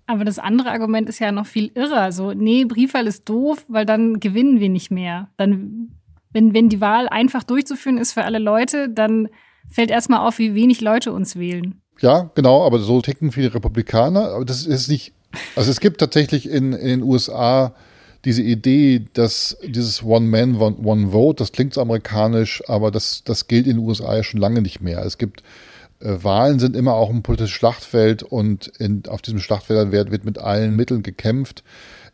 Aber 0.07 0.25
das 0.25 0.39
andere 0.39 0.71
Argument 0.71 1.07
ist 1.11 1.19
ja 1.19 1.33
noch 1.33 1.45
viel 1.45 1.71
irrer. 1.75 2.13
So, 2.13 2.33
nee, 2.33 2.65
Briefwahl 2.65 3.07
ist 3.07 3.29
doof, 3.29 3.67
weil 3.69 3.85
dann 3.85 4.21
gewinnen 4.21 4.59
wir 4.59 4.71
nicht 4.71 4.91
mehr. 4.91 5.29
Dann, 5.37 5.91
wenn, 6.33 6.55
wenn 6.55 6.71
die 6.71 6.81
Wahl 6.81 7.11
einfach 7.11 7.43
durchzuführen 7.43 7.99
ist 7.99 8.15
für 8.15 8.25
alle 8.25 8.39
Leute, 8.39 8.89
dann 8.89 9.29
fällt 9.71 9.91
erstmal 9.91 10.27
auf, 10.27 10.39
wie 10.39 10.55
wenig 10.55 10.81
Leute 10.81 11.13
uns 11.13 11.37
wählen. 11.37 11.81
Ja, 12.01 12.31
genau, 12.35 12.65
aber 12.65 12.79
so 12.79 13.01
ticken 13.01 13.33
viele 13.33 13.53
Republikaner. 13.55 14.31
Aber 14.31 14.45
das 14.45 14.67
ist 14.67 14.89
nicht, 14.89 15.13
also 15.57 15.71
es 15.71 15.81
gibt 15.81 15.99
tatsächlich 15.99 16.49
in, 16.49 16.73
in 16.73 16.89
den 16.89 17.03
USA 17.03 17.75
diese 18.25 18.43
Idee, 18.43 19.05
dass 19.13 19.57
dieses 19.65 20.03
One 20.03 20.27
Man, 20.27 20.57
One, 20.57 20.77
One 20.83 21.09
Vote, 21.13 21.37
das 21.37 21.53
klingt 21.53 21.75
so 21.75 21.81
amerikanisch, 21.81 22.63
aber 22.67 22.91
das, 22.91 23.23
das 23.25 23.47
gilt 23.47 23.67
in 23.67 23.77
den 23.77 23.87
USA 23.87 24.17
ja 24.17 24.23
schon 24.25 24.41
lange 24.41 24.61
nicht 24.61 24.81
mehr. 24.81 25.05
Es 25.05 25.19
gibt 25.19 25.43
Wahlen 26.01 26.59
sind 26.61 26.77
immer 26.77 26.95
auch 26.95 27.11
ein 27.11 27.23
politisches 27.23 27.51
Schlachtfeld 27.51 28.23
und 28.23 28.69
in, 28.79 29.03
auf 29.09 29.21
diesem 29.21 29.41
Schlachtfeld 29.41 29.91
wird, 29.91 30.11
wird 30.11 30.25
mit 30.25 30.39
allen 30.39 30.77
Mitteln 30.77 31.03
gekämpft. 31.03 31.65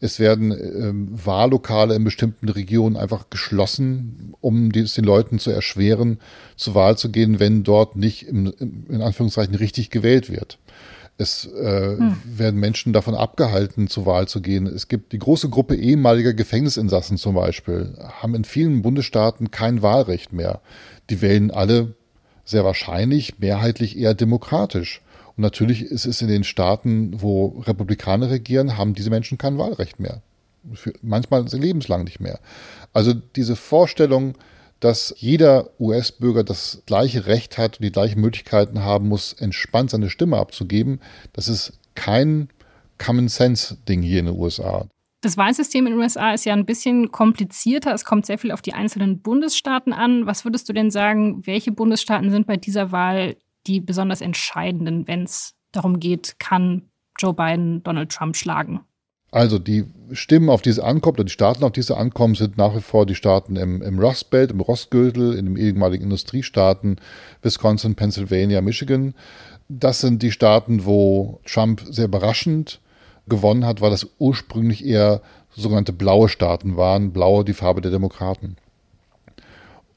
Es 0.01 0.19
werden 0.19 0.53
ähm, 0.53 1.09
Wahllokale 1.13 1.95
in 1.95 2.05
bestimmten 2.05 2.49
Regionen 2.49 2.97
einfach 2.97 3.31
geschlossen, 3.31 4.35
um 4.41 4.71
es 4.71 4.95
den 4.95 5.05
Leuten 5.05 5.39
zu 5.39 5.51
erschweren, 5.51 6.19
zur 6.57 6.75
Wahl 6.75 6.97
zu 6.97 7.11
gehen, 7.11 7.41
wenn 7.41 7.63
dort 7.63 7.97
nicht 7.97 8.27
im, 8.27 8.53
im, 8.59 8.87
in 8.89 9.03
Anführungszeichen 9.03 9.55
richtig 9.55 9.91
gewählt 9.91 10.31
wird. 10.31 10.59
Es 11.17 11.47
äh, 11.47 11.97
hm. 11.97 12.17
werden 12.25 12.59
Menschen 12.59 12.93
davon 12.93 13.15
abgehalten, 13.15 13.89
zur 13.89 14.05
Wahl 14.05 14.27
zu 14.27 14.41
gehen. 14.41 14.67
Es 14.67 14.89
gibt 14.89 15.13
die 15.13 15.19
große 15.19 15.49
Gruppe 15.49 15.77
ehemaliger 15.77 16.35
Gefängnisinsassen 16.35 17.19
zum 17.19 17.37
Beispiel, 17.37 17.97
haben 18.21 18.35
in 18.35 18.45
vielen 18.45 18.83
Bundesstaaten 18.83 19.51
kein 19.51 19.81
Wahlrecht 19.81 20.33
mehr. 20.33 20.61
Die 21.11 21.21
wählen 21.21 21.51
alle 21.51 21.95
sehr 22.45 22.65
wahrscheinlich 22.65 23.39
mehrheitlich 23.39 23.99
eher 23.99 24.15
demokratisch. 24.15 25.01
Und 25.37 25.43
natürlich 25.43 25.83
ist 25.83 26.07
es 26.07 26.23
in 26.23 26.29
den 26.29 26.45
Staaten, 26.45 27.21
wo 27.21 27.61
Republikaner 27.67 28.31
regieren, 28.31 28.77
haben 28.77 28.95
diese 28.95 29.11
Menschen 29.11 29.39
kein 29.39 29.59
Wahlrecht 29.59 29.99
mehr. 29.99 30.23
Für, 30.73 30.93
manchmal 31.03 31.45
lebenslang 31.45 32.05
nicht 32.05 32.21
mehr. 32.21 32.39
Also 32.93 33.13
diese 33.15 33.57
Vorstellung, 33.57 34.35
dass 34.81 35.15
jeder 35.19 35.71
US-Bürger 35.81 36.45
das 36.45 36.83
gleiche 36.87 37.27
Recht 37.27 37.59
hat 37.59 37.79
und 37.79 37.85
die 37.85 37.93
gleichen 37.93 38.21
Möglichkeiten 38.21 38.81
haben 38.83 39.09
muss, 39.09 39.33
entspannt 39.33 39.91
seine 39.91 40.11
Stimme 40.11 40.37
abzugeben, 40.39 41.01
das 41.33 41.49
ist 41.49 41.73
kein 41.95 42.49
Common 42.99 43.29
Sense-Ding 43.29 44.03
hier 44.03 44.21
in 44.21 44.27
den 44.27 44.39
USA. 44.39 44.87
Das 45.25 45.39
Wahlsystem 45.39 45.87
in 45.87 45.95
den 45.95 46.01
USA 46.03 46.35
ist 46.35 46.45
ja 46.45 46.53
ein 46.53 46.67
bisschen 46.67 47.11
komplizierter. 47.11 47.95
Es 47.95 48.05
kommt 48.05 48.27
sehr 48.27 48.37
viel 48.37 48.53
auf 48.53 48.61
die 48.61 48.75
einzelnen 48.75 49.23
Bundesstaaten 49.23 49.95
an. 49.95 50.27
Was 50.27 50.45
würdest 50.45 50.69
du 50.69 50.75
denn 50.75 50.91
sagen, 50.91 51.47
welche 51.47 51.73
Bundesstaaten 51.73 52.31
sind 52.31 52.47
bei 52.47 52.59
dieser 52.59 52.93
Wahl 52.93 53.37
die 53.67 53.81
besonders 53.81 54.21
entscheidenden, 54.21 55.09
wenn 55.09 55.23
es 55.23 55.55
darum 55.73 55.99
geht, 55.99 56.39
kann 56.39 56.91
Joe 57.19 57.33
Biden 57.33 57.83
Donald 57.85 58.13
Trump 58.13 58.37
schlagen? 58.37 58.81
Also 59.31 59.59
die 59.59 59.87
Stimmen, 60.13 60.51
auf 60.51 60.61
diese 60.61 60.85
ankommt, 60.85 61.17
oder 61.17 61.25
die 61.25 61.33
Staaten, 61.33 61.65
auf 61.65 61.73
diese 61.73 61.97
ankommen, 61.97 62.35
sind 62.35 62.59
nach 62.59 62.77
wie 62.77 62.83
vor 62.83 63.07
die 63.07 63.15
Staaten 63.15 63.57
im, 63.57 63.81
im 63.81 63.99
Rust 63.99 64.29
Belt, 64.29 64.51
im 64.51 64.61
Rostgürtel, 64.61 65.39
in 65.39 65.47
den 65.47 65.57
ehemaligen 65.57 66.05
Industriestaaten, 66.05 66.97
Wisconsin, 67.41 67.95
Pennsylvania, 67.95 68.61
Michigan. 68.61 69.15
Das 69.71 70.03
sind 70.03 70.23
die 70.23 70.33
Staaten, 70.33 70.85
wo 70.85 71.41
Trump 71.47 71.81
sehr 71.87 72.05
überraschend 72.05 72.83
gewonnen 73.27 73.65
hat, 73.65 73.81
weil 73.81 73.91
das 73.91 74.09
ursprünglich 74.19 74.85
eher 74.85 75.23
sogenannte 75.57 75.93
blaue 75.93 76.29
Staaten 76.29 76.77
waren, 76.77 77.13
blaue 77.13 77.45
die 77.45 77.55
Farbe 77.55 77.81
der 77.81 77.91
Demokraten. 77.91 78.57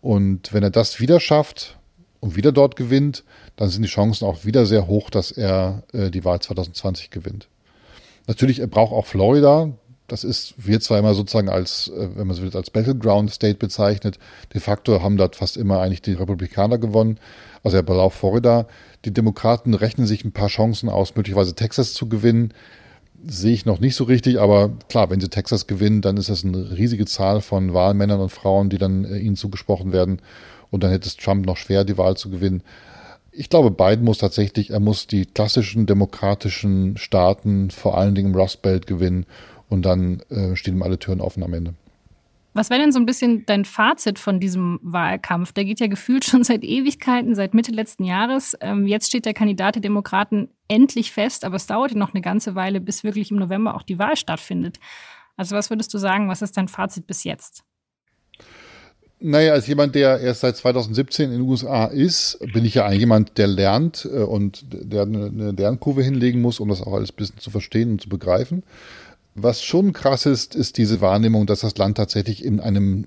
Und 0.02 0.54
wenn 0.54 0.64
er 0.64 0.70
das 0.70 1.00
wieder 1.00 1.20
schafft 1.20 1.78
und 2.20 2.36
wieder 2.36 2.52
dort 2.52 2.76
gewinnt, 2.76 3.24
dann 3.56 3.70
sind 3.70 3.82
die 3.82 3.90
Chancen 3.90 4.26
auch 4.26 4.46
wieder 4.46 4.66
sehr 4.66 4.88
hoch, 4.88 5.10
dass 5.10 5.32
er 5.32 5.84
äh, 5.92 6.12
die 6.12 6.24
Wahl 6.24 6.40
2020 6.40 7.10
gewinnt. 7.10 7.48
Natürlich, 8.28 8.60
er 8.60 8.68
braucht 8.68 8.94
auch 8.94 9.06
Florida. 9.06 9.72
Das 10.08 10.24
ist, 10.24 10.54
wird 10.58 10.84
zwar 10.84 11.00
immer 11.00 11.14
sozusagen 11.14 11.50
als, 11.50 11.90
äh, 11.90 12.10
wenn 12.16 12.28
man 12.28 12.36
so 12.36 12.44
will, 12.44 12.56
als 12.56 12.70
Battleground 12.70 13.32
State 13.32 13.58
bezeichnet. 13.58 14.20
De 14.54 14.62
facto 14.62 15.02
haben 15.02 15.18
dort 15.18 15.36
fast 15.36 15.58
immer 15.58 15.82
eigentlich 15.82 16.04
die 16.04 16.14
Republikaner 16.14 16.78
gewonnen. 16.78 17.20
Also 17.64 17.78
er 17.78 17.84
braucht 17.84 18.16
Florida. 18.16 18.68
Die 19.06 19.14
Demokraten 19.14 19.74
rechnen 19.74 20.06
sich 20.06 20.24
ein 20.24 20.32
paar 20.32 20.48
Chancen 20.48 20.88
aus, 20.88 21.16
möglicherweise 21.16 21.56
Texas 21.56 21.94
zu 21.94 22.08
gewinnen 22.08 22.54
sehe 23.26 23.54
ich 23.54 23.66
noch 23.66 23.80
nicht 23.80 23.96
so 23.96 24.04
richtig, 24.04 24.40
aber 24.40 24.72
klar, 24.90 25.10
wenn 25.10 25.20
sie 25.20 25.30
Texas 25.30 25.68
gewinnen, 25.68 26.02
dann 26.02 26.18
ist 26.18 26.30
das 26.30 26.44
eine 26.44 26.78
riesige 26.78 27.06
Zahl 27.06 27.42
von 27.42 27.74
Wahlmännern 27.74 28.20
und 28.20 28.30
Frauen, 28.32 28.70
die 28.70 28.78
dann 28.78 29.06
äh, 29.06 29.18
ihnen 29.18 29.36
zugesprochen 29.36 29.92
werden. 29.92 30.20
Und 30.70 30.84
dann 30.84 30.92
hätte 30.92 31.08
es 31.08 31.18
Trump 31.18 31.46
noch 31.46 31.58
schwer, 31.58 31.84
die 31.84 31.98
Wahl 31.98 32.18
zu 32.18 32.30
gewinnen. 32.30 32.62
Ich 33.32 33.50
glaube, 33.50 33.72
Biden 33.72 34.04
muss 34.04 34.18
tatsächlich, 34.18 34.72
er 34.72 34.80
muss 34.80 35.08
die 35.08 35.26
klassischen 35.26 35.86
demokratischen 35.86 36.98
Staaten, 36.98 37.72
vor 37.72 37.98
allen 37.98 38.16
Dingen 38.16 38.34
im 38.34 38.40
Rust 38.40 38.62
Belt, 38.62 38.88
gewinnen. 38.88 39.26
Und 39.70 39.86
dann 39.86 40.22
äh, 40.30 40.56
stehen 40.56 40.76
ihm 40.76 40.84
alle 40.84 41.00
Türen 41.00 41.22
offen 41.22 41.44
am 41.44 41.54
Ende. 41.54 41.74
Was 42.58 42.72
wäre 42.72 42.82
denn 42.82 42.92
so 42.92 42.98
ein 42.98 43.06
bisschen 43.06 43.46
dein 43.46 43.66
Fazit 43.66 44.18
von 44.18 44.40
diesem 44.40 44.80
Wahlkampf? 44.82 45.52
Der 45.52 45.64
geht 45.64 45.80
ja 45.80 45.86
gefühlt 45.86 46.26
schon 46.26 46.44
seit 46.44 46.64
Ewigkeiten, 46.64 47.36
seit 47.36 47.54
Mitte 47.54 47.72
letzten 47.72 48.04
Jahres. 48.04 48.58
Ähm, 48.62 48.88
jetzt 48.88 49.06
steht 49.06 49.26
der 49.26 49.36
Kandidat 49.36 49.76
der 49.76 49.84
Demokraten 49.84 50.50
endlich 50.68 51.12
fest, 51.12 51.46
aber 51.46 51.56
es 51.56 51.68
dauert 51.68 51.92
ja 51.92 51.98
noch 52.00 52.16
eine 52.16 52.22
ganze 52.22 52.56
Weile, 52.56 52.82
bis 52.82 53.04
wirklich 53.04 53.30
im 53.30 53.38
November 53.38 53.76
auch 53.76 53.84
die 53.84 54.00
Wahl 54.00 54.18
stattfindet. 54.18 54.80
Also 55.36 55.56
was 55.56 55.70
würdest 55.70 55.94
du 55.94 56.00
sagen, 56.00 56.30
was 56.30 56.42
ist 56.42 56.58
dein 56.58 56.68
Fazit 56.68 57.06
bis 57.06 57.24
jetzt? 57.24 57.64
Naja, 59.20 59.54
als 59.54 59.68
jemand, 59.68 59.94
der 59.94 60.20
erst 60.20 60.42
seit 60.42 60.58
2017 60.58 61.32
in 61.32 61.40
den 61.40 61.48
USA 61.48 61.86
ist, 61.86 62.40
bin 62.54 62.66
ich 62.66 62.74
ja 62.74 62.86
eigentlich 62.86 63.02
jemand, 63.02 63.38
der 63.38 63.48
lernt 63.48 64.10
äh, 64.12 64.24
und 64.24 64.66
der 64.72 65.04
eine 65.04 65.52
Lernkurve 65.52 66.02
hinlegen 66.02 66.42
muss, 66.42 66.60
um 66.60 66.70
das 66.70 66.82
auch 66.82 66.94
alles 66.94 67.12
ein 67.12 67.18
bisschen 67.18 67.38
zu 67.38 67.52
verstehen 67.52 67.92
und 67.92 68.02
zu 68.02 68.10
begreifen. 68.10 68.64
Was 69.40 69.64
schon 69.64 69.94
krass 69.94 70.26
ist, 70.26 70.56
ist 70.56 70.78
diese 70.78 71.00
Wahrnehmung, 71.00 71.46
dass 71.46 71.60
das 71.60 71.78
Land 71.78 71.98
tatsächlich 71.98 72.44
in 72.44 72.60
einem 72.60 73.06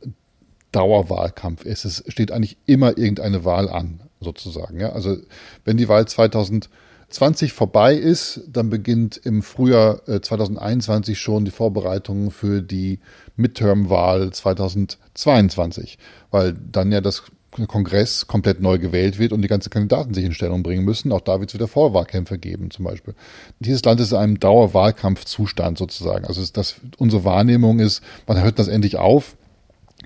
Dauerwahlkampf 0.70 1.64
ist. 1.64 1.84
Es 1.84 2.04
steht 2.06 2.30
eigentlich 2.30 2.56
immer 2.66 2.96
irgendeine 2.96 3.44
Wahl 3.44 3.68
an, 3.68 4.02
sozusagen. 4.20 4.78
Ja? 4.78 4.90
Also 4.90 5.16
wenn 5.64 5.76
die 5.76 5.88
Wahl 5.88 6.06
2020 6.06 7.52
vorbei 7.52 7.96
ist, 7.96 8.42
dann 8.46 8.70
beginnt 8.70 9.16
im 9.16 9.42
Frühjahr 9.42 10.04
2021 10.06 11.16
äh, 11.16 11.20
schon 11.20 11.44
die 11.44 11.50
Vorbereitung 11.50 12.30
für 12.30 12.62
die 12.62 13.00
Midterm-Wahl 13.34 14.32
2022, 14.32 15.98
weil 16.30 16.52
dann 16.52 16.92
ja 16.92 17.00
das 17.00 17.24
Kongress 17.50 18.26
komplett 18.26 18.60
neu 18.60 18.78
gewählt 18.78 19.18
wird 19.18 19.32
und 19.32 19.42
die 19.42 19.48
ganzen 19.48 19.70
Kandidaten 19.70 20.14
sich 20.14 20.24
in 20.24 20.32
Stellung 20.32 20.62
bringen 20.62 20.84
müssen. 20.84 21.12
Auch 21.12 21.20
da 21.20 21.40
wird 21.40 21.50
es 21.50 21.54
wieder 21.54 21.68
Vorwahlkämpfe 21.68 22.38
geben, 22.38 22.70
zum 22.70 22.84
Beispiel. 22.84 23.14
Dieses 23.58 23.84
Land 23.84 24.00
ist 24.00 24.12
in 24.12 24.18
einem 24.18 24.40
Dauerwahlkampfzustand 24.40 25.76
sozusagen. 25.78 26.26
Also 26.26 26.44
das, 26.52 26.76
unsere 26.98 27.24
Wahrnehmung 27.24 27.80
ist, 27.80 28.02
wann 28.26 28.42
hört 28.42 28.58
das 28.58 28.68
endlich 28.68 28.96
auf? 28.96 29.36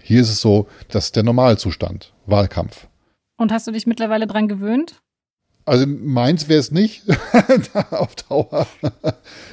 Hier 0.03 0.21
ist 0.21 0.31
es 0.31 0.41
so, 0.41 0.67
das 0.89 1.07
ist 1.07 1.17
der 1.17 1.23
Normalzustand, 1.23 2.13
Wahlkampf. 2.27 2.89
Und 3.37 3.53
hast 3.53 3.67
du 3.67 3.73
dich 3.73 3.87
mittlerweile 3.87 4.27
dran 4.27 4.49
gewöhnt? 4.49 5.03
Also 5.67 5.87
meins 5.87 6.49
wäre 6.49 6.61
es 6.61 6.71
nicht 6.71 7.05
auf 7.91 8.15
Dauer. 8.17 8.67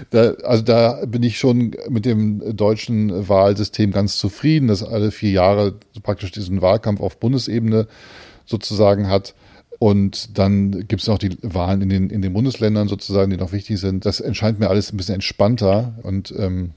da, 0.10 0.32
also 0.44 0.62
da 0.62 1.06
bin 1.06 1.24
ich 1.24 1.40
schon 1.40 1.74
mit 1.90 2.06
dem 2.06 2.56
deutschen 2.56 3.30
Wahlsystem 3.30 3.92
ganz 3.92 4.18
zufrieden, 4.18 4.68
dass 4.68 4.84
alle 4.84 5.12
vier 5.12 5.32
Jahre 5.32 5.76
praktisch 6.04 6.32
diesen 6.32 6.62
Wahlkampf 6.62 7.00
auf 7.00 7.18
Bundesebene 7.18 7.88
sozusagen 8.46 9.08
hat. 9.08 9.36
Und 9.80 10.38
dann 10.38 10.88
gibt 10.88 11.02
es 11.02 11.08
noch 11.08 11.18
die 11.18 11.38
Wahlen 11.42 11.82
in 11.82 11.90
den, 11.90 12.10
in 12.10 12.22
den 12.22 12.34
Bundesländern 12.34 12.88
sozusagen, 12.88 13.32
die 13.32 13.38
noch 13.38 13.54
wichtig 13.54 13.80
sind. 13.80 14.06
Das 14.06 14.20
erscheint 14.20 14.60
mir 14.60 14.70
alles 14.70 14.92
ein 14.92 14.98
bisschen 14.98 15.16
entspannter. 15.16 15.96
Und 16.04 16.34
ähm, 16.38 16.72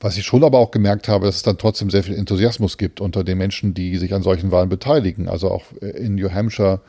was 0.00 0.18
ich 0.18 0.26
schon 0.26 0.44
aber 0.44 0.58
auch 0.58 0.72
gemerkt 0.72 1.08
habe, 1.08 1.26
dass 1.26 1.36
es 1.36 1.42
dann 1.42 1.58
trotzdem 1.58 1.90
sehr 1.90 2.02
viel 2.02 2.16
Enthusiasmus 2.16 2.76
gibt 2.76 3.00
unter 3.00 3.24
den 3.24 3.38
Menschen, 3.38 3.72
die 3.72 3.96
sich 3.96 4.12
an 4.12 4.22
solchen 4.22 4.50
Wahlen 4.50 4.68
beteiligen. 4.68 5.28
Also 5.28 5.50
auch 5.50 5.64
in 5.80 6.16
New 6.16 6.30
Hampshire 6.30 6.80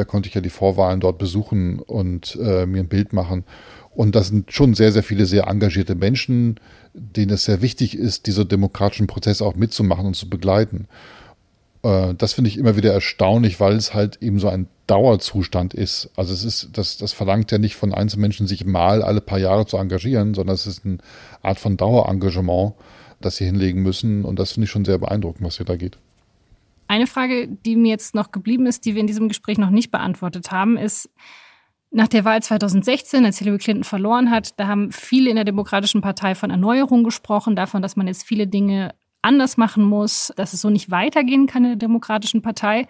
da 0.00 0.04
konnte 0.04 0.30
ich 0.30 0.34
ja 0.34 0.40
die 0.40 0.48
Vorwahlen 0.48 1.00
dort 1.00 1.18
besuchen 1.18 1.78
und 1.78 2.38
äh, 2.40 2.64
mir 2.64 2.80
ein 2.80 2.88
Bild 2.88 3.12
machen. 3.12 3.44
Und 3.94 4.14
das 4.14 4.28
sind 4.28 4.50
schon 4.50 4.72
sehr, 4.72 4.92
sehr 4.92 5.02
viele 5.02 5.26
sehr 5.26 5.46
engagierte 5.46 5.94
Menschen, 5.94 6.58
denen 6.94 7.32
es 7.32 7.44
sehr 7.44 7.60
wichtig 7.60 7.98
ist, 7.98 8.26
diese 8.26 8.46
demokratischen 8.46 9.06
Prozesse 9.06 9.44
auch 9.44 9.56
mitzumachen 9.56 10.06
und 10.06 10.16
zu 10.16 10.30
begleiten. 10.30 10.88
Äh, 11.82 12.14
das 12.14 12.32
finde 12.32 12.48
ich 12.48 12.56
immer 12.56 12.76
wieder 12.76 12.94
erstaunlich, 12.94 13.60
weil 13.60 13.74
es 13.74 13.92
halt 13.92 14.22
eben 14.22 14.38
so 14.38 14.48
ein 14.48 14.68
Dauerzustand 14.86 15.74
ist. 15.74 16.08
Also 16.16 16.32
es 16.32 16.44
ist, 16.44 16.70
das, 16.72 16.96
das 16.96 17.12
verlangt 17.12 17.52
ja 17.52 17.58
nicht 17.58 17.76
von 17.76 17.92
Einzelmenschen, 17.92 18.46
sich 18.46 18.64
mal 18.64 19.02
alle 19.02 19.20
paar 19.20 19.38
Jahre 19.38 19.66
zu 19.66 19.76
engagieren, 19.76 20.32
sondern 20.32 20.54
es 20.54 20.66
ist 20.66 20.86
eine 20.86 20.98
Art 21.42 21.60
von 21.60 21.76
Dauerengagement, 21.76 22.72
das 23.20 23.36
sie 23.36 23.44
hinlegen 23.44 23.82
müssen. 23.82 24.24
Und 24.24 24.38
das 24.38 24.52
finde 24.52 24.64
ich 24.64 24.70
schon 24.70 24.86
sehr 24.86 24.98
beeindruckend, 24.98 25.46
was 25.46 25.58
hier 25.58 25.66
da 25.66 25.76
geht. 25.76 25.98
Eine 26.90 27.06
Frage, 27.06 27.46
die 27.46 27.76
mir 27.76 27.90
jetzt 27.90 28.16
noch 28.16 28.32
geblieben 28.32 28.66
ist, 28.66 28.84
die 28.84 28.96
wir 28.96 29.00
in 29.00 29.06
diesem 29.06 29.28
Gespräch 29.28 29.58
noch 29.58 29.70
nicht 29.70 29.92
beantwortet 29.92 30.50
haben, 30.50 30.76
ist, 30.76 31.08
nach 31.92 32.08
der 32.08 32.24
Wahl 32.24 32.42
2016, 32.42 33.24
als 33.24 33.38
Hillary 33.38 33.58
Clinton 33.58 33.84
verloren 33.84 34.28
hat, 34.28 34.58
da 34.58 34.66
haben 34.66 34.90
viele 34.90 35.30
in 35.30 35.36
der 35.36 35.44
Demokratischen 35.44 36.00
Partei 36.00 36.34
von 36.34 36.50
Erneuerung 36.50 37.04
gesprochen, 37.04 37.54
davon, 37.54 37.80
dass 37.80 37.94
man 37.94 38.08
jetzt 38.08 38.24
viele 38.24 38.48
Dinge 38.48 38.92
anders 39.22 39.56
machen 39.56 39.84
muss, 39.84 40.32
dass 40.34 40.52
es 40.52 40.62
so 40.62 40.68
nicht 40.68 40.90
weitergehen 40.90 41.46
kann 41.46 41.62
in 41.62 41.70
der 41.70 41.78
Demokratischen 41.78 42.42
Partei. 42.42 42.88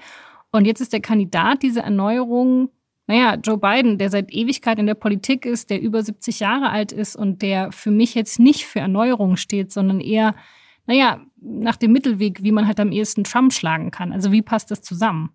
Und 0.51 0.65
jetzt 0.65 0.81
ist 0.81 0.95
der 0.95 1.03
Kandidat 1.03 1.63
dieser 1.63 1.83
Erneuerung, 1.83 2.71
naja, 3.07 3.35
Joe 3.35 3.59
Biden, 3.59 3.99
der 3.99 4.09
seit 4.09 4.33
Ewigkeit 4.33 4.79
in 4.79 4.87
der 4.87 4.95
Politik 4.95 5.45
ist, 5.45 5.69
der 5.69 5.79
über 5.79 6.03
70 6.03 6.41
Jahre 6.41 6.71
alt 6.71 6.91
ist 6.91 7.17
und 7.17 7.43
der 7.43 7.71
für 7.71 7.91
mich 7.91 8.15
jetzt 8.15 8.39
nicht 8.39 8.65
für 8.65 8.81
Erneuerung 8.81 9.37
steht, 9.37 9.71
sondern 9.71 10.01
eher 10.01 10.35
naja, 10.91 11.21
nach 11.41 11.77
dem 11.77 11.93
Mittelweg, 11.93 12.43
wie 12.43 12.53
man 12.53 12.67
halt 12.67 12.81
am 12.81 12.93
ehesten 12.93 13.25
Trump 13.25 13.53
schlagen 13.53 13.91
kann. 13.91 14.13
Also 14.13 14.33
wie 14.33 14.43
passt 14.43 14.71
das 14.71 14.83
zusammen? 14.83 15.31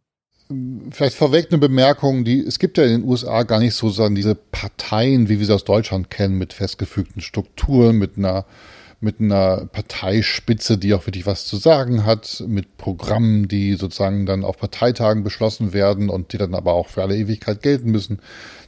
Vielleicht 0.91 1.15
vorweg 1.15 1.47
eine 1.49 1.57
Bemerkung, 1.57 2.23
die, 2.23 2.39
es 2.39 2.59
gibt 2.59 2.77
ja 2.77 2.83
in 2.83 3.01
den 3.01 3.09
USA 3.09 3.41
gar 3.43 3.59
nicht 3.59 3.73
so 3.73 3.89
sagen, 3.89 4.13
diese 4.13 4.35
Parteien, 4.35 5.27
wie 5.27 5.39
wir 5.39 5.45
sie 5.45 5.53
aus 5.53 5.63
Deutschland 5.63 6.11
kennen, 6.11 6.37
mit 6.37 6.53
festgefügten 6.53 7.19
Strukturen, 7.23 7.97
mit 7.97 8.19
einer, 8.19 8.45
mit 8.99 9.19
einer 9.19 9.65
Parteispitze, 9.65 10.77
die 10.77 10.93
auch 10.93 11.07
wirklich 11.07 11.25
was 11.25 11.47
zu 11.47 11.57
sagen 11.57 12.05
hat, 12.05 12.43
mit 12.47 12.77
Programmen, 12.77 13.47
die 13.47 13.73
sozusagen 13.73 14.27
dann 14.27 14.43
auf 14.43 14.59
Parteitagen 14.59 15.23
beschlossen 15.23 15.73
werden 15.73 16.09
und 16.11 16.31
die 16.31 16.37
dann 16.37 16.53
aber 16.53 16.73
auch 16.73 16.89
für 16.89 17.01
alle 17.01 17.17
Ewigkeit 17.17 17.63
gelten 17.63 17.89
müssen. 17.89 18.19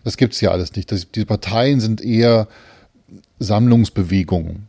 Das 0.04 0.18
gibt's 0.18 0.42
ja 0.42 0.50
alles 0.50 0.76
nicht. 0.76 0.92
Das, 0.92 1.12
diese 1.12 1.28
Parteien 1.28 1.80
sind 1.80 2.02
eher 2.02 2.48
Sammlungsbewegungen. 3.38 4.67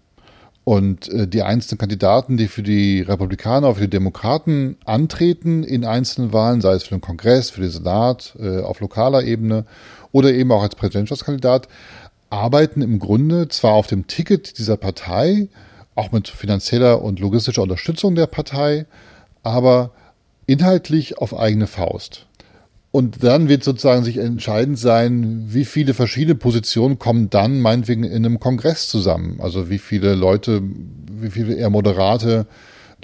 Und 0.69 1.09
äh, 1.09 1.27
die 1.27 1.41
einzelnen 1.41 1.79
Kandidaten, 1.79 2.37
die 2.37 2.47
für 2.47 2.63
die 2.63 3.01
Republikaner, 3.01 3.75
für 3.75 3.81
die 3.81 3.89
Demokraten 3.89 4.77
antreten 4.85 5.65
in 5.65 5.87
einzelnen 5.87 6.35
Wahlen, 6.35 6.61
sei 6.61 6.75
es 6.75 6.83
für 6.83 6.95
den 6.95 7.01
Kongress, 7.01 7.49
für 7.49 7.63
den 7.63 7.71
Senat, 7.71 8.37
äh, 8.39 8.61
auf 8.61 8.81
lokaler 8.81 9.25
Ebene 9.25 9.65
oder 10.13 10.31
eben 10.31 10.53
auch 10.53 10.61
als 10.61 10.75
Präsidentschaftskandidat, 10.75 11.69
arbeiten 12.29 12.83
im 12.83 12.99
Grunde 12.99 13.49
zwar 13.49 13.73
auf 13.73 13.87
dem 13.87 14.09
Ticket 14.09 14.59
dieser 14.59 14.77
Partei, 14.77 15.49
auch 15.95 16.13
mit 16.13 16.29
finanzieller 16.29 17.01
und 17.01 17.19
logistischer 17.19 17.63
Unterstützung 17.63 18.15
der 18.15 18.27
Partei, 18.27 18.85
aber 19.43 19.93
inhaltlich 20.45 21.17
auf 21.17 21.35
eigene 21.35 21.67
Faust. 21.67 22.28
Und 22.99 23.23
dann 23.23 23.49
wird 23.49 23.63
sozusagen 23.63 24.03
sich 24.03 24.19
entscheidend 24.19 24.77
sein, 24.77 25.45
wie 25.47 25.65
viele 25.65 25.95
verschiedene 25.95 26.35
Positionen 26.35 26.99
kommen 26.99 27.31
dann 27.31 27.61
meinetwegen 27.61 28.03
in 28.03 28.27
einem 28.27 28.41
Kongress 28.41 28.89
zusammen. 28.89 29.39
Also 29.41 29.71
wie 29.71 29.79
viele 29.79 30.17
Leute, 30.17 30.63
wie 31.09 31.31
viele 31.31 31.55
eher 31.55 31.71
moderate 31.71 32.49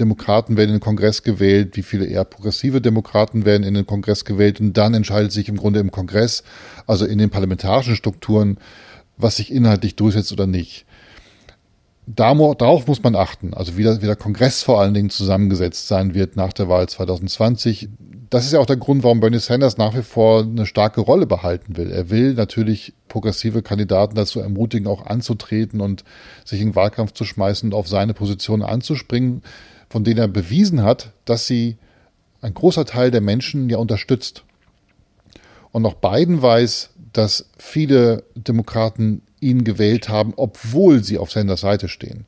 Demokraten 0.01 0.57
werden 0.57 0.71
in 0.71 0.77
den 0.79 0.81
Kongress 0.81 1.23
gewählt, 1.23 1.77
wie 1.77 1.85
viele 1.85 2.07
eher 2.07 2.25
progressive 2.25 2.81
Demokraten 2.81 3.45
werden 3.45 3.63
in 3.63 3.75
den 3.75 3.87
Kongress 3.87 4.25
gewählt. 4.25 4.59
Und 4.59 4.77
dann 4.77 4.95
entscheidet 4.95 5.31
sich 5.31 5.49
im 5.49 5.57
Grunde 5.57 5.79
im 5.79 5.93
Kongress, 5.93 6.43
also 6.89 7.07
in 7.07 7.19
den 7.19 7.31
parlamentarischen 7.31 7.95
Strukturen, 7.95 8.59
was 9.17 9.37
sich 9.37 9.53
inhaltlich 9.53 9.95
durchsetzt 9.95 10.33
oder 10.33 10.49
nicht. 10.49 10.87
Darauf 12.07 12.87
muss 12.87 13.03
man 13.03 13.17
achten, 13.17 13.55
also 13.55 13.77
wie 13.77 13.83
der, 13.83 14.03
wie 14.03 14.07
der 14.07 14.17
Kongress 14.17 14.63
vor 14.63 14.81
allen 14.81 14.95
Dingen 14.95 15.11
zusammengesetzt 15.11 15.89
sein 15.89 16.15
wird 16.15 16.37
nach 16.37 16.53
der 16.53 16.69
Wahl 16.69 16.89
2020. 16.89 17.89
Das 18.29 18.45
ist 18.45 18.53
ja 18.53 18.61
auch 18.61 18.67
der 18.67 18.77
Grund, 18.77 19.05
warum 19.05 19.21
Bernie 19.21 19.39
Sanders 19.39 19.79
nach 19.79 19.95
wie 19.95 20.03
vor 20.03 20.43
eine 20.43 20.67
starke 20.67 21.01
Rolle 21.01 21.27
behalten 21.27 21.77
will. 21.77 21.91
Er 21.91 22.11
will 22.11 22.35
natürlich 22.35 22.93
progressive 23.09 23.63
Kandidaten 23.63 24.15
dazu 24.17 24.41
ermutigen, 24.41 24.87
auch 24.87 25.07
anzutreten 25.07 25.81
und 25.81 26.05
sich 26.45 26.61
in 26.61 26.71
den 26.71 26.77
Wahlkampf 26.77 27.13
zu 27.13 27.25
schmeißen 27.25 27.71
und 27.71 27.79
auf 27.79 27.89
seine 27.89 28.13
Position 28.13 28.63
anzuspringen, 28.63 29.43
von 29.89 30.05
denen 30.05 30.19
er 30.19 30.29
bewiesen 30.29 30.83
hat, 30.83 31.13
dass 31.25 31.47
sie 31.47 31.79
ein 32.43 32.53
großer 32.53 32.85
Teil 32.85 33.11
der 33.11 33.21
Menschen 33.21 33.71
ja 33.71 33.79
unterstützt. 33.79 34.45
Und 35.73 35.87
auch 35.87 35.95
Biden 35.95 36.43
weiß, 36.43 36.91
dass 37.13 37.49
viele 37.57 38.25
Demokraten 38.35 39.23
ihn 39.45 39.65
gewählt 39.65 40.09
haben, 40.09 40.33
obwohl 40.37 41.05
sie 41.05 41.19
auf 41.19 41.31
Sanders 41.31 41.61
Seite 41.61 41.89
stehen. 41.89 42.27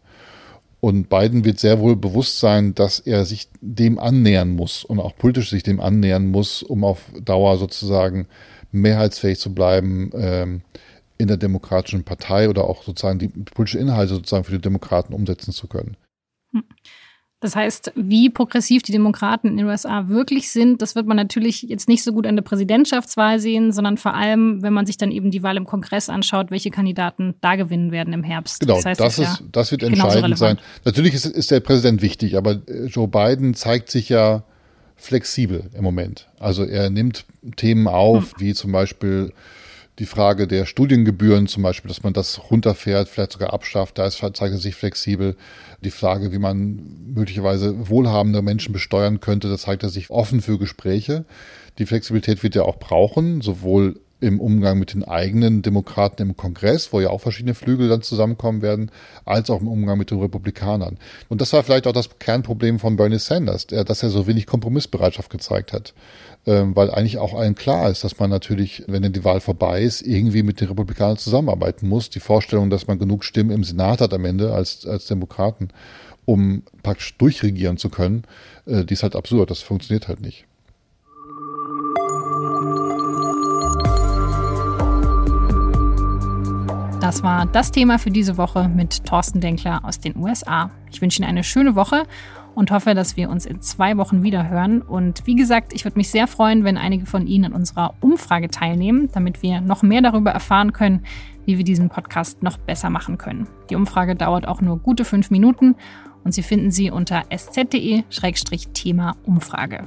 Und 0.80 1.08
Biden 1.08 1.44
wird 1.44 1.58
sehr 1.58 1.80
wohl 1.80 1.96
bewusst 1.96 2.38
sein, 2.38 2.74
dass 2.74 3.00
er 3.00 3.24
sich 3.24 3.48
dem 3.60 3.98
annähern 3.98 4.50
muss 4.50 4.84
und 4.84 5.00
auch 5.00 5.16
politisch 5.16 5.50
sich 5.50 5.62
dem 5.62 5.80
annähern 5.80 6.26
muss, 6.26 6.62
um 6.62 6.84
auf 6.84 7.10
Dauer 7.24 7.56
sozusagen 7.56 8.26
mehrheitsfähig 8.72 9.38
zu 9.38 9.54
bleiben 9.54 10.10
ähm, 10.14 10.62
in 11.18 11.28
der 11.28 11.38
Demokratischen 11.38 12.04
Partei 12.04 12.50
oder 12.50 12.64
auch 12.64 12.82
sozusagen 12.82 13.18
die 13.18 13.28
politische 13.28 13.78
Inhalte 13.78 14.14
sozusagen 14.14 14.44
für 14.44 14.52
die 14.52 14.60
Demokraten 14.60 15.14
umsetzen 15.14 15.52
zu 15.52 15.66
können. 15.66 15.96
Hm. 16.52 16.64
Das 17.46 17.54
heißt, 17.54 17.92
wie 17.94 18.28
progressiv 18.28 18.82
die 18.82 18.90
Demokraten 18.90 19.46
in 19.46 19.56
den 19.58 19.66
USA 19.66 20.08
wirklich 20.08 20.50
sind, 20.50 20.82
das 20.82 20.96
wird 20.96 21.06
man 21.06 21.16
natürlich 21.16 21.62
jetzt 21.62 21.88
nicht 21.88 22.02
so 22.02 22.12
gut 22.12 22.26
an 22.26 22.34
der 22.34 22.42
Präsidentschaftswahl 22.42 23.38
sehen, 23.38 23.70
sondern 23.70 23.98
vor 23.98 24.14
allem, 24.14 24.62
wenn 24.62 24.72
man 24.72 24.84
sich 24.84 24.96
dann 24.96 25.12
eben 25.12 25.30
die 25.30 25.44
Wahl 25.44 25.56
im 25.56 25.64
Kongress 25.64 26.08
anschaut, 26.08 26.50
welche 26.50 26.72
Kandidaten 26.72 27.36
da 27.42 27.54
gewinnen 27.54 27.92
werden 27.92 28.12
im 28.12 28.24
Herbst. 28.24 28.58
Genau, 28.58 28.74
das, 28.74 28.84
heißt, 28.84 29.00
das, 29.00 29.18
ist, 29.20 29.38
ja 29.38 29.46
das 29.52 29.70
wird 29.70 29.84
entscheidend 29.84 30.36
sein. 30.36 30.58
Natürlich 30.84 31.14
ist, 31.14 31.24
ist 31.24 31.52
der 31.52 31.60
Präsident 31.60 32.02
wichtig, 32.02 32.36
aber 32.36 32.58
äh, 32.66 32.86
Joe 32.86 33.06
Biden 33.06 33.54
zeigt 33.54 33.92
sich 33.92 34.08
ja 34.08 34.42
flexibel 34.96 35.70
im 35.72 35.84
Moment. 35.84 36.26
Also 36.40 36.64
er 36.64 36.90
nimmt 36.90 37.26
Themen 37.54 37.86
auf, 37.86 38.32
hm. 38.32 38.40
wie 38.40 38.54
zum 38.54 38.72
Beispiel 38.72 39.32
die 39.98 40.06
Frage 40.06 40.46
der 40.46 40.66
Studiengebühren 40.66 41.46
zum 41.46 41.62
Beispiel, 41.62 41.88
dass 41.88 42.02
man 42.02 42.12
das 42.12 42.50
runterfährt, 42.50 43.08
vielleicht 43.08 43.32
sogar 43.32 43.52
abschafft, 43.52 43.98
da 43.98 44.06
ist, 44.06 44.18
zeigt 44.18 44.40
er 44.40 44.58
sich 44.58 44.74
flexibel. 44.74 45.36
Die 45.82 45.90
Frage, 45.90 46.32
wie 46.32 46.38
man 46.38 47.12
möglicherweise 47.14 47.88
wohlhabende 47.88 48.42
Menschen 48.42 48.72
besteuern 48.72 49.20
könnte, 49.20 49.48
da 49.48 49.56
zeigt 49.56 49.82
er 49.82 49.88
sich 49.88 50.10
offen 50.10 50.42
für 50.42 50.58
Gespräche. 50.58 51.24
Die 51.78 51.86
Flexibilität 51.86 52.42
wird 52.42 52.56
er 52.56 52.66
auch 52.66 52.78
brauchen, 52.78 53.40
sowohl 53.40 54.00
im 54.20 54.40
Umgang 54.40 54.78
mit 54.78 54.94
den 54.94 55.04
eigenen 55.04 55.62
Demokraten 55.62 56.22
im 56.22 56.36
Kongress, 56.36 56.92
wo 56.92 57.00
ja 57.00 57.10
auch 57.10 57.20
verschiedene 57.20 57.54
Flügel 57.54 57.88
dann 57.88 58.02
zusammenkommen 58.02 58.62
werden, 58.62 58.90
als 59.24 59.50
auch 59.50 59.60
im 59.60 59.68
Umgang 59.68 59.98
mit 59.98 60.10
den 60.10 60.20
Republikanern. 60.20 60.98
Und 61.28 61.40
das 61.40 61.52
war 61.52 61.62
vielleicht 61.62 61.86
auch 61.86 61.92
das 61.92 62.18
Kernproblem 62.18 62.78
von 62.78 62.96
Bernie 62.96 63.18
Sanders, 63.18 63.66
dass 63.66 64.02
er 64.02 64.10
so 64.10 64.26
wenig 64.26 64.46
Kompromissbereitschaft 64.46 65.30
gezeigt 65.30 65.72
hat. 65.72 65.92
Ähm, 66.48 66.76
weil 66.76 66.92
eigentlich 66.92 67.18
auch 67.18 67.34
allen 67.34 67.56
klar 67.56 67.90
ist, 67.90 68.04
dass 68.04 68.20
man 68.20 68.30
natürlich, 68.30 68.84
wenn 68.86 69.02
denn 69.02 69.12
die 69.12 69.24
Wahl 69.24 69.40
vorbei 69.40 69.82
ist, 69.82 70.02
irgendwie 70.02 70.44
mit 70.44 70.60
den 70.60 70.68
Republikanern 70.68 71.16
zusammenarbeiten 71.16 71.88
muss. 71.88 72.08
Die 72.08 72.20
Vorstellung, 72.20 72.70
dass 72.70 72.86
man 72.86 73.00
genug 73.00 73.24
Stimmen 73.24 73.50
im 73.50 73.64
Senat 73.64 74.00
hat 74.00 74.14
am 74.14 74.24
Ende 74.24 74.54
als, 74.54 74.86
als 74.86 75.06
Demokraten, 75.06 75.70
um 76.24 76.62
praktisch 76.84 77.18
durchregieren 77.18 77.78
zu 77.78 77.88
können, 77.88 78.22
äh, 78.66 78.84
die 78.84 78.94
ist 78.94 79.02
halt 79.02 79.16
absurd. 79.16 79.50
Das 79.50 79.60
funktioniert 79.60 80.06
halt 80.06 80.20
nicht. 80.20 80.46
Das 87.06 87.22
war 87.22 87.46
das 87.46 87.70
Thema 87.70 88.00
für 88.00 88.10
diese 88.10 88.36
Woche 88.36 88.68
mit 88.68 89.06
Thorsten 89.06 89.40
Denkler 89.40 89.84
aus 89.84 90.00
den 90.00 90.16
USA. 90.16 90.72
Ich 90.90 91.00
wünsche 91.00 91.22
Ihnen 91.22 91.28
eine 91.28 91.44
schöne 91.44 91.76
Woche 91.76 92.02
und 92.56 92.72
hoffe, 92.72 92.96
dass 92.96 93.16
wir 93.16 93.30
uns 93.30 93.46
in 93.46 93.60
zwei 93.60 93.96
Wochen 93.96 94.24
wieder 94.24 94.48
hören. 94.48 94.82
Und 94.82 95.24
wie 95.24 95.36
gesagt, 95.36 95.72
ich 95.72 95.84
würde 95.84 95.98
mich 95.98 96.10
sehr 96.10 96.26
freuen, 96.26 96.64
wenn 96.64 96.76
einige 96.76 97.06
von 97.06 97.28
Ihnen 97.28 97.44
an 97.44 97.52
unserer 97.52 97.94
Umfrage 98.00 98.48
teilnehmen, 98.48 99.08
damit 99.12 99.40
wir 99.40 99.60
noch 99.60 99.84
mehr 99.84 100.02
darüber 100.02 100.32
erfahren 100.32 100.72
können, 100.72 101.04
wie 101.44 101.58
wir 101.58 101.64
diesen 101.64 101.90
Podcast 101.90 102.42
noch 102.42 102.56
besser 102.58 102.90
machen 102.90 103.18
können. 103.18 103.46
Die 103.70 103.76
Umfrage 103.76 104.16
dauert 104.16 104.48
auch 104.48 104.60
nur 104.60 104.80
gute 104.80 105.04
fünf 105.04 105.30
Minuten 105.30 105.76
und 106.24 106.34
Sie 106.34 106.42
finden 106.42 106.72
sie 106.72 106.90
unter 106.90 107.22
sz.de-thema 107.30 109.14
Umfrage. 109.22 109.84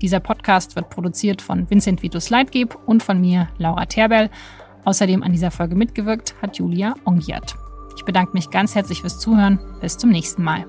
Dieser 0.00 0.20
Podcast 0.20 0.76
wird 0.76 0.90
produziert 0.90 1.42
von 1.42 1.68
Vincent 1.68 2.04
Vitus 2.04 2.30
Leitgeb 2.30 2.78
und 2.86 3.02
von 3.02 3.20
mir, 3.20 3.48
Laura 3.58 3.86
Terberl. 3.86 4.30
Außerdem 4.84 5.22
an 5.22 5.32
dieser 5.32 5.50
Folge 5.50 5.74
mitgewirkt 5.74 6.34
hat 6.42 6.58
Julia 6.58 6.94
Ongiat. 7.04 7.54
Ich 7.96 8.04
bedanke 8.04 8.32
mich 8.32 8.50
ganz 8.50 8.74
herzlich 8.74 9.00
fürs 9.00 9.18
Zuhören. 9.18 9.58
Bis 9.80 9.96
zum 9.96 10.10
nächsten 10.10 10.42
Mal. 10.42 10.66